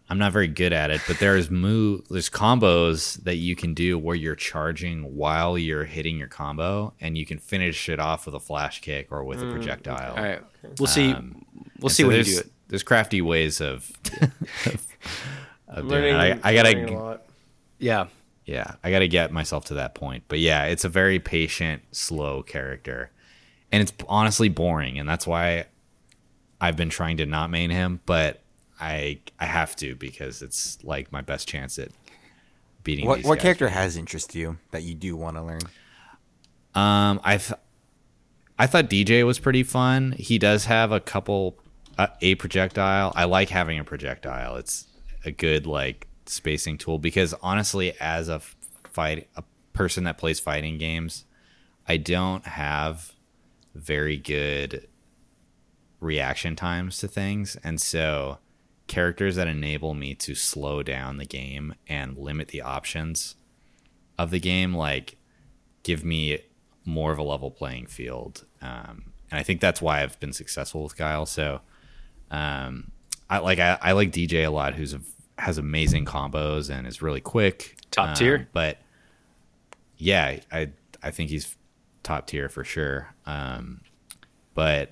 I'm 0.10 0.18
not 0.18 0.32
very 0.32 0.48
good 0.48 0.72
at 0.72 0.90
it, 0.90 1.02
but 1.06 1.20
there's 1.20 1.52
move 1.52 2.08
there's 2.10 2.30
combos 2.30 3.22
that 3.24 3.36
you 3.36 3.56
can 3.56 3.74
do 3.74 3.98
where 3.98 4.16
you're 4.16 4.36
charging 4.36 5.18
while 5.18 5.58
you're 5.58 5.84
hitting 5.84 6.18
your 6.18 6.30
combo 6.30 6.94
and 7.02 7.18
you 7.18 7.26
can 7.26 7.40
finish 7.40 7.90
it 7.90 8.00
off 8.00 8.26
with 8.26 8.34
a 8.34 8.40
flash 8.40 8.80
kick 8.82 9.12
or 9.12 9.24
with 9.24 9.42
a 9.42 9.52
projectile. 9.52 10.16
All 10.16 10.24
right, 10.24 10.42
we'll 10.80 10.88
see. 10.88 11.12
Um, 11.12 11.46
we'll 11.80 11.90
see 11.90 12.04
so 12.04 12.08
when 12.08 12.18
you 12.18 12.24
there's, 12.24 12.36
do 12.36 12.40
it. 12.40 12.52
There's 12.70 12.84
crafty 12.84 13.22
ways 13.22 13.60
of, 13.60 13.92
of, 14.66 14.88
of 15.68 15.88
doing 15.88 15.88
Learning, 15.88 16.16
it. 16.16 16.40
I, 16.44 16.50
I 16.52 16.54
gotta 16.54 16.94
lot. 16.94 17.24
Yeah, 17.78 18.08
yeah, 18.46 18.76
I 18.84 18.92
gotta 18.92 19.10
get 19.10 19.32
myself 19.34 19.66
to 19.66 19.74
that 19.76 19.94
point. 19.94 20.24
But 20.30 20.40
yeah, 20.40 20.66
it's 20.66 20.86
a 20.86 20.90
very 20.90 21.20
patient, 21.20 21.84
slow 21.92 22.44
character. 22.44 23.12
And 23.74 23.84
it's 23.84 23.92
honestly 24.08 24.48
boring, 24.48 24.98
and 24.98 25.10
that's 25.10 25.28
why 25.28 25.66
I've 26.62 26.78
been 26.78 26.90
trying 26.90 27.18
to 27.18 27.26
not 27.26 27.50
main 27.50 27.70
him, 27.70 28.00
but 28.06 28.42
I 28.80 29.20
I 29.40 29.46
have 29.46 29.76
to 29.78 29.96
because 29.96 30.42
it's 30.42 30.78
like 30.84 31.12
my 31.12 31.22
best 31.22 31.48
chance 31.48 31.80
at 31.80 31.90
beating 32.84 33.08
What 33.08 33.24
what 33.24 33.40
character 33.40 33.70
has 33.70 33.98
interest 33.98 34.32
to 34.32 34.40
you 34.40 34.58
that 34.72 34.84
you 34.84 34.96
do 34.96 35.16
want 35.16 35.38
to 35.38 35.44
learn? 35.44 35.62
Um, 36.76 37.20
I 37.24 37.38
th- 37.38 37.60
I 38.60 38.68
thought 38.68 38.90
DJ 38.90 39.26
was 39.26 39.40
pretty 39.40 39.64
fun. 39.64 40.14
He 40.14 40.38
does 40.40 40.66
have 40.66 40.92
a 40.92 41.00
couple 41.00 41.58
uh, 41.98 42.08
a 42.22 42.36
projectile. 42.36 43.14
I 43.16 43.26
like 43.26 43.50
having 43.50 43.80
a 43.80 43.84
projectile. 43.84 44.56
It's 44.58 44.86
a 45.26 45.32
good 45.32 45.66
like 45.66 46.08
spacing 46.26 46.78
tool 46.78 47.00
because 47.00 47.34
honestly, 47.42 47.94
as 48.00 48.30
a 48.30 48.42
fight 48.92 49.28
a 49.36 49.44
person 49.74 50.04
that 50.06 50.18
plays 50.18 50.40
fighting 50.40 50.78
games, 50.78 51.26
I 51.88 51.98
don't 51.98 52.46
have 52.46 53.14
very 53.76 54.18
good 54.18 54.88
reaction 56.00 56.56
times 56.56 57.00
to 57.00 57.08
things, 57.08 57.58
and 57.64 57.82
so 57.82 58.38
characters 58.88 59.36
that 59.36 59.48
enable 59.48 59.94
me 59.94 60.16
to 60.16 60.34
slow 60.34 60.82
down 60.82 61.18
the 61.18 61.26
game 61.26 61.76
and 61.88 62.18
limit 62.18 62.50
the 62.50 62.62
options 62.62 63.36
of 64.18 64.32
the 64.32 64.40
game 64.40 64.74
like 64.74 65.18
give 65.84 66.04
me 66.04 66.40
more 66.86 67.12
of 67.12 67.18
a 67.18 67.24
level 67.24 67.52
playing 67.52 67.86
field. 67.88 68.46
Um, 68.62 69.12
and 69.30 69.40
I 69.40 69.44
think 69.44 69.60
that's 69.62 69.82
why 69.82 70.02
I've 70.02 70.20
been 70.20 70.34
successful 70.34 70.84
with 70.84 70.98
Guile. 70.98 71.26
So, 71.26 71.60
um, 72.32 72.92
I 73.30 73.40
like 73.40 73.60
I, 73.60 73.78
I 73.82 73.92
like 73.92 74.12
DJ 74.12 74.46
a 74.46 74.50
lot, 74.50 74.74
who's 74.76 74.94
a, 74.94 75.02
has 75.38 75.58
amazing 75.58 76.06
combos 76.06 76.70
and 76.70 76.88
is 76.88 77.02
really 77.02 77.22
quick, 77.22 77.76
Top 77.92 78.10
Um, 78.10 78.16
tier. 78.16 78.48
But 78.54 78.78
yeah, 79.98 80.40
I 80.52 80.70
I 81.04 81.12
think 81.12 81.30
he's 81.30 81.56
top 82.04 82.28
tier 82.28 82.48
for 82.48 82.64
sure. 82.64 83.14
Um, 83.26 83.82
but 84.54 84.92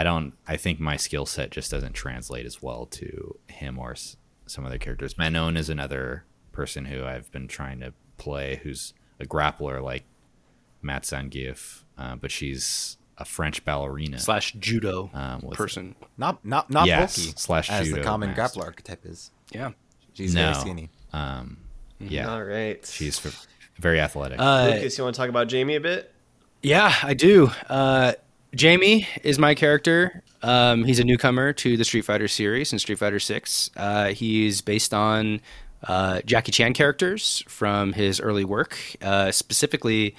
I 0.00 0.04
don't. 0.04 0.32
I 0.48 0.56
think 0.56 0.80
my 0.80 0.96
skill 0.96 1.26
set 1.26 1.50
just 1.50 1.70
doesn't 1.70 1.92
translate 1.92 2.46
as 2.46 2.62
well 2.62 2.86
to 2.86 3.38
him 3.48 3.78
or 3.78 3.92
s- 3.92 4.16
some 4.46 4.64
other 4.64 4.78
characters. 4.78 5.18
Manon 5.18 5.56
is 5.58 5.68
another 5.68 6.24
person 6.52 6.86
who 6.86 7.04
I've 7.04 7.30
been 7.32 7.48
trying 7.48 7.80
to 7.80 7.92
play, 8.16 8.60
who's 8.62 8.94
a 9.20 9.24
grappler 9.26 9.82
like 9.82 10.04
Matt 10.80 11.02
Zangief, 11.02 11.82
uh, 11.98 12.16
but 12.16 12.30
she's 12.30 12.96
a 13.18 13.24
French 13.26 13.62
ballerina. 13.66 14.18
slash 14.18 14.52
judo 14.54 15.10
Um, 15.12 15.42
with- 15.42 15.58
person. 15.58 15.94
Not 16.16 16.42
not 16.44 16.70
not 16.70 16.86
Yes, 16.86 17.16
bulky 17.18 17.32
slash 17.36 17.68
as 17.70 17.90
the 17.92 18.00
common 18.02 18.30
master. 18.34 18.60
grappler 18.60 18.64
archetype 18.64 19.04
is. 19.04 19.30
Yeah. 19.52 19.72
She's 20.14 20.34
No. 20.34 20.52
very 20.52 20.54
skinny. 20.62 20.90
Um, 21.12 21.58
yeah, 21.98 22.32
All 22.32 22.42
right. 22.42 22.84
she's 22.86 23.20
very 23.78 24.00
athletic. 24.00 24.40
Uh, 24.40 24.70
Lucas, 24.74 24.96
you 24.96 25.04
want 25.04 25.14
to 25.14 25.20
talk 25.20 25.28
about 25.28 25.48
Jamie 25.48 25.76
a 25.76 25.80
bit? 25.80 26.14
Yeah, 26.62 26.94
I 27.02 27.12
do. 27.14 27.50
Uh, 27.68 28.12
Jamie 28.54 29.06
is 29.22 29.38
my 29.38 29.54
character. 29.54 30.22
Um, 30.42 30.84
he's 30.84 30.98
a 30.98 31.04
newcomer 31.04 31.52
to 31.54 31.76
the 31.76 31.84
Street 31.84 32.02
Fighter 32.04 32.28
series 32.28 32.72
in 32.72 32.78
Street 32.78 32.98
Fighter 32.98 33.20
Six. 33.20 33.70
Uh, 33.76 34.08
he's 34.08 34.60
based 34.60 34.92
on 34.92 35.40
uh, 35.84 36.20
Jackie 36.24 36.52
Chan 36.52 36.74
characters 36.74 37.44
from 37.46 37.92
his 37.92 38.20
early 38.20 38.44
work, 38.44 38.76
uh, 39.02 39.30
specifically 39.30 40.16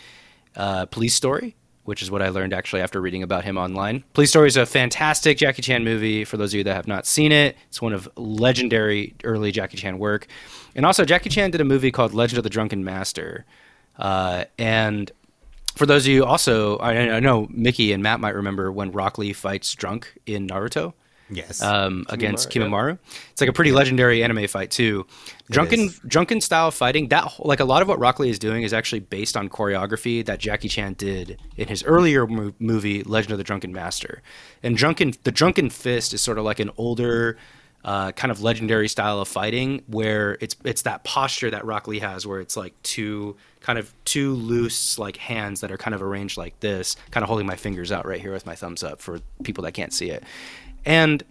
uh, 0.56 0.86
Police 0.86 1.14
Story, 1.14 1.56
which 1.84 2.02
is 2.02 2.10
what 2.10 2.22
I 2.22 2.30
learned 2.30 2.54
actually 2.54 2.82
after 2.82 3.02
reading 3.02 3.24
about 3.24 3.44
him 3.44 3.58
online. 3.58 4.04
Police 4.14 4.30
Story 4.30 4.48
is 4.48 4.58
a 4.58 4.66
fantastic 4.66 5.38
Jackie 5.38 5.62
Chan 5.62 5.84
movie. 5.84 6.24
For 6.24 6.38
those 6.38 6.54
of 6.54 6.60
you 6.60 6.64
that 6.64 6.76
have 6.76 6.88
not 6.88 7.06
seen 7.06 7.32
it, 7.32 7.58
it's 7.68 7.82
one 7.82 7.94
of 7.94 8.08
legendary 8.16 9.14
early 9.24 9.52
Jackie 9.52 9.78
Chan 9.78 9.98
work. 10.00 10.28
And 10.74 10.86
also, 10.86 11.04
Jackie 11.04 11.30
Chan 11.30 11.52
did 11.52 11.62
a 11.62 11.66
movie 11.66 11.92
called 11.92 12.14
Legend 12.14 12.38
of 12.38 12.44
the 12.44 12.50
Drunken 12.50 12.84
Master. 12.84 13.46
Uh, 13.98 14.46
and 14.58 15.12
for 15.76 15.86
those 15.86 16.06
of 16.06 16.12
you 16.12 16.26
also, 16.26 16.78
I, 16.78 16.94
I 17.16 17.20
know 17.20 17.48
Mickey 17.50 17.92
and 17.94 18.04
Matt 18.04 18.20
might 18.20 18.36
remember 18.36 18.72
when 18.72 18.92
Rock 18.92 19.18
Lee 19.18 19.34
fights 19.34 19.74
drunk 19.74 20.14
in 20.26 20.48
Naruto. 20.48 20.94
Yes. 21.34 21.62
um, 21.62 22.06
against 22.10 22.50
Kimimaro, 22.50 22.98
Kimimaro. 22.98 22.98
It's 23.32 23.40
like 23.40 23.50
a 23.50 23.54
pretty 23.54 23.72
legendary 23.72 24.22
anime 24.22 24.48
fight 24.48 24.70
too. 24.70 25.06
Drunken 25.50 25.90
drunken 26.06 26.42
style 26.42 26.72
fighting. 26.72 27.08
That 27.08 27.34
like 27.40 27.62
a 27.62 27.66
lot 27.66 27.82
of 27.82 27.88
what 27.88 28.00
Rock 28.00 28.20
Lee 28.20 28.30
is 28.30 28.38
doing 28.38 28.64
is 28.64 28.74
actually 28.74 29.00
based 29.00 29.38
on 29.38 29.48
choreography 29.48 30.26
that 30.26 30.40
Jackie 30.40 30.68
Chan 30.68 30.96
did 30.98 31.40
in 31.56 31.70
his 31.70 31.84
earlier 31.84 32.28
mo- 32.28 32.54
movie 32.60 33.02
Legend 33.04 33.32
of 33.32 33.38
the 33.38 33.46
Drunken 33.46 33.72
Master. 33.72 34.22
And 34.62 34.76
drunken 34.76 35.14
the 35.24 35.32
drunken 35.32 35.70
fist 35.70 36.14
is 36.14 36.22
sort 36.22 36.38
of 36.38 36.44
like 36.44 36.60
an 36.60 36.70
older. 36.78 37.38
Uh, 37.84 38.12
kind 38.12 38.32
of 38.32 38.44
legendary 38.44 38.88
style 38.88 39.20
of 39.20 39.28
fighting 39.28 39.82
where 39.88 40.38
it's 40.40 40.56
it's 40.64 40.84
that 40.84 41.04
posture 41.04 41.50
that 41.50 41.66
Rock 41.66 41.88
Lee 41.88 41.98
has 41.98 42.28
where 42.28 42.40
it's 42.40 42.56
like 42.56 42.80
two 42.84 43.36
kind 43.60 43.80
of 43.80 43.92
two 44.06 44.34
loose 44.34 45.00
like 45.00 45.18
hands 45.18 45.62
that 45.62 45.72
are 45.72 45.78
kind 45.78 45.96
of 45.96 46.04
arranged 46.04 46.38
like 46.38 46.60
this 46.60 46.96
kind 47.10 47.24
of 47.24 47.28
holding 47.28 47.48
my 47.48 47.56
fingers 47.56 47.92
out 47.92 48.06
right 48.06 48.22
here 48.22 48.32
with 48.32 48.46
my 48.46 48.54
thumbs 48.54 48.84
up 48.84 49.02
for 49.02 49.20
people 49.44 49.64
that 49.64 49.72
can't 49.72 49.94
see 49.94 50.12
it 50.12 50.24
and 50.86 51.24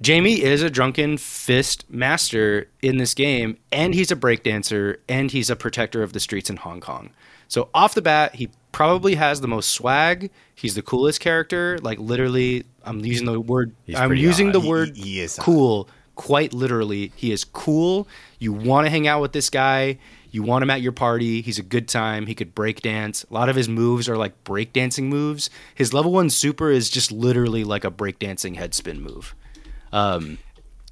Jamie 0.00 0.42
is 0.42 0.62
a 0.62 0.70
drunken 0.70 1.18
fist 1.18 1.84
master 1.90 2.68
in 2.82 2.98
this 2.98 3.14
game, 3.14 3.58
and 3.72 3.94
he's 3.94 4.12
a 4.12 4.16
breakdancer, 4.16 4.98
and 5.08 5.30
he's 5.30 5.50
a 5.50 5.56
protector 5.56 6.04
of 6.04 6.12
the 6.12 6.20
streets 6.20 6.48
in 6.48 6.56
Hong 6.56 6.80
Kong. 6.80 7.10
So 7.48 7.68
off 7.74 7.94
the 7.94 8.02
bat, 8.02 8.36
he 8.36 8.48
probably 8.72 9.14
has 9.14 9.40
the 9.40 9.48
most 9.48 9.70
swag. 9.70 10.30
He's 10.54 10.74
the 10.74 10.82
coolest 10.82 11.20
character. 11.20 11.78
Like 11.82 11.98
literally, 11.98 12.64
I'm 12.84 13.04
using 13.04 13.26
the 13.26 13.40
word. 13.40 13.74
He's 13.84 13.96
I'm 13.96 14.14
using 14.14 14.48
hot. 14.48 14.52
the 14.54 14.68
word 14.68 14.96
he- 14.96 15.20
he 15.20 15.28
cool 15.38 15.88
quite 16.14 16.52
literally. 16.52 17.12
He 17.16 17.30
is 17.32 17.44
cool. 17.44 18.08
You 18.38 18.52
want 18.52 18.86
to 18.86 18.90
hang 18.90 19.06
out 19.06 19.20
with 19.20 19.32
this 19.32 19.50
guy. 19.50 19.98
You 20.30 20.42
want 20.42 20.62
him 20.62 20.70
at 20.70 20.82
your 20.82 20.92
party. 20.92 21.40
He's 21.40 21.58
a 21.58 21.62
good 21.62 21.88
time. 21.88 22.26
He 22.26 22.34
could 22.34 22.54
break 22.54 22.82
dance. 22.82 23.24
A 23.30 23.32
lot 23.32 23.48
of 23.48 23.56
his 23.56 23.68
moves 23.68 24.08
are 24.08 24.16
like 24.16 24.44
breakdancing 24.44 25.04
moves. 25.04 25.48
His 25.74 25.94
level 25.94 26.12
one 26.12 26.28
super 26.28 26.70
is 26.70 26.90
just 26.90 27.10
literally 27.12 27.64
like 27.64 27.84
a 27.84 27.90
breakdancing 27.90 28.56
head 28.56 28.74
spin 28.74 29.00
move. 29.00 29.34
Um, 29.92 30.38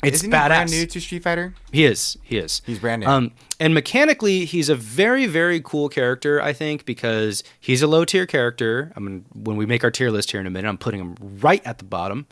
it's 0.06 0.18
Isn't 0.18 0.30
badass. 0.30 0.42
he 0.42 0.48
brand 0.48 0.70
new 0.70 0.86
to 0.86 1.00
Street 1.00 1.22
Fighter? 1.22 1.54
He 1.72 1.84
is. 1.84 2.16
He 2.22 2.38
is. 2.38 2.62
He's 2.64 2.78
brand 2.78 3.00
new. 3.02 3.08
Um, 3.08 3.32
and 3.58 3.74
mechanically, 3.74 4.44
he's 4.44 4.68
a 4.68 4.74
very, 4.74 5.26
very 5.26 5.60
cool 5.60 5.88
character. 5.88 6.40
I 6.40 6.52
think 6.52 6.84
because 6.84 7.42
he's 7.60 7.82
a 7.82 7.86
low 7.86 8.04
tier 8.04 8.26
character. 8.26 8.92
I 8.96 9.00
mean, 9.00 9.24
when 9.34 9.56
we 9.56 9.66
make 9.66 9.84
our 9.84 9.90
tier 9.90 10.10
list 10.10 10.30
here 10.30 10.40
in 10.40 10.46
a 10.46 10.50
minute, 10.50 10.68
I'm 10.68 10.78
putting 10.78 11.00
him 11.00 11.16
right 11.20 11.64
at 11.66 11.78
the 11.78 11.84
bottom. 11.84 12.26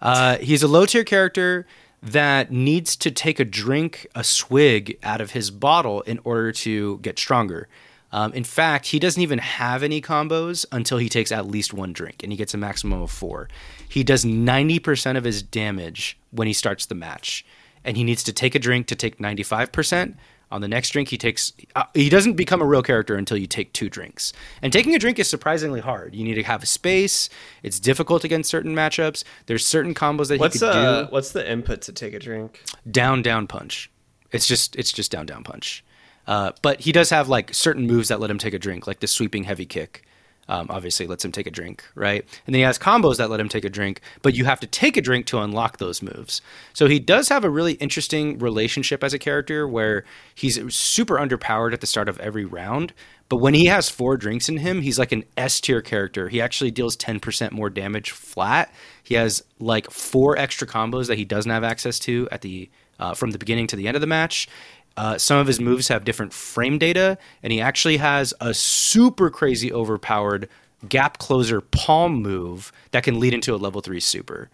Uh, 0.00 0.38
he's 0.38 0.62
a 0.62 0.68
low 0.68 0.86
tier 0.86 1.04
character 1.04 1.66
that 2.02 2.52
needs 2.52 2.94
to 2.96 3.10
take 3.10 3.40
a 3.40 3.44
drink, 3.44 4.06
a 4.14 4.22
swig 4.22 4.98
out 5.02 5.20
of 5.20 5.32
his 5.32 5.50
bottle 5.50 6.02
in 6.02 6.20
order 6.24 6.52
to 6.52 6.98
get 6.98 7.18
stronger. 7.18 7.68
Um, 8.16 8.32
in 8.32 8.44
fact, 8.44 8.86
he 8.86 8.98
doesn't 8.98 9.22
even 9.22 9.38
have 9.38 9.82
any 9.82 10.00
combos 10.00 10.64
until 10.72 10.96
he 10.96 11.10
takes 11.10 11.30
at 11.30 11.46
least 11.46 11.74
one 11.74 11.92
drink, 11.92 12.22
and 12.22 12.32
he 12.32 12.36
gets 12.38 12.54
a 12.54 12.56
maximum 12.56 13.02
of 13.02 13.10
four. 13.10 13.46
He 13.90 14.02
does 14.02 14.24
90% 14.24 15.18
of 15.18 15.24
his 15.24 15.42
damage 15.42 16.18
when 16.30 16.46
he 16.46 16.54
starts 16.54 16.86
the 16.86 16.94
match, 16.94 17.44
and 17.84 17.94
he 17.94 18.04
needs 18.04 18.22
to 18.22 18.32
take 18.32 18.54
a 18.54 18.58
drink 18.58 18.86
to 18.86 18.96
take 18.96 19.18
95%. 19.18 20.14
On 20.50 20.62
the 20.62 20.68
next 20.68 20.90
drink, 20.90 21.08
he 21.10 21.18
takes. 21.18 21.52
Uh, 21.74 21.82
he 21.92 22.08
doesn't 22.08 22.34
become 22.34 22.62
a 22.62 22.64
real 22.64 22.82
character 22.82 23.16
until 23.16 23.36
you 23.36 23.46
take 23.46 23.74
two 23.74 23.90
drinks. 23.90 24.32
And 24.62 24.72
taking 24.72 24.94
a 24.94 24.98
drink 24.98 25.18
is 25.18 25.28
surprisingly 25.28 25.80
hard. 25.80 26.14
You 26.14 26.24
need 26.24 26.36
to 26.36 26.42
have 26.44 26.62
a 26.62 26.66
space. 26.66 27.28
It's 27.64 27.78
difficult 27.78 28.24
against 28.24 28.48
certain 28.48 28.74
matchups. 28.74 29.24
There's 29.44 29.66
certain 29.66 29.92
combos 29.92 30.28
that 30.28 30.40
What's 30.40 30.54
he 30.54 30.60
could 30.60 30.68
uh, 30.70 31.02
do 31.02 31.08
what's 31.10 31.32
the 31.32 31.50
input 31.50 31.82
to 31.82 31.92
take 31.92 32.14
a 32.14 32.18
drink? 32.18 32.62
down 32.90 33.20
down 33.20 33.46
punch. 33.46 33.90
It's 34.32 34.46
just 34.46 34.74
it's 34.76 34.92
just 34.92 35.10
down 35.10 35.26
down 35.26 35.44
punch. 35.44 35.84
Uh, 36.26 36.52
but 36.62 36.80
he 36.80 36.92
does 36.92 37.10
have 37.10 37.28
like 37.28 37.54
certain 37.54 37.86
moves 37.86 38.08
that 38.08 38.20
let 38.20 38.30
him 38.30 38.38
take 38.38 38.54
a 38.54 38.58
drink, 38.58 38.86
like 38.86 39.00
the 39.00 39.06
sweeping 39.06 39.44
heavy 39.44 39.66
kick. 39.66 40.02
Um, 40.48 40.68
obviously, 40.70 41.08
lets 41.08 41.24
him 41.24 41.32
take 41.32 41.48
a 41.48 41.50
drink, 41.50 41.84
right? 41.96 42.22
And 42.46 42.54
then 42.54 42.60
he 42.60 42.64
has 42.64 42.78
combos 42.78 43.16
that 43.16 43.30
let 43.30 43.40
him 43.40 43.48
take 43.48 43.64
a 43.64 43.68
drink, 43.68 44.00
but 44.22 44.34
you 44.36 44.44
have 44.44 44.60
to 44.60 44.66
take 44.68 44.96
a 44.96 45.00
drink 45.00 45.26
to 45.26 45.40
unlock 45.40 45.78
those 45.78 46.02
moves. 46.02 46.40
So 46.72 46.86
he 46.86 47.00
does 47.00 47.28
have 47.30 47.42
a 47.42 47.50
really 47.50 47.72
interesting 47.74 48.38
relationship 48.38 49.02
as 49.02 49.12
a 49.12 49.18
character 49.18 49.66
where 49.66 50.04
he's 50.36 50.72
super 50.72 51.16
underpowered 51.16 51.72
at 51.72 51.80
the 51.80 51.86
start 51.88 52.08
of 52.08 52.20
every 52.20 52.44
round, 52.44 52.92
but 53.28 53.38
when 53.38 53.54
he 53.54 53.66
has 53.66 53.88
four 53.88 54.16
drinks 54.16 54.48
in 54.48 54.58
him, 54.58 54.82
he's 54.82 54.98
like 54.98 55.10
an 55.10 55.24
S 55.36 55.60
tier 55.60 55.82
character. 55.82 56.28
He 56.28 56.40
actually 56.40 56.70
deals 56.70 56.96
10% 56.96 57.50
more 57.50 57.70
damage 57.70 58.12
flat. 58.12 58.72
He 59.02 59.16
has 59.16 59.42
like 59.58 59.90
four 59.90 60.38
extra 60.38 60.66
combos 60.66 61.08
that 61.08 61.18
he 61.18 61.24
doesn't 61.24 61.50
have 61.50 61.64
access 61.64 61.98
to 62.00 62.28
at 62.30 62.42
the 62.42 62.70
uh, 62.98 63.12
from 63.14 63.30
the 63.32 63.38
beginning 63.38 63.66
to 63.66 63.76
the 63.76 63.88
end 63.88 63.94
of 63.94 64.00
the 64.00 64.06
match. 64.06 64.48
Uh, 64.96 65.18
some 65.18 65.38
of 65.38 65.46
his 65.46 65.60
moves 65.60 65.88
have 65.88 66.04
different 66.04 66.32
frame 66.32 66.78
data, 66.78 67.18
and 67.42 67.52
he 67.52 67.60
actually 67.60 67.98
has 67.98 68.32
a 68.40 68.54
super 68.54 69.30
crazy 69.30 69.72
overpowered 69.72 70.48
gap 70.88 71.18
closer 71.18 71.60
palm 71.60 72.22
move 72.22 72.72
that 72.92 73.02
can 73.02 73.20
lead 73.20 73.34
into 73.34 73.54
a 73.54 73.56
level 73.56 73.80
three 73.80 74.00
super. 74.00 74.50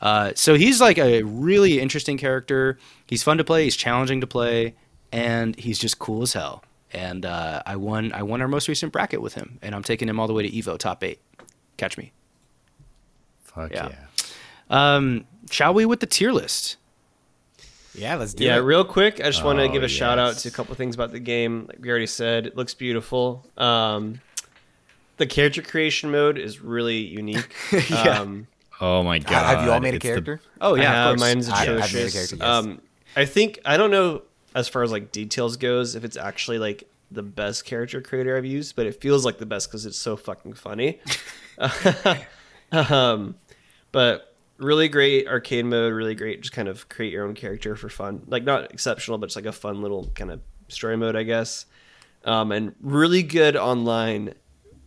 Uh, 0.00 0.32
so 0.34 0.54
he's 0.54 0.80
like 0.80 0.98
a 0.98 1.22
really 1.22 1.80
interesting 1.80 2.18
character. 2.18 2.78
He's 3.06 3.22
fun 3.22 3.38
to 3.38 3.44
play. 3.44 3.64
He's 3.64 3.76
challenging 3.76 4.20
to 4.20 4.26
play, 4.26 4.74
and 5.12 5.54
he's 5.56 5.78
just 5.78 5.98
cool 5.98 6.22
as 6.22 6.32
hell. 6.32 6.64
And 6.92 7.24
uh, 7.24 7.62
I 7.64 7.76
won. 7.76 8.12
I 8.12 8.22
won 8.22 8.42
our 8.42 8.48
most 8.48 8.68
recent 8.68 8.92
bracket 8.92 9.22
with 9.22 9.34
him, 9.34 9.58
and 9.62 9.74
I'm 9.74 9.82
taking 9.82 10.08
him 10.08 10.18
all 10.18 10.26
the 10.26 10.34
way 10.34 10.42
to 10.42 10.50
Evo 10.50 10.78
top 10.78 11.02
eight. 11.04 11.20
Catch 11.76 11.96
me. 11.96 12.12
Fuck 13.44 13.72
Yeah. 13.72 13.90
yeah. 13.90 13.96
Um, 14.68 15.24
shall 15.50 15.72
we 15.72 15.86
with 15.86 16.00
the 16.00 16.06
tier 16.06 16.32
list? 16.32 16.76
Yeah, 17.94 18.16
let's 18.16 18.32
do 18.34 18.44
Yeah, 18.44 18.52
it. 18.52 18.54
Yeah, 18.56 18.62
real 18.64 18.84
quick, 18.84 19.20
I 19.20 19.24
just 19.24 19.44
want 19.44 19.58
to 19.58 19.64
Oh, 19.64 19.68
give 19.72 19.82
a 19.82 19.88
shout 19.88 20.18
out 20.18 20.36
to 20.38 20.48
a 20.48 20.50
couple 20.50 20.74
things 20.74 20.94
about 20.94 21.12
the 21.12 21.20
game. 21.20 21.66
Like 21.68 21.78
we 21.80 21.90
already 21.90 22.06
said, 22.06 22.46
it 22.46 22.56
looks 22.56 22.72
beautiful. 22.74 23.44
Um, 23.58 24.20
the 25.18 25.26
character 25.26 25.60
creation 25.62 26.10
mode 26.10 26.38
is 26.38 26.60
really 26.60 26.98
unique. 26.98 27.54
Yeah. 27.90 28.20
um, 28.20 28.46
Oh 28.80 29.02
my 29.04 29.18
god. 29.20 29.56
have 29.56 29.64
you 29.64 29.70
all 29.70 29.78
made 29.80 29.94
a 29.94 29.96
It's 29.96 30.02
the- 30.04 30.08
character? 30.08 30.40
Oh 30.60 30.74
yeah, 30.74 30.90
I 31.06 31.10
of 31.10 31.10
have, 31.10 31.20
mine's 31.20 31.48
I- 31.48 31.62
I've 31.62 31.68
a 31.68 31.88
character, 32.10 32.36
yes. 32.36 32.42
um, 32.42 32.80
I 33.14 33.24
think 33.26 33.60
I 33.64 33.76
don't 33.76 33.90
know 33.90 34.22
as 34.54 34.68
far 34.68 34.82
as 34.82 34.90
like 34.90 35.12
details 35.12 35.56
goes 35.56 35.94
if 35.94 36.02
it's 36.04 36.16
actually 36.16 36.58
like 36.58 36.84
the 37.10 37.22
best 37.22 37.64
character 37.66 38.00
creator 38.00 38.36
I've 38.36 38.46
used, 38.46 38.74
but 38.74 38.86
it 38.86 39.00
feels 39.00 39.24
like 39.24 39.38
the 39.38 39.46
best 39.46 39.68
because 39.68 39.84
it's 39.86 39.98
so 39.98 40.16
fucking 40.16 40.54
funny. 40.54 40.98
um, 42.72 43.34
but 43.92 44.31
really 44.62 44.88
great 44.88 45.26
arcade 45.26 45.64
mode, 45.64 45.92
really 45.92 46.14
great. 46.14 46.40
Just 46.40 46.52
kind 46.52 46.68
of 46.68 46.88
create 46.88 47.12
your 47.12 47.26
own 47.26 47.34
character 47.34 47.76
for 47.76 47.88
fun, 47.88 48.22
like 48.26 48.44
not 48.44 48.72
exceptional, 48.72 49.18
but 49.18 49.26
it's 49.26 49.36
like 49.36 49.46
a 49.46 49.52
fun 49.52 49.82
little 49.82 50.10
kind 50.14 50.30
of 50.30 50.40
story 50.68 50.96
mode, 50.96 51.16
I 51.16 51.24
guess. 51.24 51.66
Um, 52.24 52.52
and 52.52 52.74
really 52.80 53.22
good 53.22 53.56
online 53.56 54.34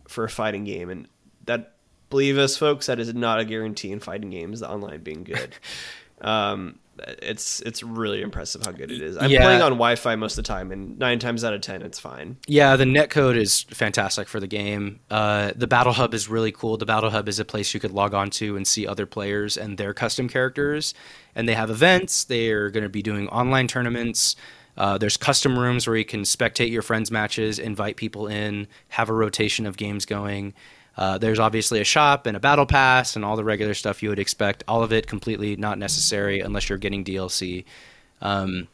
for 0.08 0.24
a 0.24 0.28
fighting 0.28 0.64
game, 0.64 0.88
and 0.88 1.06
that 1.44 1.74
believe 2.08 2.38
us, 2.38 2.56
folks, 2.56 2.86
that 2.86 2.98
is 2.98 3.12
not 3.14 3.40
a 3.40 3.44
guarantee 3.44 3.92
in 3.92 4.00
fighting 4.00 4.30
games. 4.30 4.60
The 4.60 4.70
online 4.70 5.02
being 5.02 5.24
good. 5.24 5.54
um, 6.20 6.78
it's 7.22 7.60
it's 7.60 7.82
really 7.82 8.22
impressive 8.22 8.64
how 8.64 8.72
good 8.72 8.90
it 8.90 9.00
is. 9.02 9.16
I'm 9.16 9.30
Yeah. 9.30 9.42
playing 9.42 9.62
on 9.62 9.72
Wi-Fi 9.72 10.16
most 10.16 10.38
of 10.38 10.44
the 10.44 10.48
time, 10.48 10.72
and 10.72 10.98
nine 10.98 11.18
times 11.18 11.44
out 11.44 11.52
of 11.54 11.60
ten, 11.60 11.82
it's 11.82 11.98
fine. 11.98 12.36
Yeah, 12.46 12.76
the 12.76 12.84
netcode 12.84 13.36
is 13.36 13.62
fantastic 13.70 14.28
for 14.28 14.40
the 14.40 14.46
game. 14.46 15.00
Uh, 15.10 15.52
the 15.54 15.66
Battle 15.66 15.92
Hub 15.92 16.14
is 16.14 16.28
really 16.28 16.52
cool. 16.52 16.76
The 16.76 16.86
Battle 16.86 17.10
Hub 17.10 17.28
is 17.28 17.38
a 17.38 17.44
place 17.44 17.74
you 17.74 17.80
could 17.80 17.92
log 17.92 18.14
on 18.14 18.30
to 18.30 18.56
and 18.56 18.66
see 18.66 18.86
other 18.86 19.06
players 19.06 19.56
and 19.56 19.78
their 19.78 19.92
custom 19.94 20.28
characters. 20.28 20.94
And 21.34 21.48
they 21.48 21.54
have 21.54 21.70
events. 21.70 22.24
They're 22.24 22.70
going 22.70 22.82
to 22.84 22.88
be 22.88 23.02
doing 23.02 23.28
online 23.28 23.68
tournaments. 23.68 24.36
Uh, 24.76 24.98
there's 24.98 25.16
custom 25.16 25.58
rooms 25.58 25.86
where 25.86 25.96
you 25.96 26.04
can 26.04 26.22
spectate 26.22 26.70
your 26.70 26.82
friends' 26.82 27.10
matches, 27.10 27.58
invite 27.58 27.96
people 27.96 28.26
in, 28.26 28.66
have 28.88 29.08
a 29.08 29.12
rotation 29.14 29.66
of 29.66 29.76
games 29.76 30.04
going. 30.04 30.52
Uh, 30.96 31.18
there's 31.18 31.38
obviously 31.38 31.80
a 31.80 31.84
shop 31.84 32.26
and 32.26 32.36
a 32.36 32.40
battle 32.40 32.66
pass 32.66 33.16
and 33.16 33.24
all 33.24 33.36
the 33.36 33.44
regular 33.44 33.74
stuff 33.74 34.02
you 34.02 34.08
would 34.08 34.18
expect. 34.18 34.64
All 34.66 34.82
of 34.82 34.92
it 34.92 35.06
completely 35.06 35.56
not 35.56 35.78
necessary 35.78 36.40
unless 36.40 36.68
you're 36.68 36.78
getting 36.78 37.04
DLC. 37.04 37.64
Um, 38.22 38.68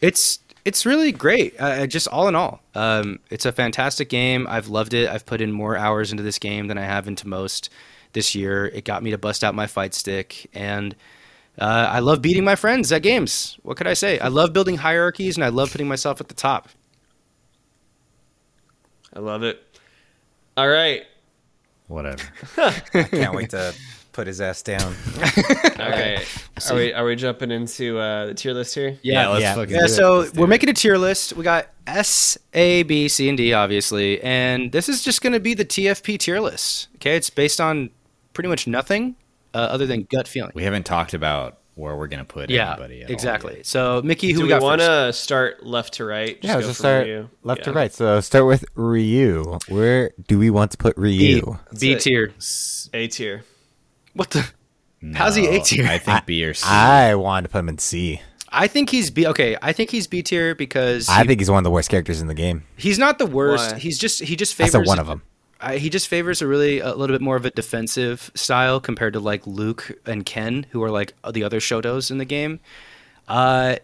it's 0.00 0.38
it's 0.64 0.84
really 0.84 1.12
great. 1.12 1.54
Uh, 1.60 1.86
just 1.86 2.08
all 2.08 2.26
in 2.28 2.34
all, 2.34 2.60
um, 2.74 3.20
it's 3.30 3.46
a 3.46 3.52
fantastic 3.52 4.08
game. 4.08 4.46
I've 4.48 4.68
loved 4.68 4.94
it. 4.94 5.08
I've 5.08 5.24
put 5.24 5.40
in 5.40 5.52
more 5.52 5.76
hours 5.76 6.10
into 6.10 6.24
this 6.24 6.38
game 6.38 6.66
than 6.66 6.76
I 6.76 6.82
have 6.82 7.06
into 7.06 7.28
most 7.28 7.70
this 8.14 8.34
year. 8.34 8.66
It 8.66 8.84
got 8.84 9.02
me 9.02 9.12
to 9.12 9.18
bust 9.18 9.44
out 9.44 9.54
my 9.54 9.68
fight 9.68 9.94
stick, 9.94 10.50
and 10.54 10.96
uh, 11.58 11.88
I 11.90 12.00
love 12.00 12.20
beating 12.20 12.42
my 12.42 12.56
friends 12.56 12.90
at 12.90 13.02
games. 13.02 13.58
What 13.62 13.76
could 13.76 13.86
I 13.86 13.94
say? 13.94 14.18
I 14.18 14.28
love 14.28 14.52
building 14.52 14.78
hierarchies, 14.78 15.36
and 15.36 15.44
I 15.44 15.50
love 15.50 15.70
putting 15.70 15.88
myself 15.88 16.20
at 16.20 16.28
the 16.28 16.34
top. 16.34 16.68
I 19.14 19.20
love 19.20 19.42
it. 19.42 19.62
All 20.56 20.68
right, 20.68 21.04
Whatever. 21.88 22.22
I 22.58 23.02
can't 23.04 23.34
wait 23.34 23.50
to 23.50 23.74
put 24.12 24.26
his 24.26 24.40
ass 24.40 24.62
down. 24.62 24.80
all 25.78 25.90
right. 25.90 26.26
Are 26.70 26.74
we 26.74 26.92
are 26.92 27.04
we 27.04 27.16
jumping 27.16 27.50
into 27.50 27.98
uh, 27.98 28.26
the 28.26 28.34
tier 28.34 28.54
list 28.54 28.74
here? 28.74 28.98
Yeah, 29.02 29.28
let's 29.28 29.42
Yeah. 29.42 29.54
fucking 29.54 29.74
Yeah, 29.74 29.80
do 29.80 29.84
it. 29.84 29.88
so 29.90 30.18
Let's 30.18 30.32
do 30.32 30.40
we're 30.40 30.46
it. 30.46 30.48
making 30.48 30.68
a 30.70 30.72
tier 30.72 30.96
list. 30.98 31.34
We 31.34 31.44
got 31.44 31.68
S, 31.86 32.36
A, 32.54 32.82
B, 32.82 33.08
C, 33.08 33.28
and 33.28 33.36
D, 33.38 33.52
obviously, 33.52 34.20
and 34.22 34.72
this 34.72 34.88
is 34.88 35.04
just 35.04 35.22
going 35.22 35.32
to 35.34 35.40
be 35.40 35.54
the 35.54 35.64
TFP 35.64 36.18
tier 36.18 36.40
list. 36.40 36.88
Okay, 36.96 37.14
it's 37.16 37.30
based 37.30 37.60
on 37.60 37.90
pretty 38.32 38.48
much 38.48 38.66
nothing 38.66 39.14
uh, 39.54 39.58
other 39.58 39.86
than 39.86 40.04
gut 40.10 40.26
feeling. 40.26 40.52
We 40.54 40.64
haven't 40.64 40.86
talked 40.86 41.14
about 41.14 41.58
where 41.76 41.94
we're 41.94 42.08
gonna 42.08 42.24
put 42.24 42.50
Yeah, 42.50 42.72
anybody. 42.72 43.02
At 43.02 43.08
all 43.10 43.14
exactly. 43.14 43.56
yet. 43.58 43.66
So, 43.66 44.02
Mickey, 44.02 44.32
who 44.32 44.40
Do 44.40 44.46
we 44.48 44.54
we 44.54 44.58
want 44.60 44.80
to 44.80 45.12
start 45.12 45.64
left 45.64 45.94
to 45.94 46.04
right? 46.04 46.36
yeah, 46.42 46.52
go 46.54 46.56
let's 46.56 46.66
just 46.68 46.78
start 46.80 47.06
Ryu? 47.06 47.28
left 47.44 47.64
to 47.64 47.72
right. 47.72 47.92
So 47.92 48.20
start 48.20 48.46
with 48.46 48.64
Ryu. 48.74 49.58
Where 49.68 50.10
do 50.26 50.38
we 50.38 50.50
want 50.50 50.72
to 50.72 50.78
put 50.78 50.96
B, 50.96 51.02
Ryu? 51.02 51.58
B 51.78 51.92
it. 51.92 52.00
tier. 52.00 52.32
A 52.92 53.06
tier. 53.08 53.44
What 54.14 54.30
the? 54.30 54.44
How's 55.14 55.36
he 55.36 55.46
A 55.46 55.60
tier? 55.62 55.86
I 55.86 55.98
think 55.98 56.26
B 56.26 56.42
or 56.44 56.54
C. 56.54 56.64
I 56.68 57.14
wanted 57.14 57.48
to 57.48 57.52
put 57.52 57.58
him 57.60 57.68
in 57.68 57.78
C. 57.78 58.20
I 58.48 58.66
think 58.68 58.88
he's 58.90 59.10
B. 59.10 59.26
Okay, 59.26 59.56
I 59.60 59.72
think 59.72 59.90
he's 59.90 60.06
B 60.06 60.22
tier 60.22 60.54
because 60.54 61.08
I 61.10 61.24
think 61.24 61.40
he's 61.40 61.50
one 61.50 61.58
of 61.58 61.64
the 61.64 61.70
worst 61.70 61.90
characters 61.90 62.22
in 62.22 62.26
the 62.28 62.34
game. 62.34 62.64
he's 62.76 62.98
not 62.98 63.18
the 63.18 63.26
worst. 63.26 63.72
Why? 63.72 63.78
He's 63.78 63.98
just 63.98 64.22
he 64.22 64.34
just 64.34 64.56
That's 64.56 64.72
favors 64.72 64.86
a 64.86 64.88
one 64.88 64.98
of 64.98 65.06
them. 65.06 65.22
I, 65.60 65.78
he 65.78 65.88
just 65.88 66.08
favors 66.08 66.42
a 66.42 66.46
really 66.46 66.80
a 66.80 66.94
little 66.94 67.14
bit 67.14 67.22
more 67.22 67.36
of 67.36 67.44
a 67.46 67.50
defensive 67.50 68.30
style 68.34 68.78
compared 68.80 69.14
to 69.14 69.20
like 69.20 69.46
Luke 69.46 69.92
and 70.04 70.24
Ken, 70.26 70.66
who 70.70 70.82
are 70.82 70.90
like 70.90 71.14
the 71.30 71.42
other 71.44 71.60
Shotos 71.60 72.10
in 72.10 72.18
the 72.18 72.24
game. 72.26 72.60
Uh, 73.26 73.76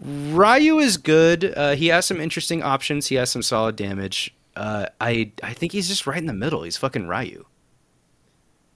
Ryu 0.00 0.78
is 0.78 0.96
good. 0.96 1.52
Uh, 1.56 1.74
he 1.74 1.88
has 1.88 2.06
some 2.06 2.20
interesting 2.20 2.62
options. 2.62 3.06
He 3.08 3.14
has 3.16 3.30
some 3.30 3.42
solid 3.42 3.76
damage. 3.76 4.34
Uh, 4.56 4.86
I 5.00 5.30
I 5.42 5.52
think 5.52 5.72
he's 5.72 5.88
just 5.88 6.06
right 6.06 6.18
in 6.18 6.26
the 6.26 6.32
middle. 6.32 6.62
He's 6.64 6.76
fucking 6.76 7.06
Ryu. 7.06 7.44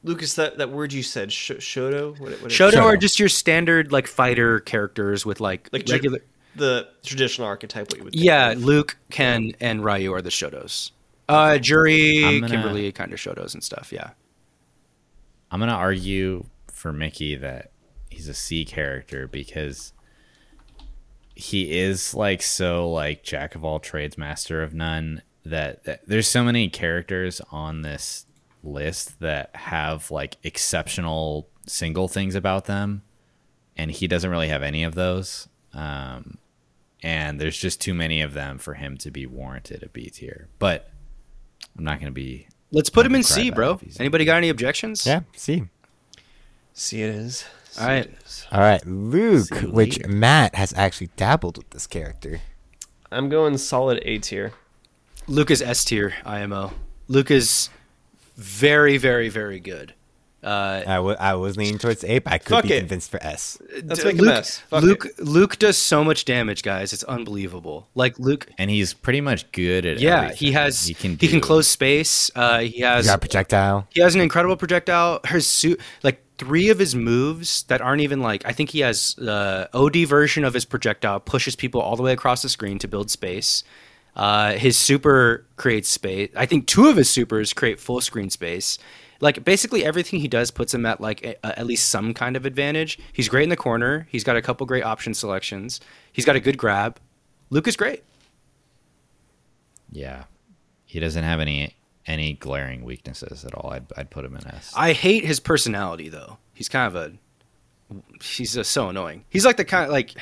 Lucas, 0.04 0.34
that, 0.34 0.58
that 0.58 0.70
word 0.70 0.92
you 0.92 1.02
said, 1.02 1.32
sh- 1.32 1.52
Shoto? 1.52 2.10
What, 2.20 2.32
what 2.42 2.50
Shoto 2.50 2.72
Shoto. 2.72 2.82
are 2.82 2.96
just 2.98 3.18
your 3.18 3.30
standard 3.30 3.90
like 3.90 4.06
fighter 4.06 4.60
characters 4.60 5.24
with 5.24 5.40
like, 5.40 5.70
Like 5.72 5.88
regular. 5.88 6.18
the 6.54 6.86
traditional 7.02 7.46
archetype, 7.48 7.88
what 7.90 7.96
you 7.98 8.04
would 8.04 8.14
Yeah. 8.14 8.54
Luke, 8.56 8.98
Ken, 9.10 9.52
and 9.60 9.82
Ryu 9.82 10.12
are 10.12 10.20
the 10.20 10.28
Shotos. 10.28 10.90
Uh, 11.28 11.58
Juri, 11.58 12.20
gonna- 12.22 12.48
Kimberly, 12.48 12.92
kind 12.92 13.12
of 13.12 13.18
Shotos 13.18 13.54
and 13.54 13.62
stuff. 13.62 13.92
Yeah. 13.92 14.10
I'm 15.50 15.60
gonna 15.60 15.72
argue 15.72 16.46
for 16.72 16.92
Mickey 16.92 17.34
that 17.36 17.70
he's 18.10 18.28
a 18.28 18.34
C 18.34 18.64
character 18.64 19.26
because 19.28 19.92
he 21.34 21.78
is 21.78 22.14
like 22.14 22.42
so 22.42 22.90
like 22.90 23.22
jack 23.22 23.54
of 23.54 23.64
all 23.64 23.80
trades, 23.80 24.18
master 24.18 24.62
of 24.62 24.74
none. 24.74 25.22
That, 25.46 25.84
that 25.84 26.00
there's 26.06 26.26
so 26.26 26.42
many 26.42 26.68
characters 26.70 27.40
on 27.52 27.82
this 27.82 28.24
list 28.62 29.20
that 29.20 29.54
have 29.54 30.10
like 30.10 30.36
exceptional 30.42 31.48
single 31.66 32.08
things 32.08 32.34
about 32.34 32.64
them, 32.64 33.02
and 33.76 33.90
he 33.90 34.06
doesn't 34.08 34.30
really 34.30 34.48
have 34.48 34.62
any 34.62 34.84
of 34.84 34.94
those. 34.94 35.48
Um, 35.74 36.38
and 37.02 37.38
there's 37.38 37.58
just 37.58 37.80
too 37.80 37.92
many 37.94 38.22
of 38.22 38.32
them 38.32 38.56
for 38.58 38.74
him 38.74 38.96
to 38.98 39.10
be 39.10 39.26
warranted 39.26 39.82
a 39.82 39.88
B 39.88 40.08
tier. 40.08 40.48
But 40.58 40.88
I'm 41.76 41.84
not 41.84 41.98
gonna 41.98 42.12
be 42.12 42.46
Let's 42.72 42.90
put 42.90 43.06
him 43.06 43.14
in 43.14 43.22
C, 43.22 43.50
bro. 43.50 43.80
Anybody 44.00 44.24
got 44.24 44.36
any 44.36 44.48
objections? 44.48 45.06
Yeah, 45.06 45.20
C. 45.36 45.64
See, 46.72 47.02
it 47.02 47.10
is. 47.10 47.44
All 47.78 47.86
right. 47.86 48.10
All 48.50 48.60
right, 48.60 48.84
Luke, 48.84 49.54
See 49.54 49.66
which 49.66 49.98
later. 49.98 50.08
Matt 50.08 50.56
has 50.56 50.72
actually 50.74 51.10
dabbled 51.16 51.56
with 51.56 51.70
this 51.70 51.86
character. 51.86 52.40
I'm 53.12 53.28
going 53.28 53.58
solid 53.58 54.00
A 54.04 54.18
tier. 54.18 54.52
Luke 55.28 55.52
is 55.52 55.62
S 55.62 55.84
tier 55.84 56.14
IMO. 56.24 56.72
Luke 57.06 57.30
is 57.30 57.70
very, 58.36 58.96
very, 58.96 59.28
very 59.28 59.60
good. 59.60 59.94
Uh, 60.44 60.82
I 60.86 60.96
I 60.96 61.34
was 61.34 61.56
leaning 61.56 61.78
towards 61.78 62.04
ape. 62.04 62.30
I 62.30 62.38
could 62.38 62.62
be 62.64 62.72
it. 62.74 62.80
convinced 62.80 63.10
for 63.10 63.22
S. 63.22 63.58
Let's 63.84 64.00
d- 64.02 64.06
make 64.12 64.18
a 64.18 64.22
mess. 64.22 64.58
Fuck 64.68 64.82
Luke, 64.82 65.06
it. 65.06 65.20
Luke 65.24 65.58
does 65.58 65.78
so 65.78 66.04
much 66.04 66.24
damage, 66.26 66.62
guys. 66.62 66.92
It's 66.92 67.04
unbelievable. 67.04 67.88
Like 67.94 68.18
Luke, 68.18 68.46
and 68.58 68.70
he's 68.70 68.92
pretty 68.92 69.20
much 69.22 69.50
good 69.52 69.86
at 69.86 70.00
yeah, 70.00 70.16
everything. 70.24 70.36
he 70.36 70.52
has 70.52 70.86
he 70.86 70.94
can 70.94 71.16
he 71.18 71.28
can 71.28 71.40
close 71.40 71.66
space. 71.66 72.30
Uh, 72.34 72.58
he 72.60 72.68
He's 72.68 72.84
has 72.84 73.06
got 73.06 73.20
projectile. 73.20 73.88
he 73.90 74.00
has 74.02 74.14
an 74.14 74.20
incredible 74.20 74.56
projectile. 74.56 75.20
His 75.26 75.46
suit, 75.46 75.80
like 76.02 76.20
three 76.36 76.68
of 76.68 76.78
his 76.78 76.94
moves 76.94 77.62
that 77.64 77.80
aren't 77.80 78.02
even 78.02 78.20
like 78.20 78.44
I 78.44 78.52
think 78.52 78.70
he 78.70 78.80
has 78.80 79.14
the 79.16 79.68
OD 79.72 80.06
version 80.06 80.44
of 80.44 80.52
his 80.52 80.64
projectile 80.66 81.20
pushes 81.20 81.56
people 81.56 81.80
all 81.80 81.96
the 81.96 82.02
way 82.02 82.12
across 82.12 82.42
the 82.42 82.48
screen 82.50 82.78
to 82.80 82.88
build 82.88 83.10
space. 83.10 83.64
Uh, 84.16 84.52
his 84.52 84.76
super 84.76 85.44
creates 85.56 85.88
space. 85.88 86.30
I 86.36 86.46
think 86.46 86.66
two 86.66 86.86
of 86.88 86.96
his 86.96 87.10
supers 87.10 87.52
create 87.52 87.80
full 87.80 88.00
screen 88.00 88.30
space. 88.30 88.78
Like 89.20 89.44
basically 89.44 89.84
everything 89.84 90.20
he 90.20 90.28
does 90.28 90.50
puts 90.50 90.74
him 90.74 90.84
at 90.86 91.00
like 91.00 91.24
a, 91.24 91.36
a- 91.46 91.58
at 91.60 91.66
least 91.66 91.88
some 91.88 92.14
kind 92.14 92.36
of 92.36 92.44
advantage. 92.46 92.98
He's 93.12 93.28
great 93.28 93.44
in 93.44 93.48
the 93.48 93.56
corner. 93.56 94.06
He's 94.10 94.24
got 94.24 94.36
a 94.36 94.42
couple 94.42 94.66
great 94.66 94.84
option 94.84 95.14
selections. 95.14 95.80
He's 96.12 96.24
got 96.24 96.36
a 96.36 96.40
good 96.40 96.58
grab. 96.58 96.98
Luke 97.50 97.68
is 97.68 97.76
great. 97.76 98.02
Yeah, 99.92 100.24
he 100.86 100.98
doesn't 101.00 101.22
have 101.24 101.40
any 101.40 101.74
any 102.06 102.34
glaring 102.34 102.84
weaknesses 102.84 103.44
at 103.44 103.54
all. 103.54 103.70
I'd 103.70 103.86
I'd 103.96 104.10
put 104.10 104.24
him 104.24 104.34
in 104.36 104.46
S. 104.46 104.72
I 104.76 104.92
hate 104.92 105.24
his 105.24 105.40
personality 105.40 106.08
though. 106.08 106.38
He's 106.52 106.68
kind 106.68 106.94
of 106.94 106.96
a 106.96 107.12
he's 108.22 108.54
just 108.54 108.72
so 108.72 108.88
annoying. 108.88 109.24
He's 109.28 109.44
like 109.44 109.56
the 109.56 109.64
kind 109.64 109.84
of 109.84 109.90
like 109.90 110.14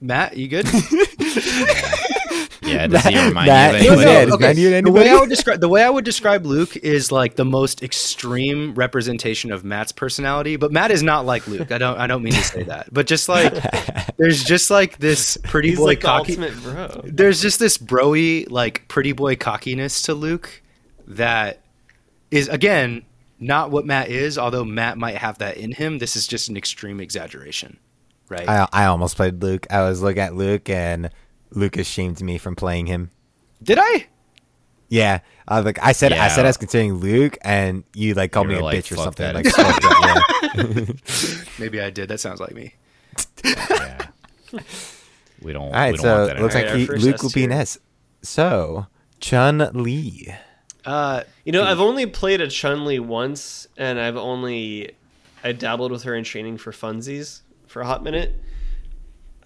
Matt, 0.00 0.36
you 0.36 0.48
good? 0.48 0.66
yeah, 2.66 2.86
does 2.88 3.04
he 3.04 3.18
remind 3.26 3.48
That- 3.48 3.82
you 3.82 3.92
of 3.92 3.98
No, 3.98 4.02
anybody? 4.04 4.04
no, 4.04 4.10
yeah, 4.10 4.24
does 4.26 4.66
Matt 4.66 4.80
The 4.82 4.92
way? 4.92 5.08
I 5.10 5.20
would 5.20 5.28
describe 5.28 5.60
the 5.60 5.68
way 5.68 5.82
I 5.82 5.90
would 5.90 6.04
describe 6.04 6.46
Luke 6.46 6.76
is 6.76 7.10
like 7.12 7.36
the 7.36 7.44
most 7.44 7.82
extreme 7.82 8.74
representation 8.74 9.52
of 9.52 9.64
Matt's 9.64 9.92
personality. 9.92 10.56
But 10.56 10.72
Matt 10.72 10.90
is 10.90 11.02
not 11.02 11.26
like 11.26 11.46
Luke. 11.46 11.70
I 11.72 11.78
don't 11.78 11.98
I 11.98 12.06
don't 12.06 12.22
mean 12.22 12.32
to 12.34 12.42
say 12.44 12.62
that. 12.64 12.92
But 12.92 13.06
just 13.06 13.28
like 13.28 13.52
there's 14.16 14.42
just 14.44 14.70
like 14.70 14.98
this 14.98 15.36
pretty 15.44 15.70
He's 15.70 15.78
boy 15.78 15.84
like 15.84 16.00
cocky. 16.00 16.32
ultimate 16.36 16.62
bro. 16.62 17.00
There's 17.04 17.40
just 17.40 17.58
this 17.58 17.78
broy 17.78 18.50
like 18.50 18.86
pretty 18.88 19.12
boy 19.12 19.36
cockiness 19.36 20.02
to 20.02 20.14
Luke 20.14 20.62
that 21.06 21.60
is 22.30 22.48
again 22.48 23.04
not 23.38 23.70
what 23.70 23.84
Matt 23.86 24.08
is. 24.08 24.38
Although 24.38 24.64
Matt 24.64 24.96
might 24.98 25.16
have 25.16 25.38
that 25.38 25.56
in 25.58 25.72
him, 25.72 25.98
this 25.98 26.16
is 26.16 26.26
just 26.26 26.48
an 26.48 26.56
extreme 26.56 27.00
exaggeration, 27.00 27.78
right? 28.30 28.48
I, 28.48 28.66
I 28.72 28.84
almost 28.86 29.16
played 29.16 29.42
Luke. 29.42 29.66
I 29.70 29.82
was 29.82 30.00
looking 30.02 30.22
at 30.22 30.34
Luke, 30.34 30.70
and 30.70 31.10
Lucas 31.50 31.86
shamed 31.86 32.20
me 32.22 32.38
from 32.38 32.56
playing 32.56 32.86
him. 32.86 33.10
Did 33.62 33.78
I? 33.80 34.06
Yeah, 34.88 35.20
I 35.48 35.60
like 35.60 35.82
I 35.82 35.92
said, 35.92 36.12
I 36.12 36.28
said 36.28 36.44
I 36.44 36.48
was 36.48 36.56
considering 36.56 36.94
Luke, 36.94 37.36
and 37.42 37.82
you 37.94 38.14
like 38.14 38.30
called 38.30 38.46
You 38.48 38.54
me 38.54 38.60
a 38.60 38.64
like, 38.64 38.78
bitch 38.78 38.92
or 38.92 38.96
something. 38.96 39.34
Like, 39.34 39.46
fuck 39.46 39.80
that, 39.80 40.22
yeah. 40.54 41.42
Maybe 41.58 41.80
I 41.80 41.90
did. 41.90 42.08
That 42.08 42.20
sounds 42.20 42.40
like 42.40 42.54
me. 42.54 42.74
Yeah. 43.44 44.06
We 45.42 45.52
don't. 45.52 45.62
All 45.66 45.72
right, 45.72 45.92
we 45.92 45.98
don't 45.98 46.02
so 46.04 46.16
want 46.18 46.28
that 46.28 46.36
it 46.36 46.42
looks 46.42 46.54
in 46.54 46.60
like 46.62 46.70
our 46.70 46.76
he, 46.76 46.86
Luke 46.86 47.14
S 47.16 47.22
will 47.22 47.30
be 47.30 47.44
an. 47.44 47.52
S. 47.52 47.78
So 48.22 48.86
Chun 49.20 49.70
Li. 49.74 50.32
Uh, 50.84 51.22
You 51.44 51.52
know, 51.52 51.64
I've 51.64 51.80
only 51.80 52.06
played 52.06 52.40
a 52.40 52.48
Chun 52.48 52.84
Li 52.84 53.00
once, 53.00 53.66
and 53.76 53.98
I've 53.98 54.16
only 54.16 54.92
I 55.42 55.52
dabbled 55.52 55.90
with 55.90 56.04
her 56.04 56.14
in 56.14 56.24
training 56.24 56.58
for 56.58 56.70
funsies 56.72 57.40
for 57.66 57.82
a 57.82 57.86
hot 57.86 58.02
minute. 58.02 58.40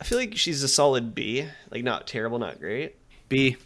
I 0.01 0.05
feel 0.05 0.19
like 0.19 0.37
she's 0.37 0.63
a 0.63 0.69
solid 0.69 1.15
B, 1.15 1.47
like 1.71 1.85
not 1.85 2.07
terrible, 2.07 2.39
not 2.39 2.59
great. 2.59 2.97
B. 3.29 3.57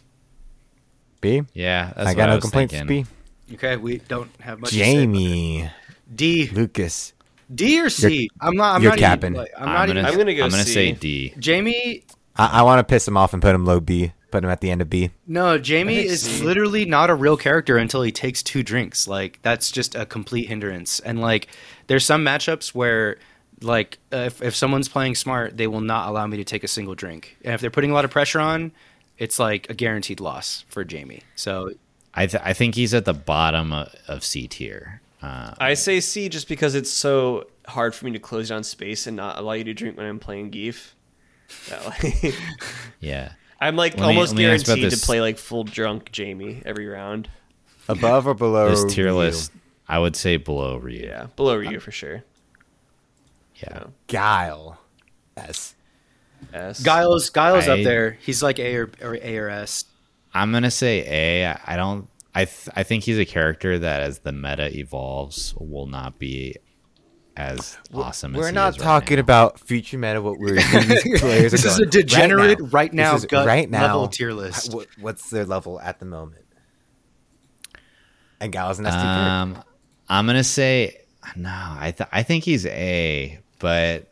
B. 1.21 1.43
Yeah, 1.53 1.93
that's 1.95 1.99
I 1.99 2.03
what 2.11 2.17
got 2.17 2.29
no 2.29 2.35
was 2.35 2.43
complaints. 2.43 2.73
thinking. 2.73 3.07
B. 3.47 3.53
Okay, 3.55 3.77
we 3.77 3.99
don't 3.99 4.29
have 4.41 4.59
much. 4.59 4.71
to 4.71 4.75
say 4.75 4.83
Jamie. 4.83 5.69
D. 6.13 6.49
Lucas. 6.49 7.13
D 7.53 7.79
or 7.79 7.89
C? 7.89 8.29
I'm 8.41 8.55
not. 8.55 8.75
I'm 8.75 8.81
you're 8.81 8.91
not 8.91 8.99
capping. 8.99 9.33
Even, 9.33 9.43
like, 9.43 9.53
I'm, 9.57 9.69
I'm, 9.69 9.73
not 9.73 9.87
gonna. 9.87 9.99
even. 10.01 10.11
I'm 10.11 10.17
gonna 10.17 10.35
go 10.35 10.43
I'm 10.43 10.49
gonna 10.49 10.63
C. 10.63 10.73
say 10.73 10.91
D. 10.91 11.33
Jamie. 11.39 12.03
I, 12.35 12.59
I 12.59 12.61
want 12.63 12.79
to 12.79 12.83
piss 12.83 13.07
him 13.07 13.17
off 13.17 13.33
and 13.33 13.41
put 13.41 13.55
him 13.55 13.65
low 13.65 13.79
B. 13.79 14.11
Put 14.31 14.43
him 14.43 14.49
at 14.49 14.59
the 14.59 14.69
end 14.69 14.81
of 14.81 14.89
B. 14.89 15.11
No, 15.27 15.57
Jamie 15.57 15.99
is 15.99 16.23
C. 16.23 16.43
literally 16.43 16.85
not 16.85 17.09
a 17.09 17.15
real 17.15 17.37
character 17.37 17.77
until 17.77 18.01
he 18.01 18.11
takes 18.11 18.43
two 18.43 18.63
drinks. 18.63 19.07
Like 19.07 19.39
that's 19.43 19.71
just 19.71 19.95
a 19.95 20.05
complete 20.05 20.47
hindrance. 20.47 20.99
And 20.99 21.21
like, 21.21 21.47
there's 21.87 22.03
some 22.03 22.25
matchups 22.25 22.69
where, 22.69 23.17
like, 23.61 23.99
uh, 24.13 24.17
if 24.17 24.41
if 24.41 24.55
someone's 24.55 24.89
playing 24.89 25.15
smart, 25.15 25.57
they 25.57 25.67
will 25.67 25.81
not 25.81 26.09
allow 26.09 26.27
me 26.27 26.37
to 26.37 26.43
take 26.43 26.63
a 26.63 26.67
single 26.67 26.95
drink. 26.95 27.37
And 27.43 27.53
if 27.53 27.61
they're 27.61 27.69
putting 27.69 27.91
a 27.91 27.93
lot 27.93 28.05
of 28.05 28.11
pressure 28.11 28.39
on, 28.39 28.71
it's 29.17 29.39
like 29.39 29.69
a 29.69 29.73
guaranteed 29.73 30.19
loss 30.19 30.65
for 30.67 30.83
Jamie. 30.83 31.21
So 31.35 31.71
I 32.13 32.27
th- 32.27 32.43
I 32.45 32.53
think 32.53 32.75
he's 32.75 32.93
at 32.93 33.05
the 33.05 33.13
bottom 33.13 33.71
of, 33.73 33.93
of 34.07 34.23
C 34.23 34.47
tier. 34.47 35.01
Uh, 35.21 35.53
I 35.59 35.73
say 35.73 35.99
C 36.01 36.29
just 36.29 36.47
because 36.47 36.75
it's 36.75 36.91
so 36.91 37.47
hard 37.67 37.95
for 37.95 38.05
me 38.05 38.11
to 38.11 38.19
close 38.19 38.49
down 38.49 38.63
space 38.63 39.07
and 39.07 39.15
not 39.17 39.39
allow 39.39 39.53
you 39.53 39.63
to 39.63 39.73
drink 39.73 39.97
when 39.97 40.05
I'm 40.05 40.19
playing 40.19 40.51
Gief. 40.51 40.93
Like, 41.85 42.33
yeah. 42.99 43.33
I'm 43.61 43.75
like 43.75 43.97
Let 43.97 44.07
almost 44.07 44.35
me 44.35 44.45
ask 44.45 44.65
about 44.65 44.75
guaranteed 44.77 44.99
to 44.99 45.05
play 45.05 45.21
like 45.21 45.37
full 45.37 45.63
drunk 45.63 46.11
Jamie 46.11 46.61
every 46.65 46.87
round. 46.87 47.29
Above 47.87 48.27
or 48.27 48.33
below 48.33 48.69
This 48.69 48.93
tier 48.93 49.05
Ryu? 49.05 49.15
list, 49.17 49.51
I 49.87 49.99
would 49.99 50.15
say 50.15 50.37
below 50.37 50.77
Ryu. 50.77 51.05
Yeah, 51.05 51.27
below 51.35 51.55
Ryu 51.55 51.79
for 51.79 51.91
sure. 51.91 52.23
Yeah. 53.55 53.83
Guile. 54.07 54.79
S. 55.37 55.75
S. 56.53 56.81
Guile's, 56.83 57.29
Guile's 57.29 57.67
up 57.67 57.79
there. 57.83 58.17
He's 58.21 58.43
like 58.43 58.59
A 58.59 58.75
or, 58.75 58.91
or 59.01 59.15
A 59.21 59.37
or 59.37 59.49
S. 59.49 59.85
I'm 60.33 60.51
gonna 60.51 60.71
say 60.71 61.05
A. 61.07 61.47
I- 61.47 61.61
I 61.65 61.75
don't. 61.77 62.07
I 62.33 62.43
th- 62.45 62.69
I 62.75 62.83
think 62.83 63.03
he's 63.05 63.17
a 63.17 63.25
character 63.25 63.79
that, 63.79 64.01
as 64.01 64.19
the 64.19 64.33
meta 64.33 64.77
evolves, 64.77 65.53
will 65.57 65.87
not 65.87 66.19
be 66.19 66.57
as 67.37 67.77
awesome. 67.93 68.35
as 68.35 68.39
We're 68.39 68.47
he 68.47 68.53
not 68.53 68.73
is 68.73 68.79
right 68.79 68.83
talking 68.83 69.15
now. 69.15 69.21
about 69.21 69.59
future 69.61 69.97
meta. 69.97 70.21
What 70.21 70.37
we're 70.37 70.55
these 70.55 71.19
players 71.21 71.51
This 71.53 71.63
are 71.65 71.69
is 71.69 71.77
going. 71.77 71.87
a 71.87 71.91
degenerate 71.91 72.59
right 72.73 72.91
now, 72.93 73.13
This 73.13 73.21
is 73.23 73.27
gut 73.27 73.47
right 73.47 73.69
now 73.69 73.83
level 73.83 74.07
tier 74.09 74.33
list. 74.33 74.73
What, 74.73 74.87
what's 74.99 75.29
their 75.29 75.45
level 75.45 75.79
at 75.79 75.99
the 75.99 76.05
moment? 76.05 76.43
And 78.41 78.51
Guile's 78.51 78.79
an 78.79 78.85
S 78.85 78.93
tier. 78.93 79.01
character. 79.01 79.29
Um, 79.59 79.63
I'm 80.09 80.25
gonna 80.27 80.43
say 80.43 80.97
no. 81.37 81.49
I 81.49 81.93
th- 81.97 82.09
I 82.11 82.23
think 82.23 82.43
he's 82.43 82.65
A, 82.65 83.39
but 83.59 84.07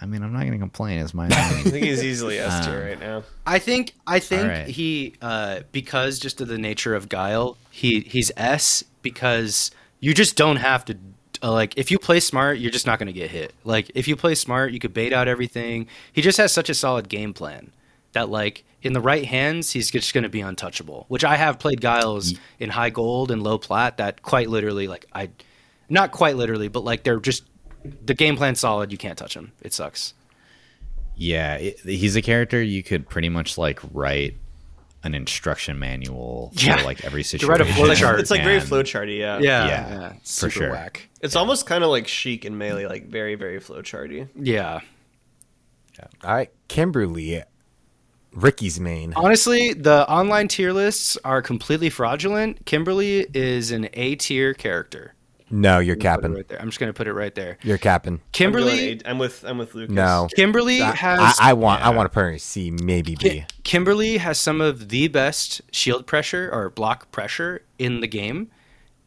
I 0.00 0.06
mean, 0.06 0.22
I'm 0.22 0.32
not 0.32 0.44
gonna 0.44 0.58
complain. 0.58 0.98
It's 1.00 1.14
my 1.14 1.26
I 1.30 1.62
think 1.62 1.84
he's 1.84 2.02
easily 2.02 2.38
S 2.38 2.64
tier 2.66 2.76
Um, 2.80 2.86
right 2.86 3.00
now. 3.00 3.22
I 3.46 3.58
think 3.58 3.94
I 4.06 4.18
think 4.18 4.42
Alright. 4.42 4.68
he 4.68 5.14
uh, 5.22 5.60
because 5.70 6.18
just 6.18 6.40
of 6.40 6.48
the 6.48 6.58
nature 6.58 6.94
of 6.94 7.08
Guile, 7.08 7.56
he 7.70 8.00
he's 8.00 8.32
S 8.36 8.84
because 9.02 9.70
you 10.00 10.14
just 10.14 10.36
don't 10.36 10.56
have 10.56 10.84
to 10.86 10.96
uh, 11.42 11.52
like 11.52 11.76
if 11.76 11.90
you 11.90 11.98
play 11.98 12.20
smart, 12.20 12.58
you're 12.58 12.70
just 12.70 12.86
not 12.86 12.98
going 12.98 13.06
to 13.08 13.12
get 13.12 13.30
hit. 13.30 13.52
Like 13.64 13.90
if 13.94 14.06
you 14.08 14.16
play 14.16 14.34
smart, 14.34 14.72
you 14.72 14.78
could 14.78 14.94
bait 14.94 15.12
out 15.12 15.28
everything. 15.28 15.86
He 16.12 16.22
just 16.22 16.38
has 16.38 16.52
such 16.52 16.68
a 16.70 16.74
solid 16.74 17.08
game 17.08 17.32
plan 17.32 17.72
that 18.12 18.28
like 18.28 18.64
in 18.82 18.92
the 18.94 19.00
right 19.00 19.24
hands, 19.24 19.72
he's 19.72 19.90
just 19.90 20.12
going 20.14 20.24
to 20.24 20.28
be 20.30 20.40
untouchable. 20.40 21.04
Which 21.08 21.24
I 21.24 21.36
have 21.36 21.58
played 21.58 21.80
Guiles 21.80 22.34
in 22.58 22.70
high 22.70 22.90
gold 22.90 23.30
and 23.30 23.42
low 23.42 23.58
plat 23.58 23.96
that 23.98 24.22
quite 24.22 24.48
literally 24.50 24.88
like 24.88 25.06
I 25.12 25.30
not 25.88 26.10
quite 26.12 26.36
literally, 26.36 26.68
but 26.68 26.82
like 26.84 27.02
they're 27.04 27.20
just 27.20 27.44
the 28.04 28.14
game 28.14 28.36
plan's 28.36 28.60
solid, 28.60 28.92
you 28.92 28.98
can't 28.98 29.18
touch 29.18 29.34
him. 29.34 29.52
It 29.62 29.72
sucks. 29.72 30.14
Yeah, 31.16 31.56
it, 31.56 31.78
he's 31.80 32.16
a 32.16 32.22
character 32.22 32.62
you 32.62 32.82
could 32.82 33.08
pretty 33.08 33.28
much 33.28 33.58
like 33.58 33.80
write 33.92 34.36
an 35.04 35.14
instruction 35.14 35.78
manual 35.78 36.52
for 36.54 36.60
Yeah. 36.64 36.82
like 36.84 37.04
every 37.04 37.22
To 37.24 37.28
situation. 37.28 37.48
write 37.50 37.60
a 37.60 37.64
flowchart. 37.64 38.18
It's 38.20 38.30
like 38.30 38.42
very 38.44 38.56
and- 38.58 38.64
flowcharty, 38.66 39.18
yeah. 39.18 39.38
Yeah, 39.38 39.66
Yeah, 39.66 40.12
it's 40.16 40.38
for 40.40 40.48
super 40.48 40.64
sure. 40.64 40.70
Whack. 40.70 41.08
It's 41.20 41.36
almost 41.36 41.66
kind 41.66 41.82
of 41.84 41.90
like 41.90 42.08
Sheik 42.08 42.44
and 42.44 42.58
melee, 42.58 42.86
like 42.86 43.08
very, 43.08 43.34
very 43.34 43.58
flowcharty. 43.60 44.28
Yeah. 44.36 44.80
All 46.24 46.34
right, 46.34 46.50
Kimberly, 46.68 47.42
Ricky's 48.32 48.80
main. 48.80 49.12
Honestly, 49.14 49.72
the 49.74 50.08
online 50.10 50.48
tier 50.48 50.72
lists 50.72 51.18
are 51.24 51.42
completely 51.42 51.90
fraudulent. 51.90 52.64
Kimberly 52.64 53.26
is 53.34 53.70
an 53.70 53.88
A 53.92 54.14
tier 54.16 54.54
character. 54.54 55.14
No, 55.52 55.80
you're 55.80 55.96
capping. 55.96 56.32
right 56.32 56.48
there. 56.48 56.60
I'm 56.60 56.68
just 56.68 56.80
gonna 56.80 56.94
put 56.94 57.06
it 57.06 57.12
right 57.12 57.34
there. 57.34 57.58
You're 57.62 57.76
capping. 57.78 58.14
I'm, 58.14 58.20
Kimberly, 58.32 58.96
going 58.96 59.02
A- 59.04 59.10
I'm 59.10 59.18
with 59.18 59.44
I'm 59.44 59.58
with 59.58 59.74
Lucas. 59.74 59.94
No, 59.94 60.26
Kimberly 60.34 60.80
I, 60.80 60.92
has 60.92 61.38
I, 61.38 61.50
I 61.50 61.52
want 61.52 61.82
I 61.82 61.90
want 61.90 62.06
to 62.06 62.14
put 62.14 62.22
her 62.22 62.38
C, 62.38 62.70
maybe 62.70 63.14
B. 63.16 63.28
Ki- 63.28 63.44
Kimberly 63.62 64.16
has 64.16 64.38
some 64.40 64.62
of 64.62 64.88
the 64.88 65.08
best 65.08 65.60
shield 65.70 66.06
pressure 66.06 66.48
or 66.50 66.70
block 66.70 67.12
pressure 67.12 67.62
in 67.78 68.00
the 68.00 68.08
game. 68.08 68.50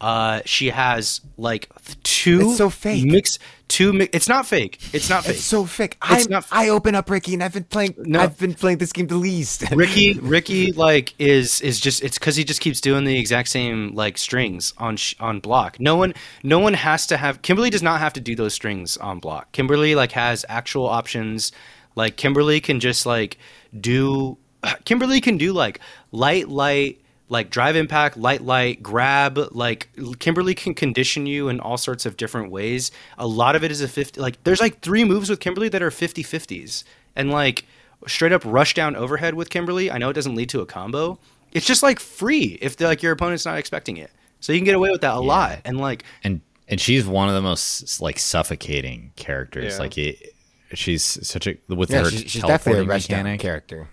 Uh, 0.02 0.41
she 0.46 0.70
has 0.70 1.22
like 1.38 1.70
two. 2.04 2.50
It's 2.50 2.58
so 2.58 2.70
fake. 2.70 3.06
Mix 3.06 3.39
two. 3.70 3.93
Mi- 3.93 4.10
it's 4.12 4.28
not 4.28 4.46
fake. 4.46 4.80
It's 4.93 5.10
not 5.10 5.24
fake. 5.24 5.36
It's 5.36 5.43
so 5.43 5.66
fake. 5.66 5.98
I 6.02 6.18
It's 6.18 6.30
not- 6.30 6.46
I 6.52 6.70
open 6.70 6.96
up 6.96 7.10
Ricky 7.10 7.34
and 7.34 7.41
I've 7.41 7.54
been 7.54 7.64
playing. 7.64 7.96
No. 7.98 8.20
I've 8.20 8.38
been 8.38 8.54
playing 8.54 8.80
this 8.80 8.91
game 8.91 9.08
the 9.08 9.16
least. 9.16 9.64
Ricky, 9.72 10.14
Ricky, 10.20 10.74
like 10.74 11.14
is 11.18 11.62
is 11.62 11.80
just 11.80 12.04
it's 12.04 12.20
because 12.20 12.36
he 12.36 12.43
just 12.43 12.60
keeps 12.62 12.82
doing 12.82 13.06
the 13.06 13.18
exact 13.18 13.48
same 13.50 13.96
like 13.96 14.18
strings 14.18 14.74
on 14.78 14.98
sh- 14.98 15.16
on 15.20 15.39
block. 15.39 15.80
No 15.80 15.96
one, 15.96 16.14
no 16.43 16.60
one 16.60 16.74
has 16.74 17.08
to 17.08 17.18
have. 17.18 17.41
Kimberly 17.41 17.70
does 17.70 17.82
not 17.84 18.00
have 18.02 18.14
to 18.14 18.20
do 18.20 18.36
those 18.36 18.54
strings 18.54 18.98
on 18.98 19.20
block. 19.20 19.52
Kimberly 19.54 19.96
like 19.96 20.12
has 20.12 20.46
actual 20.50 20.86
options. 20.88 21.52
Like 21.96 22.18
Kimberly 22.18 22.60
can 22.60 22.82
just 22.82 23.06
like 23.06 23.38
do. 23.80 24.38
Kimberly 24.84 25.22
can 25.22 25.38
do 25.38 25.54
like 25.54 25.80
light, 26.12 26.50
light, 26.50 27.00
like 27.30 27.49
drive 27.49 27.76
impact, 27.76 28.17
light, 28.17 28.41
light, 28.41 28.84
grab. 28.84 29.39
Like 29.51 29.89
Kimberly 30.19 30.53
can 30.53 30.73
condition 30.73 31.26
you 31.26 31.49
in 31.49 31.59
all 31.59 31.78
sorts 31.78 32.05
of 32.05 32.17
different 32.17 32.51
ways. 32.51 32.91
A 33.17 33.28
lot 33.28 33.55
of 33.55 33.63
it 33.63 33.71
is 33.71 33.82
a 33.82 33.88
fifty. 33.88 34.19
Like 34.19 34.43
there's 34.43 34.61
like 34.61 34.82
three 34.82 35.03
moves 35.03 35.30
with 35.30 35.39
Kimberly 35.39 35.69
that 35.69 35.82
are 35.82 35.89
50-50s. 35.89 36.84
and 37.15 37.32
like 37.32 37.65
straight 38.07 38.32
up 38.32 38.43
rush 38.45 38.73
down 38.73 38.95
overhead 38.95 39.34
with 39.34 39.49
Kimberly. 39.49 39.89
I 39.89 39.97
know 39.97 40.09
it 40.09 40.13
doesn't 40.13 40.36
lead 40.36 40.49
to 40.49 40.61
a 40.61 40.65
combo. 40.65 41.17
It's 41.51 41.65
just 41.65 41.82
like 41.84 41.99
free 41.99 42.57
if 42.61 42.80
like 42.80 43.01
your 43.01 43.13
opponent's 43.13 43.45
not 43.45 43.57
expecting 43.57 43.97
it. 43.97 44.11
So 44.39 44.53
you 44.53 44.59
can 44.59 44.65
get 44.65 44.76
away 44.76 44.91
with 44.91 45.01
that 45.01 45.13
a 45.15 45.19
lot. 45.19 45.59
And 45.65 45.80
like 45.80 46.03
and 46.23 46.41
and 46.67 46.80
she's 46.80 47.05
one 47.05 47.30
of 47.30 47.36
the 47.36 47.41
most 47.41 48.01
like 48.01 48.19
suffocating 48.19 49.11
characters. 49.15 49.73
Yeah. 49.73 49.80
Like 49.80 49.97
it, 49.97 50.36
she's 50.73 51.03
such 51.03 51.47
a 51.47 51.57
with 51.69 51.89
yeah, 51.89 52.03
her 52.03 52.11
she's, 52.11 52.21
she's 52.30 52.41
definitely 52.41 52.82
a 52.82 52.86
teleporting 52.86 52.88
rush 52.89 53.07
down 53.07 53.38
character. 53.38 53.89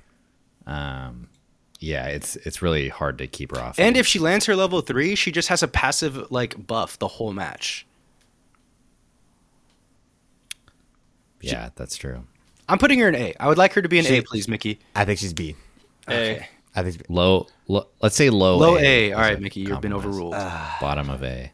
Um, 0.66 1.28
yeah, 1.82 2.06
it's 2.06 2.36
it's 2.36 2.62
really 2.62 2.88
hard 2.88 3.18
to 3.18 3.26
keep 3.26 3.54
her 3.54 3.60
off. 3.62 3.78
and 3.78 3.96
if 3.96 4.06
she 4.06 4.18
lands 4.18 4.46
her 4.46 4.54
level 4.56 4.80
3, 4.80 5.14
she 5.14 5.30
just 5.32 5.48
has 5.48 5.62
a 5.62 5.68
passive 5.68 6.30
like 6.30 6.66
buff 6.66 6.98
the 6.98 7.08
whole 7.08 7.32
match. 7.32 7.86
yeah, 11.40 11.70
that's 11.74 11.96
true. 11.96 12.24
I'm 12.68 12.78
putting 12.78 12.98
her 13.00 13.08
in 13.08 13.14
A. 13.16 13.34
I 13.40 13.48
would 13.48 13.58
like 13.58 13.72
her 13.74 13.82
to 13.82 13.88
be 13.88 13.98
an 13.98 14.04
She- 14.04 14.18
A, 14.18 14.22
please, 14.22 14.48
Mickey. 14.48 14.78
I 14.94 15.04
think 15.04 15.18
she's 15.18 15.32
B. 15.32 15.56
A. 16.08 16.46
I 16.74 16.82
think 16.82 16.94
she's 16.94 16.96
B. 16.98 17.04
Low, 17.08 17.48
low 17.68 17.86
let's 18.00 18.14
say 18.16 18.30
low. 18.30 18.56
Low 18.56 18.76
A. 18.78 19.10
A. 19.10 19.12
All 19.12 19.20
right, 19.20 19.40
Mickey, 19.40 19.60
you've 19.60 19.80
been 19.80 19.92
compromise. 19.92 20.06
overruled. 20.16 20.32
Bottom 20.80 21.10
of 21.10 21.22
A. 21.24 21.50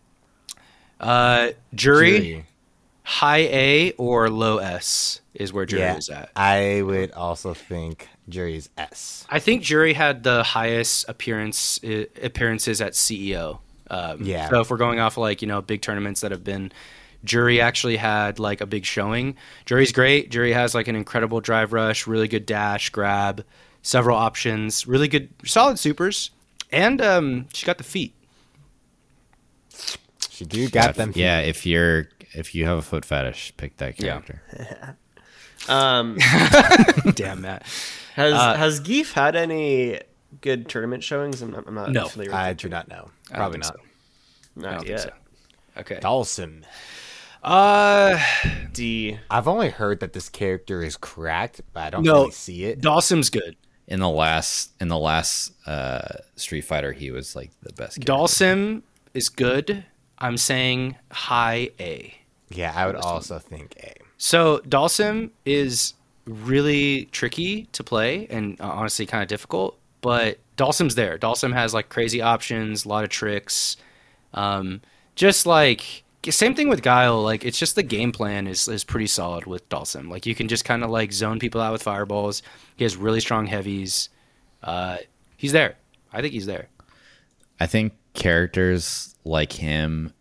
Uh, 1.00 1.48
Juri, 1.74 2.10
Juri. 2.18 2.44
high 3.04 3.38
A 3.38 3.92
or 3.92 4.28
low 4.30 4.58
S 4.58 5.20
is 5.32 5.52
where 5.52 5.64
Juri 5.64 5.82
Yeah, 5.82 5.96
is 5.96 6.08
at. 6.10 6.30
I 6.36 6.82
would 6.82 7.12
also 7.12 7.54
think 7.54 8.08
Juri's 8.28 8.68
S. 8.76 9.26
I 9.28 9.38
think 9.38 9.62
Juri 9.62 9.92
had 9.94 10.22
the 10.22 10.42
highest 10.42 11.08
appearance 11.08 11.82
uh, 11.82 12.04
appearances 12.22 12.80
at 12.80 12.92
CEO. 12.92 13.60
Um, 13.90 14.22
Yeah. 14.22 14.48
So 14.48 14.60
if 14.60 14.70
we're 14.70 14.76
going 14.76 15.00
off 15.00 15.16
like 15.16 15.42
you 15.42 15.48
know 15.48 15.62
big 15.62 15.80
tournaments 15.82 16.20
that 16.20 16.30
have 16.30 16.44
been, 16.44 16.72
Juri 17.24 17.60
actually 17.60 17.96
had 17.96 18.38
like 18.38 18.60
a 18.60 18.66
big 18.66 18.84
showing. 18.84 19.36
Juri's 19.66 19.92
great. 19.92 20.30
Juri 20.30 20.52
has 20.52 20.74
like 20.74 20.88
an 20.88 20.96
incredible 20.96 21.40
drive 21.40 21.72
rush, 21.72 22.06
really 22.06 22.28
good 22.28 22.46
dash, 22.46 22.90
grab, 22.90 23.44
several 23.82 24.16
options, 24.16 24.86
really 24.86 25.08
good, 25.08 25.28
solid 25.44 25.78
supers, 25.78 26.30
and 26.70 27.00
um, 27.00 27.46
she 27.52 27.64
got 27.66 27.78
the 27.78 27.84
feet. 27.84 28.14
She 30.30 30.44
do 30.44 30.68
got 30.68 30.94
them. 30.94 31.12
Yeah, 31.14 31.40
if 31.40 31.66
you're 31.66 32.08
if 32.34 32.54
you 32.54 32.66
have 32.66 32.78
a 32.78 32.82
foot 32.82 33.04
fetish, 33.04 33.54
pick 33.56 33.76
that 33.78 33.96
character. 33.96 34.42
Yeah. 34.52 34.64
character. 34.64 34.96
Um, 35.68 36.16
Damn 37.14 37.42
Matt. 37.42 37.66
Has 38.18 38.34
Uh, 38.34 38.54
has 38.56 38.80
Gief 38.80 39.12
had 39.12 39.36
any 39.36 40.00
good 40.40 40.68
tournament 40.68 41.02
showings? 41.04 41.40
I'm 41.40 41.52
not, 41.52 41.64
I'm 41.66 41.74
not 41.74 41.92
No. 41.92 42.08
I 42.32 42.50
it. 42.50 42.58
do 42.58 42.68
not 42.68 42.88
know. 42.88 43.10
I 43.30 43.36
don't 43.36 43.36
Probably 43.36 43.60
think 43.60 43.64
not. 43.64 43.74
so. 43.74 43.80
I 43.80 44.62
don't 44.62 44.70
Not 44.72 44.78
think 44.80 44.88
yet. 44.90 45.00
so. 45.00 45.10
Okay. 45.80 46.00
Dhalsim. 46.02 46.64
Uh, 47.42 48.18
D. 48.72 49.18
I've 49.30 49.46
only 49.48 49.70
heard 49.70 50.00
that 50.00 50.12
this 50.12 50.28
character 50.28 50.82
is 50.82 50.96
cracked, 50.96 51.60
but 51.72 51.80
I 51.84 51.90
don't 51.90 52.02
No. 52.04 52.14
really 52.22 52.30
see 52.32 52.64
it. 52.64 52.80
Dhalsim's 52.80 53.30
good. 53.30 53.56
In 53.86 54.00
the 54.00 54.08
last 54.08 54.72
in 54.80 54.88
the 54.88 54.98
last 54.98 55.52
uh, 55.66 56.00
Street 56.36 56.62
Fighter, 56.62 56.92
he 56.92 57.10
was 57.10 57.34
like 57.36 57.52
the 57.62 57.72
best. 57.72 57.96
character. 58.04 58.12
Dhalsim 58.12 58.82
is 59.14 59.28
good. 59.28 59.84
I'm 60.18 60.36
saying 60.36 60.96
high 61.12 61.70
A. 61.80 62.14
Yeah, 62.50 62.72
I 62.74 62.86
would 62.86 62.96
also 62.96 63.38
think 63.38 63.76
A. 63.82 63.94
So 64.18 64.58
Dhalsim 64.68 65.30
is 65.46 65.94
really 66.28 67.06
tricky 67.06 67.64
to 67.72 67.82
play 67.82 68.26
and 68.28 68.60
uh, 68.60 68.64
honestly 68.64 69.06
kind 69.06 69.22
of 69.22 69.28
difficult, 69.28 69.78
but 70.00 70.38
Dhalsim's 70.56 70.94
there. 70.94 71.18
Dhalsim 71.18 71.52
has 71.52 71.74
like 71.74 71.88
crazy 71.88 72.20
options, 72.20 72.84
a 72.84 72.88
lot 72.88 73.04
of 73.04 73.10
tricks. 73.10 73.76
Um, 74.34 74.80
just 75.14 75.46
like 75.46 76.04
same 76.28 76.54
thing 76.54 76.68
with 76.68 76.82
Guile. 76.82 77.22
Like 77.22 77.44
it's 77.44 77.58
just 77.58 77.74
the 77.74 77.82
game 77.82 78.12
plan 78.12 78.46
is 78.46 78.68
is 78.68 78.84
pretty 78.84 79.06
solid 79.06 79.46
with 79.46 79.68
Dhalsim. 79.68 80.10
Like 80.10 80.26
you 80.26 80.34
can 80.34 80.48
just 80.48 80.64
kind 80.64 80.84
of 80.84 80.90
like 80.90 81.12
zone 81.12 81.38
people 81.38 81.60
out 81.60 81.72
with 81.72 81.82
fireballs. 81.82 82.42
He 82.76 82.84
has 82.84 82.96
really 82.96 83.20
strong 83.20 83.46
heavies. 83.46 84.10
Uh, 84.62 84.98
he's 85.36 85.52
there. 85.52 85.76
I 86.12 86.20
think 86.20 86.32
he's 86.32 86.46
there. 86.46 86.68
I 87.60 87.66
think 87.66 87.94
characters 88.14 89.14
like 89.24 89.52
him 89.52 90.12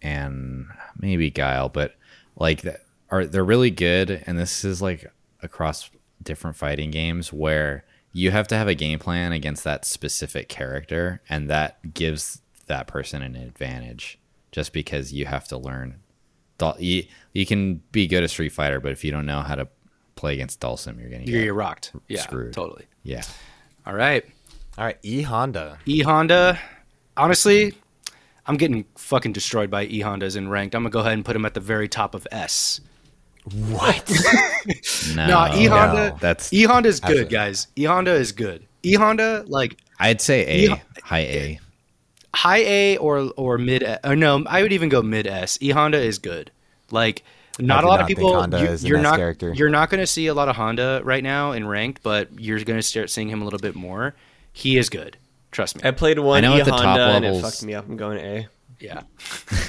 and 0.00 0.66
maybe 0.98 1.30
Guile, 1.30 1.68
but 1.68 1.94
like 2.36 2.64
are 3.10 3.26
they're 3.26 3.44
really 3.44 3.70
good, 3.70 4.22
and 4.26 4.38
this 4.38 4.64
is 4.64 4.82
like 4.82 5.10
across 5.42 5.90
different 6.22 6.56
fighting 6.56 6.90
games 6.90 7.32
where 7.32 7.84
you 8.12 8.30
have 8.30 8.46
to 8.48 8.56
have 8.56 8.68
a 8.68 8.74
game 8.74 8.98
plan 8.98 9.32
against 9.32 9.64
that 9.64 9.84
specific 9.84 10.48
character, 10.48 11.22
and 11.28 11.48
that 11.50 11.94
gives 11.94 12.42
that 12.66 12.86
person 12.86 13.22
an 13.22 13.34
advantage 13.36 14.18
just 14.52 14.72
because 14.72 15.12
you 15.12 15.26
have 15.26 15.48
to 15.48 15.56
learn. 15.56 15.96
You, 16.78 17.04
you 17.32 17.44
can 17.44 17.82
be 17.90 18.06
good 18.06 18.22
at 18.22 18.30
Street 18.30 18.50
Fighter, 18.52 18.78
but 18.78 18.92
if 18.92 19.02
you 19.02 19.10
don't 19.10 19.26
know 19.26 19.40
how 19.40 19.56
to 19.56 19.66
play 20.14 20.34
against 20.34 20.60
Dhalsim, 20.60 21.00
you're 21.00 21.10
gonna 21.10 21.24
You're, 21.24 21.38
get 21.40 21.44
you're 21.46 21.54
rocked. 21.54 21.92
Yeah, 22.06 22.20
screwed. 22.20 22.52
totally. 22.52 22.84
yeah. 23.02 23.22
All 23.84 23.94
right. 23.94 24.24
All 24.78 24.84
right, 24.84 24.96
E 25.02 25.22
Honda. 25.22 25.78
E 25.86 26.02
Honda, 26.02 26.58
honestly, 27.16 27.74
I'm 28.46 28.56
getting 28.56 28.84
fucking 28.96 29.32
destroyed 29.32 29.70
by 29.70 29.84
E 29.86 30.00
Hondas 30.02 30.36
in 30.36 30.48
ranked. 30.48 30.74
I'm 30.76 30.82
gonna 30.82 30.90
go 30.90 31.00
ahead 31.00 31.14
and 31.14 31.24
put 31.24 31.34
him 31.34 31.44
at 31.44 31.54
the 31.54 31.60
very 31.60 31.88
top 31.88 32.14
of 32.14 32.28
S. 32.30 32.80
What? 33.44 34.08
No, 35.16 35.26
No, 35.26 35.54
E 35.56 35.66
Honda. 35.66 36.10
no. 36.10 36.16
That's 36.20 36.52
E 36.52 36.62
Honda 36.62 36.88
is 36.88 37.00
good, 37.00 37.28
guys. 37.28 37.66
E 37.76 37.84
Honda 37.84 38.12
is 38.14 38.30
good. 38.32 38.64
E 38.84 38.94
Honda, 38.94 39.44
like 39.48 39.76
I'd 39.98 40.20
say 40.20 40.46
A, 40.66 40.72
E- 40.74 40.82
high 41.02 41.18
A. 41.20 41.60
high 42.34 42.58
A 42.64 42.96
or 42.98 43.32
or 43.36 43.58
mid. 43.58 43.82
Or 44.04 44.14
no, 44.14 44.44
I 44.46 44.62
would 44.62 44.72
even 44.72 44.88
go 44.88 45.02
mid 45.02 45.26
S. 45.26 45.58
E 45.60 45.70
Honda 45.70 45.98
is 46.00 46.18
good. 46.18 46.50
Like 46.92 47.24
not 47.58 47.82
a 47.84 47.88
lot 47.88 47.96
not 47.96 48.02
of 48.02 48.06
people. 48.08 48.32
Honda 48.32 48.60
you, 48.60 48.66
is 48.66 48.84
an 48.84 48.92
are 48.92 48.96
S 48.98 49.02
not 49.02 49.16
character. 49.18 49.52
you're 49.52 49.68
not 49.70 49.90
going 49.90 50.00
to 50.00 50.06
see 50.06 50.28
a 50.28 50.34
lot 50.34 50.48
of 50.48 50.54
Honda 50.56 51.00
right 51.04 51.22
now 51.22 51.50
in 51.52 51.66
ranked, 51.66 52.02
but 52.02 52.28
you're 52.40 52.60
going 52.60 52.78
to 52.78 52.82
start 52.82 53.10
seeing 53.10 53.28
him 53.28 53.42
a 53.42 53.44
little 53.44 53.58
bit 53.58 53.74
more. 53.74 54.14
He 54.52 54.78
is 54.78 54.88
good. 54.88 55.16
Trust 55.50 55.76
me. 55.76 55.82
I 55.84 55.90
played 55.90 56.18
one 56.20 56.38
I 56.44 56.48
know 56.48 56.56
E 56.56 56.60
at 56.60 56.64
the 56.64 56.70
top 56.70 56.84
Honda 56.84 57.04
and 57.08 57.24
it 57.24 57.40
fucked 57.42 57.62
me 57.64 57.74
up. 57.74 57.86
I'm 57.88 57.96
going 57.96 58.18
A. 58.18 58.46
Yeah. 58.82 59.02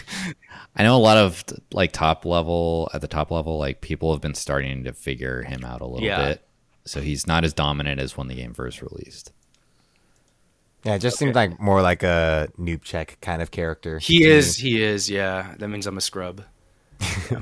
I 0.75 0.83
know 0.83 0.95
a 0.95 0.97
lot 0.97 1.17
of 1.17 1.43
like 1.71 1.91
top 1.91 2.25
level 2.25 2.89
at 2.93 3.01
the 3.01 3.07
top 3.07 3.29
level, 3.31 3.57
like 3.59 3.81
people 3.81 4.11
have 4.11 4.21
been 4.21 4.33
starting 4.33 4.83
to 4.85 4.93
figure 4.93 5.43
him 5.43 5.63
out 5.63 5.81
a 5.81 5.85
little 5.85 6.05
Yeah. 6.05 6.25
bit. 6.29 6.47
So 6.85 6.99
he's 6.99 7.27
not 7.27 7.43
as 7.45 7.53
dominant 7.53 8.01
as 8.01 8.17
when 8.17 8.27
the 8.27 8.35
game 8.35 8.53
first 8.53 8.81
released. 8.81 9.31
Yeah, 10.83 10.95
it 10.95 10.99
just 10.99 11.17
seems 11.17 11.33
like 11.35 11.59
more 11.61 11.81
like 11.81 12.03
a 12.03 12.49
noob 12.59 12.81
check 12.81 13.17
kind 13.21 13.41
of 13.41 13.51
character. 13.51 13.99
He 13.99 14.19
to 14.19 14.25
me. 14.25 14.31
is. 14.31 14.57
He 14.57 14.83
is. 14.83 15.09
Yeah, 15.09 15.53
that 15.59 15.67
means 15.69 15.87
I'm 15.87 15.97
a 15.97 16.01
scrub. 16.01 16.43
Yeah. 17.31 17.41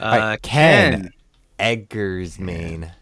uh, 0.00 0.04
Alright, 0.04 0.42
Ken. 0.42 0.92
Ken. 0.92 1.10
Edgar's 1.58 2.38
main. 2.38 2.92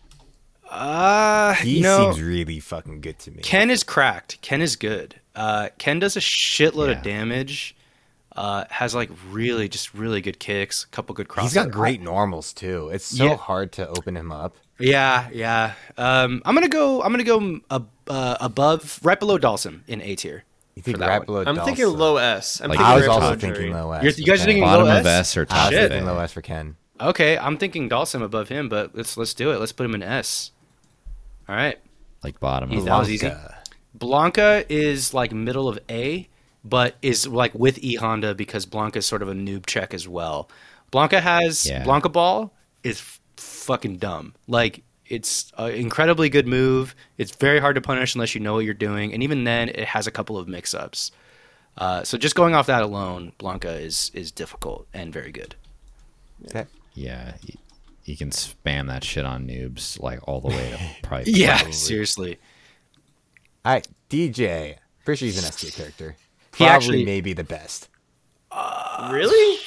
Uh, 0.70 1.54
He 1.54 1.78
you 1.78 1.82
know, 1.82 2.12
seems 2.12 2.22
really 2.22 2.60
fucking 2.60 3.00
good 3.00 3.18
to 3.20 3.30
me. 3.30 3.42
Ken 3.42 3.70
is 3.70 3.82
cracked. 3.82 4.40
Ken 4.42 4.60
is 4.62 4.76
good. 4.76 5.20
Uh, 5.40 5.68
Ken 5.78 5.98
does 5.98 6.16
a 6.16 6.20
shitload 6.20 6.88
Yeah. 6.90 6.98
of 6.98 7.02
damage. 7.02 7.74
Uh, 8.36 8.64
has 8.70 8.94
like 8.94 9.10
really 9.30 9.68
just 9.68 9.92
really 9.94 10.20
good 10.20 10.38
kicks, 10.38 10.84
a 10.84 10.88
couple 10.88 11.14
good 11.14 11.28
crosses. 11.28 11.52
He's 11.52 11.62
got 11.64 11.72
great 11.72 12.00
normals 12.00 12.52
too. 12.52 12.88
It's 12.92 13.04
so 13.06 13.24
Yeah. 13.24 13.36
hard 13.36 13.72
to 13.72 13.88
open 13.88 14.16
him 14.16 14.30
up. 14.30 14.54
Yeah, 14.78 15.28
yeah. 15.32 15.72
Um, 15.98 16.40
I'm 16.44 16.54
gonna 16.54 16.68
go. 16.68 17.02
I'm 17.02 17.10
gonna 17.10 17.24
go 17.24 17.60
uh, 17.70 17.80
uh, 18.08 18.36
above, 18.40 19.00
right 19.02 19.18
below 19.18 19.36
Dhalsim 19.38 19.80
in 19.88 20.00
A 20.02 20.14
tier. 20.14 20.44
You 20.76 20.82
think 20.82 20.98
right 21.00 21.18
one. 21.18 21.26
below 21.26 21.44
I'm 21.46 21.56
thinking 21.64 21.86
low 21.88 22.16
S. 22.18 22.60
I'm 22.60 22.68
Like, 22.70 22.78
thinking 22.78 22.92
I 22.92 22.96
was 22.96 23.08
also 23.08 23.20
below 23.20 23.36
thinking 23.36 23.72
low 23.72 23.92
S. 23.92 24.02
You're- 24.04 24.14
you 24.18 24.24
guys 24.24 24.42
are 24.42 24.44
thinking 24.44 24.62
Bottom 24.62 24.86
low 24.86 24.98
of 25.00 25.06
S? 25.06 25.28
S 25.30 25.36
or 25.36 25.42
I 25.42 25.44
top 25.46 25.72
was 25.72 25.82
of 25.84 25.88
thinking 25.90 26.06
low 26.06 26.18
S 26.20 26.32
for 26.32 26.40
Ken. 26.42 26.76
Okay, 27.00 27.36
I'm 27.36 27.56
thinking 27.56 27.88
Dhalsim 27.90 28.22
above 28.22 28.48
him, 28.48 28.68
but 28.68 28.94
let's 28.94 29.16
let's 29.16 29.34
do 29.34 29.50
it. 29.52 29.58
Let's 29.58 29.72
put 29.72 29.84
him 29.86 29.94
in 29.96 30.02
S. 30.04 30.52
All 31.48 31.56
right. 31.56 31.78
Like 32.22 32.38
bottom 32.40 32.70
He's 32.70 32.80
of 32.80 32.84
that 32.86 32.98
was 32.98 33.10
easy. 33.10 33.32
Blanka. 33.98 34.30
Blanka 34.32 34.66
is 34.68 35.12
like 35.14 35.32
middle 35.32 35.68
of 35.68 35.78
A, 35.90 36.28
but 36.64 36.96
is 37.02 37.26
like 37.26 37.54
with 37.54 37.78
E 37.78 37.94
Honda 37.96 38.34
because 38.34 38.66
Blanka 38.66 38.96
is 38.96 39.06
sort 39.06 39.22
of 39.22 39.28
a 39.28 39.34
noob 39.34 39.66
check 39.66 39.92
as 39.94 40.06
well. 40.08 40.48
Blanka 40.92 41.20
has 41.20 41.66
Yeah. 41.66 41.84
Blanka 41.84 42.12
Ball 42.12 42.52
is 42.82 42.98
f- 42.98 43.20
fucking 43.36 43.96
dumb. 43.98 44.34
Like 44.48 44.82
it's 45.06 45.52
an 45.58 45.72
incredibly 45.72 46.28
good 46.28 46.46
move. 46.46 46.94
It's 47.18 47.34
very 47.34 47.58
hard 47.60 47.74
to 47.74 47.80
punish 47.80 48.14
unless 48.14 48.34
you 48.34 48.40
know 48.40 48.54
what 48.54 48.64
you're 48.64 48.74
doing, 48.74 49.12
and 49.12 49.22
even 49.22 49.44
then, 49.44 49.68
it 49.70 49.86
has 49.86 50.06
a 50.06 50.10
couple 50.12 50.38
of 50.38 50.46
mix-ups. 50.48 51.10
Uh, 51.78 52.02
so 52.04 52.16
just 52.18 52.34
going 52.34 52.54
off 52.54 52.66
that 52.66 52.82
alone, 52.82 53.32
Blanka 53.38 53.80
is 53.80 54.10
is 54.14 54.30
difficult 54.30 54.86
and 54.94 55.12
very 55.12 55.32
good. 55.32 55.54
Okay. 56.46 56.66
Yeah, 56.94 57.34
you, 57.42 57.54
you 58.04 58.16
can 58.16 58.30
spam 58.30 58.86
that 58.88 59.02
shit 59.04 59.24
on 59.24 59.46
noobs 59.46 60.00
like 60.00 60.20
all 60.28 60.40
the 60.40 60.48
way 60.48 60.70
to 60.70 60.78
probably. 61.08 61.32
Yeah, 61.32 61.56
Probably. 61.58 61.72
seriously. 61.72 62.38
All 63.64 63.72
right, 63.72 63.86
DJ. 64.08 64.76
Pretty 65.04 65.18
sure 65.18 65.26
he's 65.26 65.38
an 65.38 65.44
S 65.44 65.56
tier 65.56 65.70
character. 65.70 66.16
He 66.56 66.64
Probably 66.64 66.74
actually- 66.74 67.04
maybe 67.04 67.32
the 67.32 67.44
best. 67.44 67.88
Uh, 68.50 69.10
really? 69.12 69.60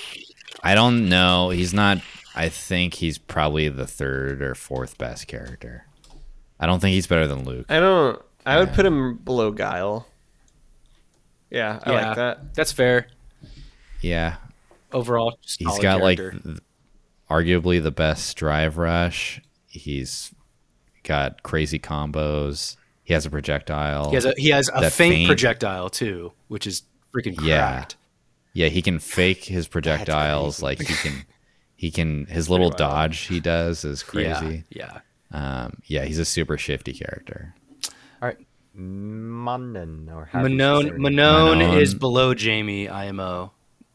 I 0.61 0.75
don't 0.75 1.07
know. 1.09 1.49
He's 1.49 1.73
not. 1.73 1.99
I 2.35 2.49
think 2.49 2.95
he's 2.95 3.17
probably 3.17 3.69
the 3.69 3.85
third 3.87 4.41
or 4.41 4.55
fourth 4.55 4.97
best 4.97 5.27
character. 5.27 5.85
I 6.59 6.65
don't 6.65 6.79
think 6.79 6.93
he's 6.93 7.07
better 7.07 7.27
than 7.27 7.43
Luke. 7.45 7.65
I 7.69 7.79
don't. 7.79 8.21
I 8.45 8.57
would 8.59 8.73
put 8.73 8.85
him 8.85 9.17
below 9.17 9.51
Guile. 9.51 10.05
Yeah, 11.49 11.79
I 11.83 11.91
yeah, 11.91 12.07
like 12.07 12.15
that. 12.15 12.53
That's 12.55 12.71
fair. 12.71 13.07
Yeah, 14.01 14.35
Overall, 14.91 15.37
he's 15.57 15.79
got 15.79 16.01
like 16.01 16.17
character. 16.17 16.39
th- 16.41 16.57
arguably 17.29 17.81
the 17.81 17.91
best 17.91 18.35
drive 18.35 18.77
rush. 18.77 19.41
He's 19.67 20.33
got 21.03 21.41
crazy 21.43 21.79
combos. 21.79 22.75
He 23.03 23.13
has 23.13 23.25
a 23.25 23.29
projectile. 23.29 24.09
He 24.09 24.15
has 24.15 24.25
a 24.25 24.33
he 24.37 24.49
has 24.49 24.69
a 24.69 24.89
faint, 24.89 25.13
faint- 25.15 25.27
projectile 25.27 25.89
too, 25.89 26.31
which 26.47 26.65
is 26.67 26.83
freaking 27.13 27.35
Yeah. 27.41 27.67
cracked. 27.71 27.95
yeah, 28.53 28.67
he 28.67 28.81
can 28.81 28.99
fake 28.99 29.43
his 29.45 29.67
projectiles. 29.75 30.61
Like 30.61 30.79
he 30.79 30.93
can, 30.93 31.25
he 31.75 31.91
can. 31.91 32.25
His 32.27 32.49
little 32.49 32.69
dodge 32.69 33.19
he 33.21 33.39
does 33.39 33.83
is 33.83 34.03
crazy. 34.03 34.63
Yeah, 34.69 34.99
Um, 35.31 35.77
yeah, 35.85 36.05
he's 36.05 36.19
a 36.19 36.25
super 36.25 36.57
shifty 36.57 36.93
character. 36.93 37.53
All 38.21 38.29
right, 38.29 38.37
Manon 38.73 40.09
or 40.09 40.25
how 40.25 40.43
do 40.43 40.49
you 40.51 40.57
say 40.57 40.63
Manon 40.65 40.85
her 40.87 40.91
name? 40.93 41.01
Manon 41.01 41.57
Manon. 41.59 41.77
is 41.81 41.93
below 41.95 42.33
Jamie 42.33 42.87
IMO. 42.89 43.51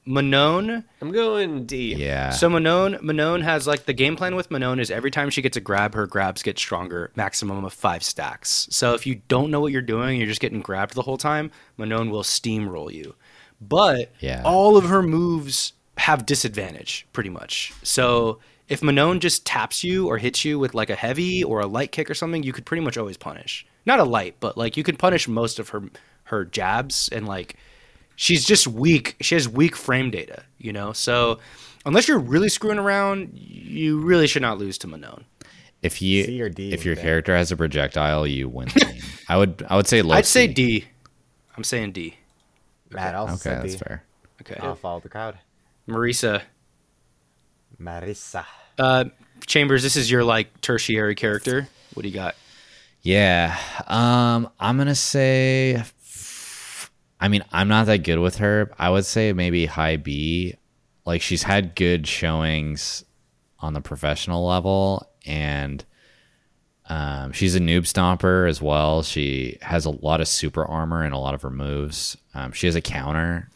Manon. 0.09 0.85
I'm 1.03 1.13
going 1.13 1.67
D. 1.67 1.95
Yeah. 1.95 2.31
So 2.31 2.49
Manon 2.49 2.99
Manon 3.03 3.43
has 3.43 3.67
like 3.67 3.85
the 3.85 3.93
game 3.93 4.17
plan 4.17 4.35
with 4.37 4.51
Manon 4.51 4.81
is 4.81 4.91
every 4.91 5.11
time 5.11 5.29
she 5.29 5.43
gets 5.43 5.57
a 5.57 5.61
grab, 5.61 5.95
her 5.95 6.07
grabs 6.07 6.43
get 6.43 6.59
stronger, 6.59 7.13
maximum 7.15 7.63
of 7.65 7.75
five 7.75 8.03
stacks. 8.03 8.67
So 8.71 8.95
if 8.95 9.07
you 9.07 9.17
don't 9.29 9.51
know 9.51 9.61
what 9.61 9.71
you're 9.71 9.83
doing, 9.83 10.17
you're 10.19 10.27
just 10.27 10.41
getting 10.41 10.63
grabbed 10.63 10.95
the 10.95 11.03
whole 11.03 11.19
time. 11.19 11.51
Manon 11.77 12.09
will 12.09 12.23
steamroll 12.23 12.91
you, 12.91 13.15
but 13.61 14.11
Yeah. 14.21 14.43
all 14.47 14.79
of 14.79 14.85
her 14.85 15.03
moves 15.03 15.75
have 15.99 16.25
disadvantage 16.25 17.07
pretty 17.13 17.31
much. 17.31 17.75
So 17.83 18.39
if 18.67 18.83
Manon 18.83 19.21
just 19.21 19.45
taps 19.45 19.85
you 19.85 20.09
or 20.09 20.17
hits 20.17 20.43
you 20.43 20.59
with 20.59 20.73
like 20.75 20.89
a 20.91 20.95
heavy 20.95 21.45
or 21.45 21.61
a 21.61 21.67
light 21.67 21.93
kick 21.93 22.09
or 22.11 22.15
something, 22.15 22.43
you 22.43 22.53
could 22.55 22.65
pretty 22.65 22.83
much 22.83 22.97
always 22.97 23.19
punish. 23.19 23.67
Not 23.85 23.99
a 24.01 24.05
light, 24.05 24.37
but 24.41 24.57
like 24.57 24.77
you 24.79 24.85
could 24.85 24.99
punish 24.99 25.29
most 25.29 25.59
of 25.59 25.69
her 25.71 25.83
her 26.25 26.45
jabs 26.47 27.09
and 27.11 27.27
like 27.27 27.57
she's 28.19 28.45
just 28.45 28.67
weak. 28.67 29.15
She 29.21 29.35
has 29.37 29.49
weak 29.49 29.77
frame 29.77 30.11
data, 30.11 30.43
you 30.59 30.73
know. 30.73 30.93
So 30.93 31.39
unless 31.87 32.09
you're 32.09 32.19
really 32.19 32.49
screwing 32.49 32.79
around, 32.79 33.31
you 33.33 34.01
really 34.01 34.27
should 34.27 34.43
not 34.43 34.59
lose 34.59 34.77
to 34.79 34.89
Manon. 34.89 35.25
If 35.81 36.03
you 36.03 36.25
C 36.25 36.43
or 36.43 36.49
D 36.49 36.73
if 36.73 36.85
your 36.85 36.97
there. 36.97 37.05
character 37.05 37.37
has 37.37 37.53
a 37.53 37.57
projectile, 37.57 38.27
you 38.27 38.49
win 38.49 38.67
the 38.75 38.81
game. 38.81 39.03
I 39.29 39.37
would 39.37 39.65
I 39.71 39.77
would 39.77 39.87
say 39.87 40.03
low. 40.03 40.17
I'd 40.17 40.27
say 40.27 40.49
D. 40.49 40.85
I'm 41.57 41.63
saying 41.65 41.93
D. 41.93 42.17
Matt 42.91 43.15
also 43.15 43.35
Okay, 43.35 43.43
said 43.43 43.63
that's 43.63 43.73
D. 43.75 43.79
fair. 43.79 44.03
Okay. 44.43 44.57
I'll 44.61 44.75
follow 44.75 44.99
the 45.01 45.09
crowd. 45.09 45.39
Marisa. 45.89 46.43
Marissa. 47.81 48.45
Uh, 48.79 49.05
Chambers, 49.47 49.83
this 49.85 49.97
is 49.97 50.11
your 50.11 50.25
like 50.25 50.61
tertiary 50.61 51.15
character. 51.15 51.69
What 51.95 52.03
do 52.03 52.09
you 52.09 52.15
got? 52.15 52.35
Yeah. 53.03 53.57
Um, 53.87 54.51
I'm 54.59 54.77
gonna 54.79 54.95
say. 54.97 55.83
I 57.21 57.29
mean, 57.29 57.43
I'm 57.53 57.69
not 57.69 57.87
that 57.87 58.05
good 58.05 58.19
with 58.19 58.37
her. 58.37 58.73
I 58.79 58.91
would 58.91 59.05
say 59.05 59.33
maybe 59.33 59.67
high 59.67 59.97
B. 59.97 60.55
Like 61.05 61.23
she's 61.23 61.43
had 61.43 61.75
good 61.75 62.07
showings 62.07 63.05
on 63.61 63.73
the 63.73 63.81
professional 63.81 64.47
level, 64.47 65.11
and 65.27 65.85
um, 66.89 67.33
she's 67.33 67.55
a 67.57 67.61
noob 67.61 67.83
stomper 67.83 68.49
as 68.49 68.63
well. 68.63 69.03
She 69.03 69.59
has 69.63 69.85
a 69.85 69.91
lot 69.91 70.21
of 70.21 70.29
super 70.29 70.65
armor 70.65 71.03
and 71.03 71.13
a 71.15 71.19
lot 71.19 71.35
of 71.35 71.43
her 71.43 71.51
moves. 71.51 72.17
Um, 72.35 72.53
she 72.53 72.67
has 72.67 72.77
a 72.77 72.81
counter. 72.81 73.51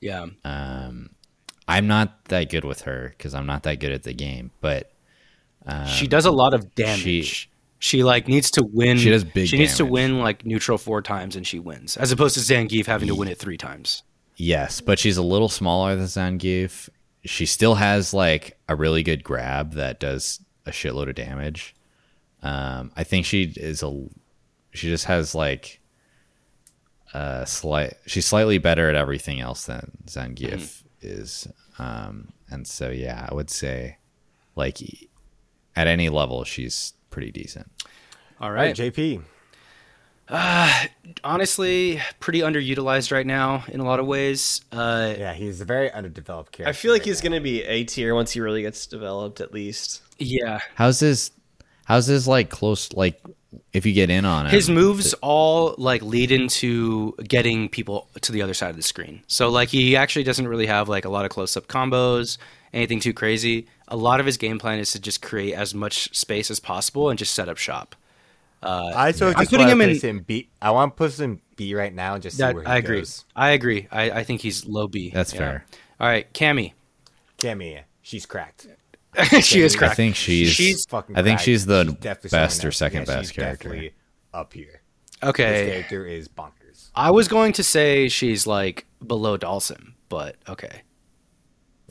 Yeah. 0.00 0.26
I'm 0.44 1.86
not 1.86 2.26
that 2.26 2.50
good 2.50 2.64
with 2.64 2.82
her 2.82 3.14
because 3.16 3.34
I'm 3.34 3.46
not 3.46 3.62
that 3.62 3.80
good 3.80 3.92
at 3.92 4.02
the 4.02 4.12
game, 4.12 4.50
but 4.60 4.90
she 5.86 6.06
does 6.06 6.26
a 6.26 6.30
lot 6.30 6.52
of 6.52 6.74
damage. 6.74 6.98
she- 7.24 7.48
She, 7.84 8.02
like 8.02 8.28
needs 8.28 8.50
to 8.52 8.64
win. 8.64 8.96
She 8.96 9.10
does 9.10 9.24
big 9.24 9.46
She 9.46 9.58
needs 9.58 9.76
to 9.76 9.84
win 9.84 10.18
like 10.18 10.46
neutral 10.46 10.78
four 10.78 11.02
times 11.02 11.36
and 11.36 11.46
she 11.46 11.58
wins, 11.58 11.98
as 11.98 12.12
opposed 12.12 12.34
to 12.34 12.40
Zangief 12.40 12.86
having 12.86 13.08
to 13.08 13.14
win 13.14 13.28
it 13.28 13.36
three 13.36 13.58
times. 13.58 14.02
Yes, 14.36 14.80
but 14.80 14.98
she's 14.98 15.18
a 15.18 15.22
little 15.22 15.50
smaller 15.50 15.94
than 15.94 16.06
Zangief. 16.06 16.88
She 17.26 17.44
still 17.44 17.74
has 17.74 18.14
like 18.14 18.58
a 18.70 18.74
really 18.74 19.02
good 19.02 19.22
grab 19.22 19.74
that 19.74 20.00
does 20.00 20.40
a 20.64 20.70
shitload 20.70 21.10
of 21.10 21.14
damage. 21.14 21.76
Um, 22.42 22.90
I 22.96 23.04
think 23.04 23.26
she 23.26 23.52
is 23.54 23.82
a. 23.82 24.06
She 24.72 24.88
just 24.88 25.04
has 25.04 25.34
like 25.34 25.82
a 27.12 27.46
slight. 27.46 27.98
She's 28.06 28.24
slightly 28.24 28.56
better 28.56 28.88
at 28.88 28.94
everything 28.94 29.40
else 29.40 29.66
than 29.66 29.92
Zangief 30.06 30.84
is. 31.02 31.46
Um, 31.78 32.32
and 32.50 32.66
so 32.66 32.88
yeah, 32.88 33.28
I 33.30 33.34
would 33.34 33.50
say, 33.50 33.98
like, 34.56 34.78
at 35.76 35.86
any 35.86 36.08
level, 36.08 36.44
she's 36.44 36.93
pretty 37.14 37.30
decent. 37.32 37.70
All 38.40 38.48
All 38.48 38.52
right. 38.52 38.76
right, 38.78 38.92
JP. 38.92 39.22
Honestly, 41.22 42.00
pretty 42.20 42.40
underutilized 42.40 43.12
right 43.12 43.26
now 43.26 43.64
in 43.68 43.80
a 43.80 43.84
lot 43.84 44.00
of 44.00 44.06
ways. 44.06 44.62
Uh, 44.72 45.14
Yeah, 45.18 45.32
he's 45.34 45.60
a 45.60 45.64
very 45.64 45.90
underdeveloped 45.92 46.52
character. 46.52 46.68
I 46.68 46.72
feel 46.72 46.92
like 46.92 47.00
right 47.02 47.06
he's 47.08 47.22
now. 47.22 47.30
gonna 47.30 47.40
be 47.40 47.62
A 47.62 47.84
tier 47.84 48.14
once 48.14 48.32
he 48.32 48.40
really 48.40 48.62
gets 48.62 48.86
developed, 48.86 49.40
at 49.40 49.52
least. 49.52 50.02
yeah. 50.18 50.60
How's 50.74 51.00
his? 51.00 51.30
How's 51.84 52.06
his 52.06 52.26
like 52.26 52.48
close? 52.50 52.92
Like, 52.94 53.20
if 53.74 53.84
you 53.84 53.92
get 53.92 54.08
in 54.10 54.24
on 54.24 54.46
it, 54.46 54.52
His 54.52 54.70
moves 54.70 55.12
all 55.20 55.74
like 55.78 56.02
lead 56.02 56.32
into 56.32 57.12
getting 57.28 57.68
people 57.68 58.08
to 58.22 58.32
the 58.32 58.40
other 58.42 58.54
side 58.54 58.70
of 58.70 58.76
the 58.76 58.82
screen. 58.82 59.22
So 59.26 59.50
like 59.50 59.68
he 59.68 59.94
actually 59.96 60.24
doesn't 60.24 60.48
really 60.48 60.66
have 60.66 60.88
like 60.88 61.04
a 61.04 61.10
lot 61.10 61.24
of 61.26 61.30
close 61.30 61.56
up 61.56 61.66
combos, 61.68 62.38
anything 62.72 63.00
too 63.00 63.12
crazy. 63.12 63.66
A 63.88 63.96
lot 63.96 64.20
of 64.20 64.26
his 64.26 64.36
game 64.36 64.58
plan 64.58 64.78
is 64.78 64.92
to 64.92 65.00
just 65.00 65.20
create 65.22 65.54
as 65.54 65.74
much 65.74 66.14
space 66.16 66.50
as 66.50 66.58
possible 66.60 67.10
and 67.10 67.18
just 67.18 67.34
set 67.34 67.48
up 67.48 67.58
shop. 67.58 67.94
Uh, 68.62 68.92
I 68.96 69.12
so 69.12 69.28
I'm 69.28 69.34
putting 69.46 69.58
want 69.66 69.72
him 69.72 69.78
to 69.80 69.90
in- 69.90 70.00
him 70.18 70.20
B. 70.26 70.48
I 70.62 70.70
want 70.70 70.92
to 70.92 70.96
put 70.96 71.18
him 71.20 71.42
B 71.56 71.74
right 71.74 71.92
now 71.94 72.14
and 72.14 72.22
just 72.22 72.36
see 72.38 72.42
That 72.42 72.54
where 72.54 72.64
he 72.64 72.68
I 72.70 72.76
agree. 72.78 73.00
goes. 73.00 73.24
I 73.36 73.50
agree. 73.50 73.88
I, 73.92 74.10
I 74.10 74.24
think 74.24 74.40
he's 74.40 74.64
low 74.66 74.88
B. 74.88 75.10
That's 75.10 75.32
Yeah. 75.34 75.38
fair. 75.38 75.66
All 76.00 76.08
right, 76.08 76.32
Cammy. 76.32 76.72
Cammy, 77.38 77.82
she's 78.00 78.24
cracked. 78.26 78.66
she 79.42 79.60
is 79.60 79.76
I 79.80 79.88
I 79.88 79.94
think 79.94 80.16
she's. 80.16 80.50
She's 80.50 80.86
Fucking 80.86 81.14
I 81.14 81.22
think 81.22 81.36
cracked. 81.36 81.44
she's 81.44 81.66
the 81.66 81.84
definitely 82.00 82.30
best 82.30 82.64
or 82.64 82.72
second 82.72 83.00
Yeah, 83.00 83.04
best 83.16 83.20
she's 83.28 83.32
character. 83.32 83.90
up 84.32 84.52
here. 84.54 84.80
This 85.20 85.28
Okay. 85.30 85.66
character 85.70 86.06
is 86.06 86.26
bonkers. 86.28 86.90
I 86.96 87.10
was 87.10 87.28
going 87.28 87.52
to 87.54 87.62
say 87.62 88.08
she's 88.08 88.46
like 88.46 88.86
below 89.06 89.36
Dhalsim, 89.38 89.92
but 90.08 90.36
okay. 90.48 90.82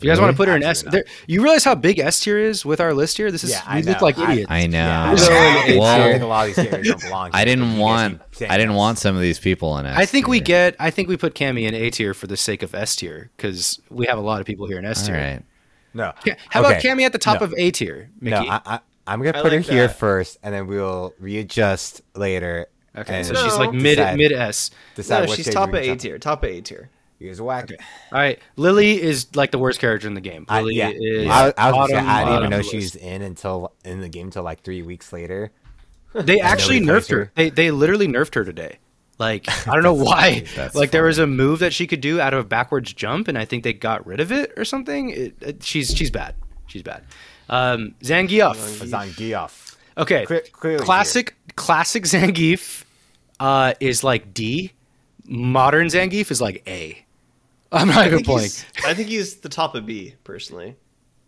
If 0.03 0.05
you 0.05 0.11
guys 0.11 0.19
want 0.19 0.31
to 0.31 0.37
put 0.37 0.47
her 0.49 0.55
in 0.55 0.63
S, 0.63 0.83
Absolutely 0.83 0.99
there, 0.99 1.05
you 1.27 1.41
realize 1.41 1.63
how 1.63 1.75
big 1.75 1.99
S 1.99 2.19
tier 2.19 2.37
is 2.37 2.65
with 2.65 2.81
our 2.81 2.93
list 2.93 3.17
here. 3.17 3.31
This 3.31 3.43
is 3.43 3.51
Yeah, 3.51 3.61
I 3.65 3.77
we 3.77 3.83
look 3.83 3.99
know. 4.01 4.05
like 4.05 4.17
idiots. 4.17 4.51
I 4.51 4.67
know. 4.67 4.77
Yeah, 4.77 5.11
I, 5.11 5.15
So- 5.15 5.29
don't- 5.29 5.37
I 5.41 5.97
don't 5.97 6.11
think 6.11 6.23
a 6.23 6.25
lot 6.27 6.49
of 6.49 6.55
these 6.55 6.65
characters 6.67 6.87
don't 6.89 7.01
belong. 7.01 7.29
I 7.33 7.45
didn't 7.45 7.77
want 7.77 8.21
I 8.41 8.57
didn't 8.57 8.71
yes. 8.71 8.77
want 8.77 8.97
some 8.99 9.15
of 9.15 9.21
these 9.21 9.39
people 9.39 9.77
in 9.77 9.85
it. 9.85 9.95
I 9.97 10.05
think 10.05 10.27
we 10.27 10.39
get. 10.39 10.75
I 10.79 10.89
think 10.91 11.07
we 11.07 11.17
put 11.17 11.35
Cammy 11.35 11.67
in 11.67 11.73
A 11.73 11.89
tier 11.89 12.13
for 12.13 12.27
the 12.27 12.37
sake 12.37 12.63
of 12.63 12.75
S 12.75 12.95
tier 12.95 13.31
because 13.37 13.79
we 13.89 14.05
have 14.07 14.17
a 14.17 14.21
lot 14.21 14.41
of 14.41 14.45
people 14.45 14.67
here 14.67 14.77
in 14.79 14.85
S 14.85 15.05
tier. 15.05 15.15
right. 15.15 15.41
No. 15.93 16.11
Ca- 16.25 16.35
How 16.49 16.59
about 16.61 16.81
Cammy 16.81 17.03
at 17.03 17.11
the 17.11 17.19
top 17.19 17.39
No. 17.41 17.45
of 17.45 17.53
A 17.57 17.71
tier, 17.71 18.09
Mickey? 18.19 18.35
No, 18.45 18.51
I, 18.51 18.61
I, 18.65 18.79
I'm 19.05 19.19
gonna 19.21 19.37
I 19.37 19.41
put 19.41 19.51
her 19.51 19.59
like 19.59 19.67
here 19.67 19.87
first, 19.89 20.37
and 20.43 20.53
then 20.53 20.65
we'll 20.67 21.13
readjust 21.19 22.01
later. 22.15 22.67
okay, 22.97 23.17
and 23.17 23.25
so 23.27 23.35
she's 23.35 23.55
like 23.57 23.71
mid 23.73 23.97
decide- 23.97 24.17
mid 24.17 24.31
S. 24.31 24.71
Decide 24.95 25.27
No, 25.29 25.35
she's 25.35 25.49
top 25.53 25.69
of 25.69 25.75
A 25.75 25.95
tier. 25.95 26.17
Top 26.17 26.43
of 26.43 26.49
A 26.49 26.61
tier. 26.61 26.89
Guys 27.23 27.39
are 27.39 27.43
whack. 27.43 27.69
All 28.11 28.19
right, 28.19 28.39
Lily 28.57 29.01
is 29.01 29.35
like 29.35 29.51
the 29.51 29.57
worst 29.59 29.79
character 29.79 30.07
in 30.07 30.13
the 30.13 30.21
game. 30.21 30.45
I, 30.49 30.61
Lily 30.61 30.75
yeah, 30.75 30.89
is. 30.89 31.27
I, 31.29 31.53
I 31.57 31.71
was 31.71 31.89
gonna 31.89 32.01
say, 32.01 32.05
bottom, 32.05 32.09
I 32.09 32.23
didn't 32.25 32.37
even 32.37 32.49
know 32.49 32.59
of 32.59 32.65
she 32.65 32.75
was 32.77 32.95
in 32.95 33.21
until 33.21 33.71
in 33.85 34.01
the 34.01 34.09
game 34.09 34.27
until 34.27 34.43
like 34.43 34.61
three 34.61 34.81
weeks 34.81 35.11
later. 35.13 35.51
They 36.13 36.39
actually 36.41 36.79
nerfed 36.79 37.09
her. 37.09 37.17
her. 37.17 37.31
They 37.33 37.49
they 37.49 37.71
literally 37.71 38.07
nerfed 38.07 38.35
her 38.35 38.43
today. 38.45 38.77
Like 39.17 39.47
I 39.67 39.73
don't 39.73 39.81
know 39.81 39.93
why. 40.03 40.43
Like 40.75 40.91
there 40.91 41.05
was 41.05 41.17
a 41.17 41.25
move 41.25 41.59
that 41.59 41.73
she 41.73 41.87
could 41.87 42.01
do 42.01 42.19
out 42.21 42.35
of 42.35 42.39
a 42.41 42.47
backwards 42.47 42.93
jump, 42.93 43.27
and 43.27 43.35
I 43.35 43.45
think 43.45 43.63
they 43.63 43.73
got 43.73 44.05
rid 44.05 44.19
of 44.19 44.31
it 44.31 44.53
or 44.55 44.63
something. 44.63 45.09
It, 45.09 45.35
it- 45.41 45.63
she's 45.63 45.95
she's 45.95 46.11
bad. 46.11 46.35
She's 46.67 46.83
bad. 46.83 47.03
Um, 47.49 47.95
Zangief. 48.01 48.53
Zangief. 48.85 49.75
Okay, 49.97 50.25
clearly 50.51 50.83
classic 50.85 51.35
classic 51.55 52.03
Zangief 52.03 52.83
uh, 53.39 53.73
is 53.79 54.03
like 54.03 54.33
D. 54.33 54.71
Modern 55.25 55.87
Zangief 55.87 56.29
is 56.31 56.41
like 56.41 56.61
A. 56.67 57.02
I'm 57.73 57.87
not 57.87 57.97
I 57.97 58.07
even 58.07 58.23
playing. 58.23 58.51
I 58.85 58.93
think 58.93 59.09
he's 59.09 59.37
the 59.37 59.49
top 59.49 59.75
of 59.75 59.85
B 59.85 60.15
personally. 60.23 60.75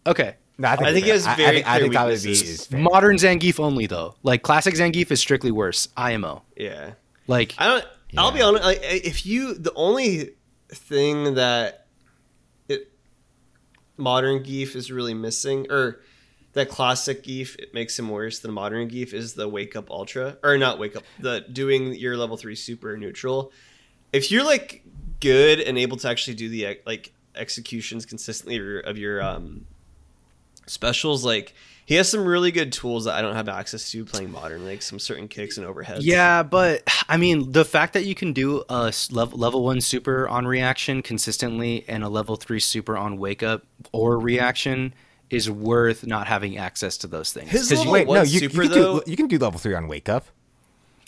Okay, 0.07 0.35
No, 0.59 0.67
I 0.69 0.75
think 0.93 1.03
he 1.05 1.09
has 1.11 1.25
I- 1.25 1.35
very 1.35 1.47
I, 1.49 1.53
think, 1.53 1.67
I 1.67 1.79
think 1.79 1.93
that 1.93 2.05
would 2.05 2.21
be 2.23 2.29
weaknesses. 2.29 2.59
is 2.61 2.71
modern 2.71 3.15
Zangief 3.17 3.59
only 3.59 3.87
though. 3.87 4.15
Like 4.23 4.43
classic 4.43 4.75
Zangief 4.75 5.09
is 5.11 5.19
strictly 5.19 5.51
worse. 5.51 5.87
IMO. 5.97 6.43
Yeah. 6.55 6.91
Like 7.27 7.55
I 7.57 7.65
don't. 7.67 7.85
I'll 8.17 8.31
be 8.31 8.41
honest. 8.41 8.63
Like, 8.63 8.79
if 8.83 9.25
you, 9.25 9.55
the 9.55 9.73
only 9.75 10.31
thing 10.69 11.33
that 11.33 11.87
it 12.69 12.89
modern 13.97 14.43
Gief 14.43 14.75
is 14.75 14.91
really 14.91 15.13
missing, 15.13 15.67
or 15.69 15.99
that 16.53 16.69
classic 16.69 17.23
Gief, 17.23 17.55
it 17.57 17.73
makes 17.73 17.97
him 17.99 18.09
worse 18.09 18.39
than 18.39 18.51
modern 18.53 18.87
Gief, 18.89 19.13
is 19.13 19.33
the 19.33 19.49
Wake 19.49 19.75
Up 19.75 19.89
Ultra, 19.91 20.37
or 20.43 20.57
not 20.57 20.79
Wake 20.79 20.95
Up, 20.95 21.03
the 21.19 21.41
doing 21.51 21.95
your 21.95 22.15
level 22.15 22.37
three 22.37 22.55
super 22.55 22.95
neutral. 22.95 23.51
If 24.13 24.31
you're 24.31 24.45
like 24.45 24.84
good 25.33 25.59
and 25.59 25.77
able 25.77 25.97
to 25.97 26.07
actually 26.09 26.35
do 26.35 26.49
the 26.49 26.79
like 26.85 27.11
executions 27.35 28.05
consistently 28.05 28.81
of 28.81 28.97
your, 28.97 29.21
um 29.21 29.65
specials, 30.67 31.23
like 31.23 31.53
he 31.85 31.93
has 31.95 32.09
some 32.09 32.25
really 32.25 32.51
good 32.51 32.71
tools 32.71 33.05
that 33.05 33.13
I 33.13 33.21
don't 33.21 33.35
have 33.35 33.47
access 33.47 33.91
to 33.91 34.03
playing 34.03 34.31
modern, 34.31 34.65
like 34.65 34.81
some 34.81 34.97
certain 34.97 35.27
kicks 35.27 35.57
and 35.59 35.67
overheads. 35.67 35.99
Yeah, 36.01 36.41
but 36.41 36.81
I 37.07 37.17
mean, 37.17 37.51
the 37.51 37.63
fact 37.63 37.93
that 37.93 38.05
you 38.05 38.15
can 38.15 38.33
do 38.33 38.63
a 38.69 38.91
level, 39.11 39.37
level 39.37 39.63
one 39.63 39.81
super 39.81 40.27
on 40.27 40.47
reaction 40.47 41.03
consistently 41.03 41.85
and 41.87 42.03
a 42.03 42.09
level 42.09 42.35
three 42.35 42.59
super 42.59 42.97
on 42.97 43.17
wake 43.17 43.43
up 43.43 43.63
or 43.91 44.17
reaction 44.17 44.93
is 45.29 45.49
worth 45.51 46.05
not 46.07 46.25
having 46.27 46.57
access 46.57 46.97
to 46.97 47.07
those 47.07 47.31
things. 47.31 47.51
His 47.51 47.69
level 47.71 47.85
you- 47.85 47.91
Wait, 47.91 48.07
one 48.07 48.25
you, 48.25 48.31
you 48.33 48.39
super, 48.39 48.63
can 48.63 48.71
though- 48.71 48.99
do 49.01 49.11
you 49.11 49.17
can 49.17 49.27
do 49.27 49.37
level 49.37 49.59
three 49.59 49.75
on 49.75 49.87
wake 49.87 50.09
up. 50.09 50.25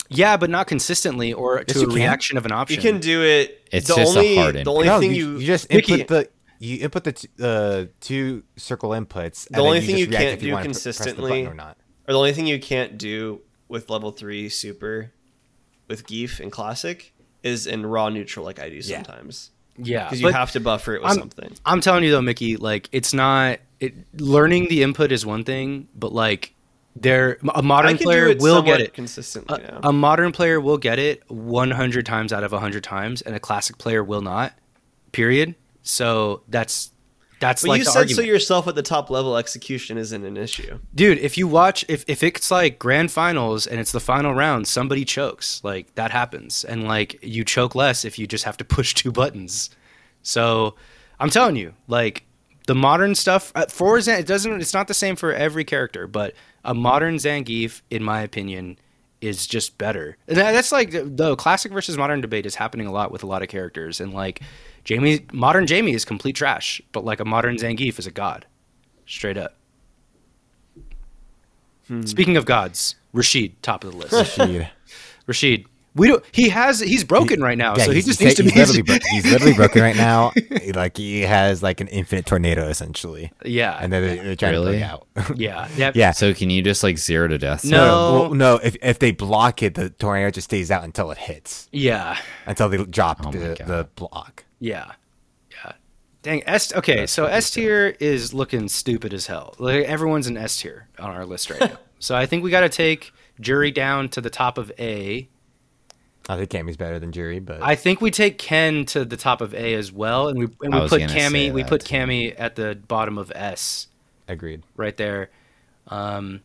Yeah, 0.08 0.36
but 0.36 0.48
not 0.50 0.66
consistently 0.66 1.32
or 1.32 1.62
to 1.64 1.80
a 1.80 1.86
can. 1.86 1.94
reaction 1.94 2.38
of 2.38 2.46
an 2.46 2.52
option. 2.52 2.76
You 2.76 2.82
can 2.82 3.00
do 3.00 3.22
it. 3.22 3.68
It's 3.70 3.88
the 3.88 3.96
just 3.96 4.16
a 4.16 4.18
only, 4.20 4.36
hard 4.36 4.54
The 4.56 4.64
only 4.72 4.86
no, 4.86 5.00
thing 5.00 5.12
you, 5.14 5.32
you, 5.32 5.38
you 5.38 5.46
just 5.46 5.70
Mickey- 5.72 6.00
input 6.00 6.08
the 6.08 6.28
you 6.60 6.78
input 6.78 7.04
the 7.04 7.12
t- 7.12 7.28
uh, 7.40 7.84
two 8.00 8.42
circle 8.56 8.90
inputs. 8.90 9.44
The 9.48 9.52
then 9.56 9.60
only 9.60 9.78
you 9.80 9.86
thing 9.86 9.98
you 9.98 10.06
can't 10.08 10.40
you 10.42 10.48
do 10.48 10.52
wanna 10.54 10.64
pr- 10.64 10.70
press 10.70 10.82
the 10.82 10.90
button 10.90 11.04
consistently- 11.14 11.46
or 11.46 11.54
not. 11.54 11.76
or 12.08 12.12
the 12.14 12.18
only 12.18 12.32
thing 12.32 12.46
you 12.46 12.58
can't 12.58 12.96
do 12.98 13.40
with 13.68 13.90
level 13.90 14.10
three 14.10 14.48
super 14.48 15.12
with 15.88 16.06
Gief 16.06 16.40
and 16.40 16.50
classic 16.50 17.12
is 17.42 17.66
in 17.66 17.84
raw 17.86 18.08
neutral 18.08 18.44
like 18.46 18.58
I 18.58 18.68
do 18.70 18.76
Yeah. 18.76 18.82
sometimes 18.96 19.50
yeah, 19.80 20.04
because 20.04 20.20
you 20.20 20.28
have 20.28 20.50
to 20.52 20.60
buffer 20.60 20.94
it 20.94 21.02
with 21.02 21.10
I'm- 21.10 21.18
something. 21.20 21.54
I'm 21.64 21.80
telling 21.80 22.02
you 22.02 22.10
though, 22.10 22.22
Mickey, 22.22 22.56
like 22.56 22.88
it's 22.92 23.12
not 23.14 23.58
it, 23.78 23.94
learning 24.20 24.68
the 24.68 24.82
input 24.82 25.12
is 25.12 25.24
one 25.24 25.44
thing, 25.44 25.86
but 25.94 26.12
like 26.12 26.52
there 27.02 27.38
a 27.54 27.62
modern 27.62 27.98
player 27.98 28.34
will 28.38 28.62
get 28.62 28.80
it. 28.80 28.94
consistently. 28.94 29.62
A, 29.62 29.88
a 29.88 29.92
modern 29.92 30.32
player 30.32 30.60
will 30.60 30.78
get 30.78 30.98
it 30.98 31.22
100 31.30 32.06
times 32.06 32.32
out 32.32 32.44
of 32.44 32.52
100 32.52 32.82
times, 32.84 33.22
and 33.22 33.34
a 33.34 33.40
classic 33.40 33.78
player 33.78 34.02
will 34.02 34.22
not. 34.22 34.52
Period. 35.12 35.54
So 35.82 36.42
that's 36.48 36.92
that's 37.40 37.64
like 37.64 37.78
you 37.78 37.84
said 37.84 38.00
argument. 38.00 38.16
so 38.16 38.22
yourself 38.22 38.66
at 38.68 38.74
the 38.74 38.82
top 38.82 39.10
level 39.10 39.36
execution 39.36 39.96
isn't 39.96 40.24
an 40.24 40.36
issue. 40.36 40.78
dude. 40.94 41.18
If 41.18 41.38
you 41.38 41.46
watch, 41.46 41.84
if 41.88 42.04
if 42.08 42.22
it's 42.22 42.50
like 42.50 42.78
grand 42.78 43.10
finals 43.10 43.66
and 43.66 43.78
it's 43.78 43.92
the 43.92 44.00
final 44.00 44.34
round, 44.34 44.66
somebody 44.66 45.04
chokes. 45.04 45.62
Like 45.62 45.94
that 45.94 46.10
happens, 46.10 46.64
and 46.64 46.84
like 46.84 47.18
you 47.22 47.44
choke 47.44 47.74
less 47.74 48.04
if 48.04 48.18
you 48.18 48.26
just 48.26 48.44
have 48.44 48.56
to 48.58 48.64
push 48.76 48.94
two 48.94 49.12
buttons. 49.12 49.70
So 50.22 50.74
I'm 51.20 51.30
telling 51.30 51.56
you, 51.56 51.74
like 51.86 52.24
the 52.66 52.74
modern 52.74 53.14
stuff 53.14 53.52
uh, 53.54 53.66
for 53.66 53.98
it 53.98 54.26
doesn't. 54.26 54.60
It's 54.60 54.74
not 54.74 54.88
the 54.88 54.94
same 54.94 55.16
for 55.16 55.32
every 55.32 55.64
character, 55.64 56.06
but 56.06 56.34
a 56.68 56.74
modern 56.74 57.16
Zangief, 57.16 57.80
in 57.90 58.04
my 58.04 58.20
opinion, 58.20 58.78
is 59.22 59.46
just 59.46 59.78
better. 59.78 60.18
And 60.28 60.36
that's 60.36 60.70
like 60.70 60.90
the, 60.90 61.02
the 61.02 61.34
classic 61.34 61.72
versus 61.72 61.96
modern 61.96 62.20
debate 62.20 62.44
is 62.44 62.54
happening 62.54 62.86
a 62.86 62.92
lot 62.92 63.10
with 63.10 63.22
a 63.22 63.26
lot 63.26 63.42
of 63.42 63.48
characters, 63.48 64.00
and 64.00 64.12
like 64.12 64.42
Jamie, 64.84 65.24
modern 65.32 65.66
Jamie 65.66 65.94
is 65.94 66.04
complete 66.04 66.36
trash, 66.36 66.82
but 66.92 67.06
like 67.06 67.20
a 67.20 67.24
modern 67.24 67.56
Zangief 67.56 67.98
is 67.98 68.06
a 68.06 68.10
god, 68.10 68.44
straight 69.06 69.38
up. 69.38 69.56
Hmm. 71.86 72.02
Speaking 72.02 72.36
of 72.36 72.44
gods, 72.44 72.96
Rashid, 73.14 73.60
top 73.62 73.82
of 73.82 73.92
the 73.92 73.96
list. 73.96 74.12
Rashid. 74.12 74.68
Rashid, 75.26 75.64
we 75.98 76.08
don't. 76.08 76.24
He 76.32 76.48
has. 76.48 76.80
He's 76.80 77.04
broken 77.04 77.42
right 77.42 77.58
now, 77.58 77.74
Yeah, 77.76 77.84
so 77.84 77.90
he 77.92 78.00
just 78.02 78.20
needs 78.20 78.34
to 78.36 78.42
he's 78.44 78.52
be. 78.52 78.58
literally, 78.58 78.82
bro- 78.82 78.98
he's 79.10 79.24
literally 79.30 79.54
broken 79.54 79.82
right 79.82 79.96
now. 79.96 80.32
like 80.74 80.96
he 80.96 81.20
has 81.22 81.62
like 81.62 81.80
an 81.80 81.88
infinite 81.88 82.24
tornado 82.26 82.68
essentially, 82.68 83.32
yeah, 83.44 83.78
and 83.80 83.92
then 83.92 84.02
they're, 84.02 84.24
they're 84.24 84.36
trying 84.36 84.52
Really? 84.52 84.78
to 84.78 84.78
play 84.78 84.82
out. 84.82 85.06
yeah, 85.36 85.68
yeah, 85.76 85.92
yeah. 85.94 86.10
So 86.12 86.32
can 86.32 86.48
you 86.50 86.62
just 86.62 86.82
like 86.82 86.96
zero 86.98 87.28
to 87.28 87.36
death? 87.38 87.64
No. 87.64 88.12
well, 88.20 88.34
no. 88.34 88.56
If 88.56 88.76
if 88.82 88.98
they 88.98 89.10
block 89.10 89.62
it, 89.62 89.74
the 89.74 89.90
tornado 89.90 90.30
just 90.30 90.46
stays 90.46 90.70
out 90.70 90.84
until 90.84 91.10
it 91.10 91.18
hits, 91.18 91.68
yeah, 91.72 92.16
until 92.46 92.68
they 92.68 92.78
drop 92.84 93.20
Oh 93.26 93.30
the, 93.32 93.38
the 93.66 93.88
block. 93.96 94.44
yeah, 94.60 94.92
yeah. 95.52 95.72
Dang, 96.22 96.42
S. 96.46 96.74
Okay, 96.74 97.06
so 97.06 97.26
S 97.26 97.50
tier 97.50 97.96
is 98.00 98.34
looking 98.34 98.68
stupid 98.68 99.12
as 99.14 99.26
hell. 99.26 99.54
Like 99.58 99.84
everyone's 99.84 100.26
an 100.26 100.36
S 100.36 100.56
tier 100.60 100.88
on 100.98 101.10
our 101.10 101.24
list 101.26 101.50
right 101.50 101.60
now. 101.60 101.78
so 101.98 102.14
I 102.16 102.26
think 102.26 102.42
we 102.44 102.50
got 102.50 102.60
to 102.60 102.68
take 102.68 103.12
Juri 103.40 103.70
down 103.70 104.08
to 104.10 104.20
the 104.20 104.30
top 104.30 104.58
of 104.58 104.72
A. 104.80 105.28
I 106.28 106.36
think 106.36 106.50
Cammy's 106.50 106.76
better 106.76 106.98
than 106.98 107.10
Juri, 107.12 107.38
but 107.40 107.62
I 107.62 107.74
think 107.74 108.00
we 108.02 108.10
take 108.10 108.36
Ken 108.38 108.84
to 108.86 109.04
the 109.04 109.16
top 109.16 109.40
of 109.40 109.54
A 109.54 109.74
as 109.74 109.90
well, 109.90 110.28
and 110.28 110.38
we 110.38 110.44
and 110.62 110.74
we 110.74 110.88
put 110.88 111.00
Cammy. 111.02 111.52
We 111.52 111.64
put 111.64 111.84
too. 111.86 111.94
Cammy 111.94 112.34
at 112.38 112.54
the 112.56 112.74
bottom 112.86 113.16
of 113.16 113.32
S. 113.34 113.88
agreed. 114.28 114.62
right 114.76 114.96
there. 114.96 115.30
Um, 115.88 116.42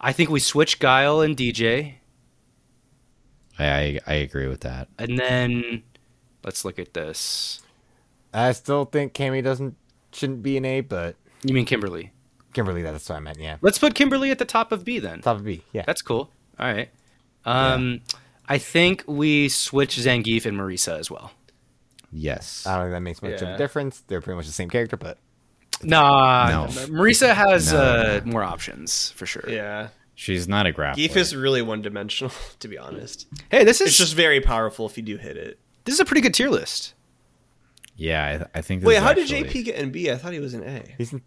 I 0.00 0.12
think 0.12 0.30
we 0.30 0.38
switch 0.38 0.78
Guile 0.78 1.20
and 1.20 1.36
DJ, 1.36 1.94
I, 3.58 3.66
I 3.66 3.98
I 4.06 4.14
agree 4.14 4.46
with 4.46 4.60
that. 4.60 4.88
and 4.98 5.18
then 5.18 5.82
let's 6.44 6.64
look 6.64 6.78
at 6.78 6.94
this. 6.94 7.62
I 8.32 8.52
still 8.52 8.84
think 8.84 9.12
Cammy 9.14 9.42
doesn't 9.42 9.74
shouldn't 10.12 10.42
be 10.42 10.56
an 10.56 10.64
A, 10.64 10.82
but 10.82 11.16
You 11.42 11.52
mean 11.54 11.64
Kimberly? 11.64 12.12
Kimberly, 12.52 12.82
that's 12.82 13.08
what 13.08 13.16
I 13.16 13.20
meant. 13.20 13.38
Yeah, 13.38 13.56
Let's 13.60 13.78
put 13.78 13.94
Kimberly 13.94 14.30
at 14.30 14.38
the 14.38 14.44
top 14.44 14.72
of 14.72 14.84
B 14.84 14.98
then. 14.98 15.20
top 15.20 15.36
of 15.36 15.44
B. 15.44 15.62
Yeah, 15.72 15.82
That's 15.86 16.00
cool. 16.02 16.30
All 16.58 16.66
right. 16.72 16.88
Um, 17.44 18.00
I 18.48 18.58
think 18.58 19.04
we 19.06 19.48
switch 19.48 19.96
Zangief 19.96 20.46
and 20.46 20.56
Marisa 20.58 20.98
as 20.98 21.10
well. 21.10 21.32
Yes. 22.12 22.66
I 22.66 22.76
don't 22.76 22.84
think 22.86 22.92
that 22.94 23.00
makes 23.00 23.22
much 23.22 23.32
of 23.42 23.48
Yeah. 23.48 23.54
a 23.54 23.58
difference. 23.58 24.02
They're 24.06 24.20
pretty 24.20 24.36
much 24.36 24.46
the 24.46 24.52
same 24.52 24.70
character, 24.70 24.96
but 24.96 25.18
Nah, 25.82 26.48
No. 26.48 26.66
Marisa 26.86 27.34
has 27.34 27.72
No. 27.72 27.78
uh, 27.80 28.20
more 28.24 28.42
options 28.42 29.10
for 29.16 29.26
sure. 29.26 29.44
Yeah, 29.48 29.88
She's 30.14 30.48
not 30.48 30.66
a 30.66 30.72
grappler. 30.72 30.94
Gief 30.96 31.16
is 31.16 31.36
really 31.36 31.60
one 31.60 31.82
dimensional 31.82 32.32
to 32.60 32.68
be 32.68 32.78
honest. 32.78 33.26
Hey, 33.50 33.64
this 33.64 33.80
is 33.82 33.88
It's 33.88 33.98
just 33.98 34.14
very 34.14 34.40
powerful 34.40 34.86
if 34.86 34.96
you 34.96 35.02
do 35.02 35.18
hit 35.18 35.36
it. 35.36 35.58
this 35.84 35.94
is 35.94 36.00
a 36.00 36.04
pretty 36.06 36.22
good 36.22 36.32
tier 36.32 36.48
list. 36.48 36.94
Yeah, 37.96 38.46
I, 38.54 38.58
I 38.58 38.62
think. 38.62 38.80
This 38.82 38.88
Wait, 38.88 38.96
is 38.96 39.02
how 39.02 39.10
actually- 39.10 39.42
did 39.42 39.50
JP 39.50 39.64
get 39.64 39.74
in 39.76 39.90
B? 39.90 40.10
I 40.10 40.16
thought 40.16 40.32
he 40.32 40.40
was 40.40 40.54
in 40.54 40.62
A. 40.62 40.94
he's 40.98 41.12
in, 41.12 41.22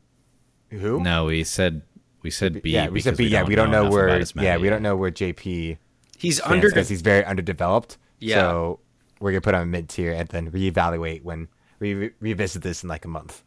who? 0.71 0.99
No, 0.99 1.25
we 1.25 1.43
said 1.43 1.81
we 2.21 2.29
said 2.31 2.61
B. 2.61 2.71
yeah, 2.71 2.89
we 2.89 2.99
said 3.01 3.11
because 3.11 3.17
B. 3.17 3.27
yeah, 3.27 3.43
we 3.43 3.55
don't 3.55 3.71
know, 3.71 3.81
enough 3.81 3.93
where. 3.93 4.19
his 4.19 4.33
Yeah, 4.35 4.41
meta 4.53 4.59
we 4.61 4.69
don't 4.69 4.81
know 4.83 4.95
where 4.95 5.11
JP 5.11 5.77
He's 6.19 6.37
stands 6.37 6.53
under. 6.53 6.69
because 6.69 6.89
he's 6.89 7.01
very 7.01 7.25
underdeveloped. 7.25 7.97
Yeah. 8.19 8.35
So 8.35 8.79
we're 9.19 9.31
gonna 9.31 9.41
put 9.41 9.55
him 9.55 9.71
mid 9.71 9.89
tier 9.89 10.11
and 10.11 10.27
then 10.27 10.51
reevaluate 10.51 11.23
when 11.23 11.47
we 11.79 11.93
re- 11.93 12.11
revisit 12.19 12.61
this 12.61 12.83
in 12.83 12.89
like 12.89 13.05
a 13.05 13.07
month. 13.07 13.43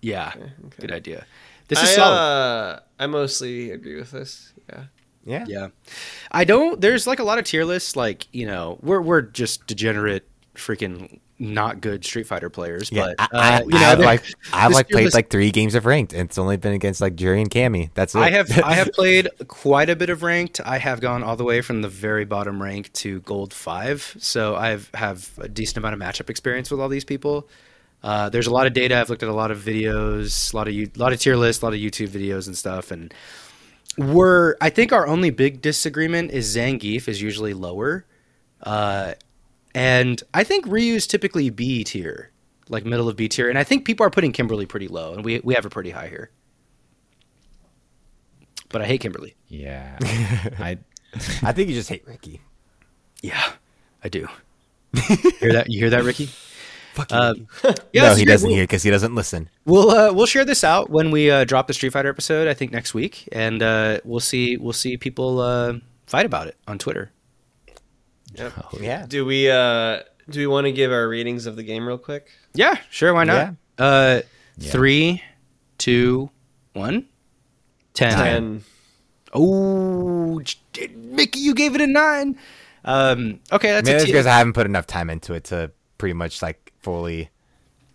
Yeah, 0.00 0.32
okay. 0.36 0.52
good 0.78 0.92
idea. 0.92 1.26
This 1.68 1.82
is 1.82 1.90
I, 1.90 1.92
solid. 1.92 2.16
uh, 2.16 2.80
I 2.98 3.06
mostly 3.06 3.70
agree 3.70 3.96
with 3.96 4.10
this. 4.10 4.52
Yeah. 4.68 4.84
Yeah. 5.24 5.44
Yeah. 5.48 5.68
I 6.30 6.44
don't 6.44 6.80
there's 6.80 7.06
like 7.06 7.18
a 7.18 7.24
lot 7.24 7.38
of 7.38 7.44
tier 7.44 7.64
lists 7.64 7.96
like, 7.96 8.26
you 8.32 8.46
know, 8.46 8.78
we're 8.82 9.00
we're 9.00 9.22
just 9.22 9.66
degenerate 9.66 10.28
freaking 10.54 11.20
not 11.38 11.80
good 11.80 12.04
Street 12.04 12.26
Fighter 12.26 12.48
players. 12.48 12.92
Yeah, 12.92 13.12
but 13.16 13.16
I, 13.18 13.28
I, 13.32 13.56
uh, 13.56 13.60
you 13.64 13.70
know, 13.70 13.86
I've 13.86 13.98
like 13.98 14.24
I've 14.52 14.72
like 14.72 14.88
played 14.88 15.14
like 15.14 15.30
three 15.30 15.50
games 15.50 15.74
of 15.74 15.86
ranked, 15.86 16.12
and 16.12 16.28
it's 16.28 16.38
only 16.38 16.56
been 16.56 16.72
against 16.72 17.00
like 17.00 17.16
Juri 17.16 17.40
and 17.40 17.50
Cammy. 17.50 17.90
That's 17.94 18.14
it. 18.14 18.18
I 18.18 18.30
have 18.30 18.50
I 18.62 18.74
have 18.74 18.92
played 18.94 19.28
quite 19.48 19.90
a 19.90 19.96
bit 19.96 20.10
of 20.10 20.22
ranked. 20.22 20.60
I 20.64 20.78
have 20.78 21.00
gone 21.00 21.22
all 21.22 21.36
the 21.36 21.44
way 21.44 21.60
from 21.60 21.82
the 21.82 21.88
very 21.88 22.24
bottom 22.24 22.62
rank 22.62 22.92
to 22.94 23.20
gold 23.20 23.52
five, 23.52 24.16
so 24.18 24.54
I 24.54 24.68
have 24.68 24.90
have 24.94 25.30
a 25.38 25.48
decent 25.48 25.78
amount 25.78 25.94
of 25.94 26.00
matchup 26.00 26.30
experience 26.30 26.70
with 26.70 26.80
all 26.80 26.88
these 26.88 27.04
people. 27.04 27.48
Uh, 28.04 28.28
there's 28.28 28.46
a 28.46 28.52
lot 28.52 28.66
of 28.66 28.74
data. 28.74 29.00
I've 29.00 29.08
looked 29.08 29.22
at 29.22 29.30
a 29.30 29.34
lot 29.34 29.50
of 29.50 29.58
videos, 29.58 30.52
a 30.52 30.56
lot 30.56 30.68
of 30.68 30.74
a 30.74 30.90
lot 30.96 31.12
of 31.12 31.20
tier 31.20 31.36
lists, 31.36 31.62
a 31.62 31.66
lot 31.66 31.74
of 31.74 31.80
YouTube 31.80 32.08
videos 32.08 32.46
and 32.46 32.56
stuff. 32.56 32.90
And 32.90 33.12
we're 33.96 34.56
I 34.60 34.70
think 34.70 34.92
our 34.92 35.06
only 35.06 35.30
big 35.30 35.62
disagreement 35.62 36.30
is 36.30 36.54
Zangief 36.54 37.08
is 37.08 37.22
usually 37.22 37.54
lower, 37.54 38.04
uh, 38.62 39.14
and 39.74 40.22
I 40.32 40.44
think 40.44 40.66
Ryu's 40.66 41.06
typically 41.06 41.50
B 41.50 41.84
tier, 41.84 42.30
like 42.68 42.84
middle 42.84 43.08
of 43.08 43.16
B 43.16 43.28
tier. 43.28 43.48
And 43.48 43.58
I 43.58 43.64
think 43.64 43.84
people 43.84 44.06
are 44.06 44.10
putting 44.10 44.32
Kimberly 44.32 44.66
pretty 44.66 44.88
low, 44.88 45.12
and 45.14 45.24
we 45.24 45.40
we 45.44 45.54
have 45.54 45.64
her 45.64 45.70
pretty 45.70 45.90
high 45.90 46.08
here. 46.08 46.30
But 48.70 48.82
I 48.82 48.86
hate 48.86 49.00
Kimberly. 49.00 49.34
Yeah. 49.48 49.98
I 50.58 50.78
I 51.42 51.52
think 51.52 51.68
you 51.68 51.74
just 51.74 51.88
hate 51.88 52.06
Ricky. 52.06 52.40
Yeah, 53.22 53.52
I 54.02 54.08
do. 54.08 54.26
hear 55.40 55.52
that? 55.52 55.66
You 55.70 55.78
hear 55.78 55.90
that, 55.90 56.04
Ricky? 56.04 56.26
Fuck 56.94 57.08
Uh, 57.10 57.34
no, 57.94 58.14
he 58.14 58.24
doesn't 58.24 58.48
we'll- 58.48 58.56
hear 58.56 58.64
because 58.64 58.82
he 58.82 58.90
doesn't 58.90 59.14
listen. 59.14 59.48
We'll 59.64 59.90
uh, 59.90 60.12
we'll 60.12 60.26
share 60.26 60.44
this 60.44 60.62
out 60.64 60.90
when 60.90 61.10
we 61.10 61.30
uh, 61.30 61.44
drop 61.44 61.66
the 61.66 61.74
Street 61.74 61.92
Fighter 61.92 62.08
episode. 62.08 62.46
I 62.48 62.54
think 62.54 62.70
next 62.72 62.94
week, 62.94 63.28
and 63.32 63.62
uh, 63.62 64.00
we'll 64.04 64.20
see 64.20 64.56
we'll 64.56 64.72
see 64.72 64.96
people 64.96 65.40
uh, 65.40 65.74
fight 66.06 66.26
about 66.26 66.46
it 66.48 66.56
on 66.68 66.78
Twitter. 66.78 67.10
Yeah. 68.80 69.06
Do 69.06 69.24
we 69.24 69.50
uh 69.50 70.00
do 70.28 70.40
we 70.40 70.46
want 70.46 70.66
to 70.66 70.72
give 70.72 70.90
our 70.92 71.08
ratings 71.08 71.46
of 71.46 71.56
the 71.56 71.62
game 71.62 71.86
real 71.86 71.98
quick? 71.98 72.28
Yeah, 72.54 72.76
sure. 72.90 73.12
Why 73.14 73.24
not? 73.24 73.54
Uh, 73.78 74.20
Three, 74.60 75.22
two, 75.78 76.30
one, 76.72 77.06
ten. 77.92 78.12
Ten. 78.12 78.64
Oh, 79.32 80.40
Mickey, 80.96 81.40
you 81.40 81.54
gave 81.54 81.74
it 81.74 81.80
a 81.80 81.86
nine. 81.86 82.38
Um, 82.84 83.40
okay, 83.50 83.72
that's 83.72 83.86
Maybe 83.86 83.96
a 84.02 84.04
T- 84.06 84.12
because 84.12 84.26
I 84.26 84.38
haven't 84.38 84.52
put 84.52 84.66
enough 84.66 84.86
time 84.86 85.10
into 85.10 85.34
it 85.34 85.44
to 85.44 85.72
pretty 85.98 86.12
much 86.12 86.40
like 86.42 86.72
fully 86.82 87.30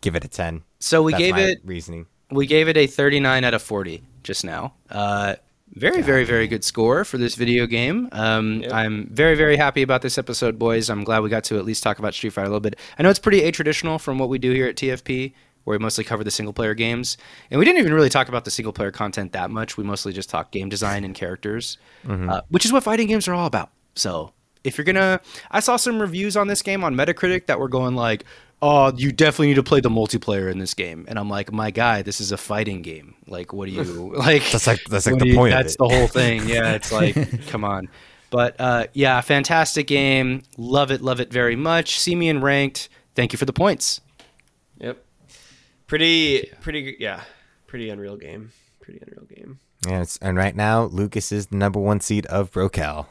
give 0.02 0.16
it 0.16 0.26
a 0.26 0.28
ten. 0.28 0.64
so 0.80 1.02
we 1.04 1.14
That's 1.14 1.20
gave 1.24 1.36
my 1.36 1.42
it 1.42 1.60
reasoning. 1.64 2.08
we 2.32 2.46
gave 2.46 2.68
it 2.68 2.76
a 2.78 2.88
39 2.88 3.44
out 3.44 3.54
of 3.54 3.62
40 3.62 4.04
just 4.24 4.44
now. 4.44 4.74
Uh, 4.90 5.36
very, 5.74 6.02
very, 6.02 6.24
very 6.24 6.48
good 6.48 6.64
score 6.64 7.06
for 7.06 7.18
this 7.18 7.36
video 7.36 7.66
game. 7.68 8.10
Um, 8.12 8.62
Yep. 8.62 8.74
I'm 8.74 9.10
very, 9.12 9.36
very 9.36 9.56
happy 9.58 9.82
about 9.82 10.02
this 10.02 10.18
episode, 10.18 10.58
boys. 10.60 10.90
I'm 10.90 11.04
glad 11.04 11.20
we 11.22 11.30
got 11.30 11.44
to 11.46 11.58
at 11.58 11.66
least 11.66 11.84
talk 11.84 12.00
about 12.00 12.14
Street 12.14 12.32
Fighter 12.32 12.46
a 12.48 12.50
little 12.50 12.60
bit. 12.60 12.76
I 12.98 13.04
know 13.04 13.10
it's 13.10 13.20
pretty 13.20 13.42
atraditional 13.42 14.00
from 14.00 14.18
what 14.18 14.30
we 14.30 14.40
do 14.40 14.52
here 14.52 14.68
at 14.68 14.76
TFP, 14.76 15.34
where 15.64 15.78
we 15.78 15.82
mostly 15.82 16.04
cover 16.04 16.24
the 16.24 16.32
single 16.32 16.54
player 16.54 16.74
games. 16.74 17.18
And 17.52 17.60
we 17.60 17.66
didn't 17.66 17.80
even 17.80 17.94
really 17.94 18.10
talk 18.10 18.28
about 18.30 18.46
the 18.46 18.52
single 18.52 18.74
player 18.74 18.92
content 18.92 19.32
that 19.34 19.52
much. 19.52 19.78
We 19.78 19.84
mostly 19.84 20.14
just 20.14 20.30
talk 20.30 20.52
game 20.52 20.70
design 20.70 21.04
and 21.04 21.14
characters, 21.14 21.78
uh, 22.08 22.42
which 22.50 22.66
is 22.66 22.72
what 22.74 22.84
fighting 22.84 23.08
games 23.08 23.28
are 23.28 23.34
all 23.34 23.46
about. 23.46 23.70
So 23.96 24.34
if 24.64 24.78
you're 24.78 24.86
gonna, 24.86 25.22
I 25.52 25.60
saw 25.60 25.76
some 25.78 26.00
reviews 26.02 26.36
on 26.36 26.48
this 26.48 26.62
game 26.62 26.84
on 26.84 26.96
Metacritic 26.96 27.46
that 27.46 27.60
were 27.60 27.70
going 27.70 27.96
like, 27.96 28.26
"Oh, 28.62 28.92
you 28.96 29.12
definitely 29.12 29.48
need 29.48 29.56
to 29.56 29.64
play 29.64 29.80
the 29.82 29.90
multiplayer 29.90 30.52
in 30.52 30.60
this 30.60 30.74
game," 30.74 31.06
and 31.08 31.18
I'm 31.20 31.30
like, 31.30 31.52
"My 31.52 31.72
guy, 31.72 32.02
this 32.02 32.20
is 32.22 32.32
a 32.32 32.38
fighting 32.38 32.82
game. 32.82 33.16
Like, 33.28 33.54
what 33.54 33.68
do 33.68 33.72
you 33.74 33.84
like?" 34.16 34.44
That's 34.52 34.68
like 34.68 34.84
that's 34.86 35.06
like 35.06 35.20
the 35.20 35.28
you- 35.28 35.36
point 35.36 35.52
That's 35.54 35.76
of 35.76 35.86
it. 35.86 35.90
the 35.90 35.98
whole 35.98 36.08
thing. 36.08 36.48
Yeah, 36.48 36.74
it's 36.74 36.92
like, 36.92 37.48
come 37.48 37.64
on. 37.64 37.90
But 38.32 38.56
uh, 38.60 38.86
yeah, 38.94 39.20
fantastic 39.22 39.88
game. 39.88 40.44
Love 40.58 40.92
it, 40.92 41.02
love 41.02 41.20
it 41.20 41.32
very 41.32 41.56
much. 41.56 42.00
See 42.00 42.16
me 42.16 42.30
in 42.30 42.42
ranked. 42.42 42.90
Thank 43.16 43.34
you 43.34 43.38
for 43.38 43.46
the 43.46 43.54
points. 43.54 44.02
Yep. 44.80 45.04
Pretty 45.88 46.52
pretty 46.62 46.96
yeah. 47.00 47.24
Pretty 47.68 47.90
unreal 47.90 48.18
game. 48.18 48.52
Pretty 48.82 49.00
unreal 49.06 49.26
game. 49.26 49.60
Yeah, 49.88 50.02
it's, 50.02 50.18
and 50.22 50.38
right 50.38 50.56
now 50.56 50.84
Lucas 50.86 51.32
is 51.32 51.48
the 51.48 51.56
number 51.58 51.80
one 51.80 52.02
seed 52.02 52.26
of 52.28 52.52
Brocal. 52.52 53.08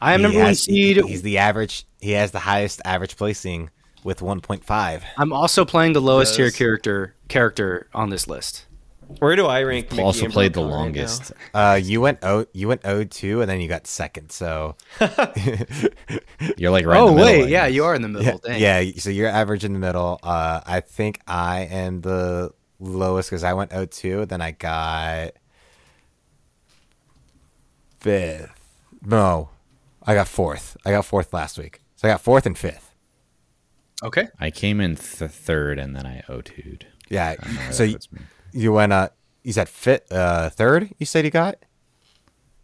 I 0.00 0.14
am 0.14 0.20
He 0.20 0.22
number 0.24 0.38
one 0.40 0.54
seed. 0.54 1.04
He's 1.04 1.22
the 1.22 1.38
average. 1.38 1.84
He 2.00 2.12
has 2.12 2.30
the 2.30 2.38
highest 2.38 2.80
average 2.84 3.16
placing 3.16 3.70
with 4.08 4.20
1.5. 4.20 5.02
I'm 5.18 5.34
also 5.34 5.66
playing 5.66 5.92
the 5.92 6.00
lowest 6.00 6.34
tier 6.34 6.50
character 6.50 7.14
character 7.28 7.88
on 7.92 8.08
this 8.08 8.26
list. 8.26 8.64
Where 9.18 9.36
do 9.36 9.44
I 9.44 9.62
rank? 9.64 9.90
Mickey 9.90 10.02
also 10.02 10.28
played 10.28 10.54
the 10.54 10.62
Brocal 10.62 10.64
right 10.64 10.76
longest. 10.76 11.32
Uh, 11.52 11.78
you 11.82 12.00
went 12.00 12.18
O, 12.22 12.46
you 12.54 12.68
went 12.68 12.86
O 12.86 13.04
two, 13.04 13.42
and 13.42 13.50
then 13.50 13.60
you 13.60 13.68
got 13.68 13.86
second. 13.86 14.32
So 14.32 14.76
You're 16.56 16.70
like 16.70 16.86
right. 16.86 16.98
oh 16.98 17.08
in 17.08 17.16
the 17.16 17.22
middle, 17.22 17.40
wait, 17.40 17.44
I 17.44 17.48
yeah, 17.48 17.66
you 17.66 17.84
are 17.84 17.94
in 17.94 18.00
the 18.00 18.08
middle. 18.08 18.40
yeah, 18.46 18.80
yeah. 18.80 18.92
So 18.96 19.10
you're 19.10 19.28
average 19.28 19.64
in 19.64 19.74
the 19.74 19.78
middle. 19.78 20.18
Uh, 20.22 20.62
I 20.64 20.80
think 20.80 21.20
I 21.26 21.60
am 21.60 22.00
the 22.00 22.50
lowest 22.80 23.28
because 23.28 23.44
I 23.44 23.52
went 23.52 23.74
O 23.74 23.84
two. 23.84 24.24
Then 24.24 24.40
I 24.40 24.52
got 24.52 25.32
fifth. 28.00 28.74
No, 29.04 29.50
I 30.02 30.14
got 30.14 30.28
fourth. 30.28 30.78
I 30.86 30.92
got 30.92 31.04
fourth 31.04 31.34
last 31.34 31.58
week. 31.58 31.80
So 31.96 32.08
I 32.08 32.12
got 32.12 32.22
fourth 32.22 32.46
and 32.46 32.56
fifth. 32.56 32.87
Okay. 34.02 34.28
I 34.38 34.50
came 34.50 34.80
in 34.80 34.96
th- 34.96 35.30
third 35.30 35.78
and 35.78 35.94
then 35.96 36.06
I 36.06 36.22
O2'd. 36.28 36.84
Yeah. 37.08 37.34
I 37.40 37.70
So 37.70 37.82
you, 37.84 37.98
you 38.52 38.72
went 38.72 38.92
uh 38.92 39.08
you 39.42 39.52
said 39.52 39.68
fit 39.68 40.06
uh 40.10 40.50
third. 40.50 40.90
You 40.98 41.06
said 41.06 41.24
you 41.24 41.30
got. 41.30 41.56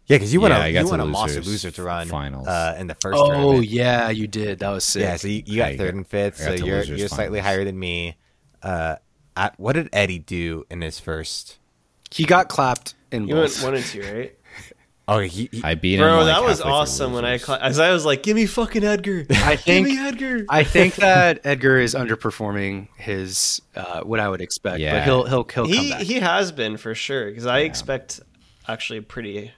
Yeah, 0.07 0.17
because 0.17 0.31
you 0.33 0.39
went 0.39 0.53
Yeah, 0.53 0.59
a 0.59 0.63
I 0.65 0.71
got 0.71 0.85
you 0.85 0.89
went 0.91 1.01
a 1.01 1.05
monster 1.05 1.39
losers 1.39 1.51
loser 1.51 1.71
to 1.71 1.83
run 1.83 2.07
finals. 2.07 2.47
uh, 2.47 2.75
in 2.77 2.85
the 2.87 2.93
first. 2.95 3.17
Oh 3.19 3.27
tournament. 3.31 3.65
yeah, 3.67 4.09
you 4.11 4.27
did. 4.27 4.59
That 4.59 4.69
was 4.69 4.83
sick. 4.83 5.01
Yeah, 5.01 5.15
so 5.17 5.27
you, 5.27 5.41
you 5.45 5.57
got 5.57 5.69
I 5.71 5.77
third 5.77 5.85
got- 5.91 5.95
and 5.95 6.07
fifth, 6.07 6.37
so 6.37 6.53
you're 6.53 6.83
you're 6.83 7.07
slightly 7.07 7.39
higher 7.39 7.63
than 7.65 7.77
me. 7.79 8.15
Uh, 8.61 8.97
at, 9.35 9.59
what 9.59 9.73
did 9.73 9.89
Eddie 9.91 10.19
do 10.19 10.63
in 10.69 10.81
his 10.81 10.99
first? 10.99 11.57
he 12.11 12.23
got 12.23 12.47
clapped 12.47 12.93
in 13.11 13.27
You 13.27 13.35
went 13.35 13.57
one 13.61 13.75
and 13.75 13.83
two, 13.83 14.01
right? 14.01 14.37
Oh, 15.07 15.19
he, 15.19 15.49
he 15.51 15.61
I 15.63 15.75
beat 15.75 15.95
him. 15.99 16.01
Bro, 16.01 16.17
like, 16.23 16.25
that 16.27 16.43
was 16.43 16.61
awesome 16.61 17.13
when 17.13 17.25
I 17.25 17.33
losers. 17.33 17.49
as 17.61 17.79
I 17.79 17.91
was 17.91 18.05
like, 18.05 18.23
"Give 18.23 18.35
me 18.35 18.47
fucking 18.47 18.83
Edgar." 18.83 19.25
I 19.29 19.55
think 19.55 19.85
Give 19.87 19.95
me 19.97 19.99
Edgar. 20.07 20.45
I 20.49 20.63
think 20.63 20.95
that 20.95 21.41
Edgar 21.43 21.77
is 21.77 21.93
underperforming 21.93 22.87
his 22.97 23.61
uh, 23.75 24.01
what 24.01 24.19
I 24.19 24.27
would 24.27 24.41
expect, 24.41 24.75
but 24.75 24.81
Yeah. 24.81 25.05
he'll 25.05 25.23
he'll 25.25 25.43
he'll 25.43 25.43
come 25.43 25.67
he 25.67 25.91
back. 25.91 26.01
he 26.01 26.15
has 26.15 26.51
been 26.51 26.77
for 26.77 26.95
sure 26.95 27.29
because 27.29 27.45
I 27.45 27.59
expect 27.59 28.19
actually 28.67 29.01
pretty. 29.01 29.51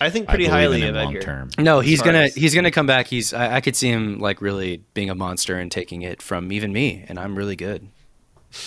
I 0.00 0.10
think 0.10 0.28
pretty 0.28 0.44
believe 0.44 0.52
highly 0.52 0.82
of 0.82 0.88
him 0.88 0.94
long 0.96 1.14
Edgar. 1.16 1.20
term. 1.24 1.50
No, 1.58 1.78
he's 1.80 2.02
gonna 2.02 2.22
as- 2.22 2.34
he's 2.34 2.54
gonna 2.54 2.72
come 2.72 2.86
back. 2.86 3.06
He's 3.06 3.32
I, 3.32 3.56
I 3.56 3.60
could 3.60 3.76
see 3.76 3.88
him 3.88 4.18
like 4.18 4.42
really 4.42 4.82
being 4.94 5.10
a 5.10 5.14
monster 5.14 5.58
and 5.58 5.70
taking 5.70 6.02
it 6.02 6.20
from 6.20 6.50
even 6.50 6.72
me, 6.72 7.04
and 7.08 7.18
I'm 7.20 7.36
really 7.36 7.56
good. 7.56 7.88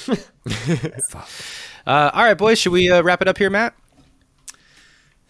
uh, 0.09 0.15
all 1.85 2.23
right, 2.23 2.37
boys, 2.37 2.59
should 2.59 2.71
we 2.71 2.89
uh, 2.89 3.01
wrap 3.03 3.21
it 3.21 3.27
up 3.27 3.37
here, 3.37 3.49
Matt? 3.49 3.75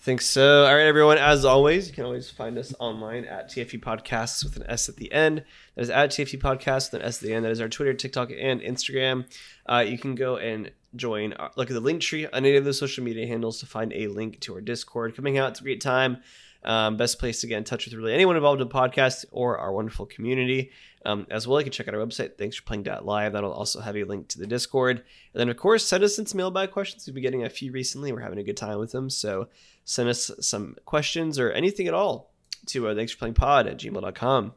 Think 0.09 0.21
so. 0.21 0.65
All 0.65 0.73
right, 0.75 0.87
everyone. 0.87 1.19
As 1.19 1.45
always, 1.45 1.87
you 1.87 1.93
can 1.93 2.03
always 2.03 2.31
find 2.31 2.57
us 2.57 2.73
online 2.79 3.25
at 3.25 3.47
TFP 3.47 3.79
Podcasts 3.79 4.43
with 4.43 4.57
an 4.57 4.63
S 4.67 4.89
at 4.89 4.95
the 4.95 5.11
end. 5.11 5.43
That 5.75 5.81
is 5.83 5.91
at 5.91 6.09
TFP 6.09 6.41
Podcasts 6.41 6.91
with 6.91 7.01
an 7.01 7.07
S 7.07 7.21
at 7.21 7.27
the 7.27 7.35
end. 7.35 7.45
That 7.45 7.51
is 7.51 7.61
our 7.61 7.69
Twitter, 7.69 7.93
TikTok, 7.93 8.31
and 8.31 8.59
Instagram. 8.59 9.25
Uh, 9.67 9.85
you 9.87 9.99
can 9.99 10.15
go 10.15 10.37
and 10.37 10.71
join. 10.95 11.33
Our, 11.33 11.51
look 11.55 11.69
at 11.69 11.75
the 11.75 11.79
link 11.79 12.01
tree 12.01 12.25
on 12.25 12.33
any 12.33 12.55
of 12.55 12.65
those 12.65 12.79
social 12.79 13.03
media 13.03 13.27
handles 13.27 13.59
to 13.59 13.67
find 13.67 13.93
a 13.93 14.07
link 14.07 14.39
to 14.39 14.55
our 14.55 14.61
Discord. 14.61 15.15
Coming 15.15 15.37
out, 15.37 15.51
it's 15.51 15.59
a 15.59 15.63
great 15.63 15.79
time. 15.79 16.23
Um, 16.63 16.97
best 16.97 17.19
place 17.19 17.41
to 17.41 17.47
get 17.47 17.59
in 17.59 17.63
touch 17.63 17.85
with 17.85 17.93
really 17.93 18.15
anyone 18.15 18.35
involved 18.35 18.61
in 18.61 18.67
the 18.67 18.73
podcast 18.73 19.25
or 19.29 19.59
our 19.59 19.71
wonderful 19.71 20.07
community. 20.07 20.71
Um, 21.09 21.25
as 21.31 21.47
well, 21.47 21.59
you 21.59 21.63
can 21.63 21.73
check 21.73 21.87
out 21.87 21.95
our 21.95 22.05
website, 22.05 22.37
thanks 22.37 22.55
for 22.55 22.63
playing 22.63 22.85
live. 23.01 23.33
That'll 23.33 23.51
also 23.51 23.81
have 23.81 23.97
a 23.97 24.03
link 24.03 24.27
to 24.29 24.39
the 24.39 24.45
Discord. 24.45 24.97
And 24.97 25.39
then, 25.39 25.49
of 25.49 25.57
course, 25.57 25.83
send 25.83 26.03
us 26.03 26.19
in 26.19 26.27
some 26.27 26.37
mailbag 26.37 26.69
questions. 26.69 27.07
We've 27.07 27.15
been 27.15 27.23
getting 27.23 27.43
a 27.43 27.49
few 27.49 27.71
recently. 27.71 28.11
We're 28.11 28.19
having 28.19 28.37
a 28.37 28.43
good 28.43 28.57
time 28.57 28.77
with 28.77 28.91
them. 28.91 29.09
So 29.09 29.47
send 29.85 30.07
us 30.07 30.29
some 30.39 30.75
questions 30.85 31.39
or 31.39 31.51
anything 31.51 31.87
at 31.87 31.95
all 31.95 32.31
to 32.67 32.89
uh, 32.89 32.95
thanks 32.95 33.11
for 33.11 33.17
playing 33.17 33.33
pod 33.33 33.65
at 33.65 33.79
gmail.com. 33.79 34.53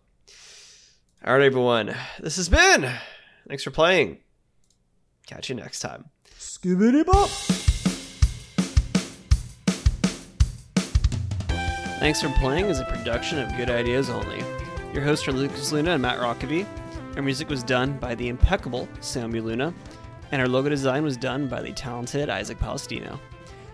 All 1.24 1.32
right, 1.32 1.42
everyone. 1.42 1.94
This 2.20 2.36
has 2.36 2.50
been 2.50 2.90
thanks 3.48 3.62
for 3.62 3.70
playing. 3.70 4.18
Catch 5.26 5.48
you 5.48 5.54
next 5.54 5.80
time. 5.80 6.10
Skibbity 6.38 7.06
bop. 7.06 7.30
Thanks 11.98 12.20
for 12.20 12.30
Playing 12.30 12.64
is 12.64 12.80
a 12.80 12.84
production 12.84 13.38
of 13.38 13.56
Good 13.56 13.70
Ideas 13.70 14.10
Only. 14.10 14.42
Your 14.92 15.02
hosts 15.02 15.26
are 15.26 15.32
Lucas 15.32 15.72
Luna 15.72 15.92
and 15.92 16.02
Matt 16.02 16.18
Rockaby. 16.18 16.66
Our 17.16 17.22
music 17.22 17.48
was 17.48 17.62
done 17.62 17.96
by 17.96 18.14
the 18.14 18.28
impeccable 18.28 18.86
Sammy 19.00 19.40
Luna, 19.40 19.72
and 20.30 20.42
our 20.42 20.46
logo 20.46 20.68
design 20.68 21.02
was 21.02 21.16
done 21.16 21.48
by 21.48 21.62
the 21.62 21.72
talented 21.72 22.28
Isaac 22.28 22.58
Palestino. 22.58 23.18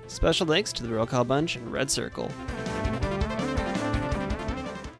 Special 0.06 0.46
thanks 0.46 0.72
to 0.74 0.84
the 0.84 0.90
Roll 0.90 1.06
Call 1.06 1.24
Bunch 1.24 1.56
and 1.56 1.72
Red 1.72 1.90
Circle. 1.90 2.30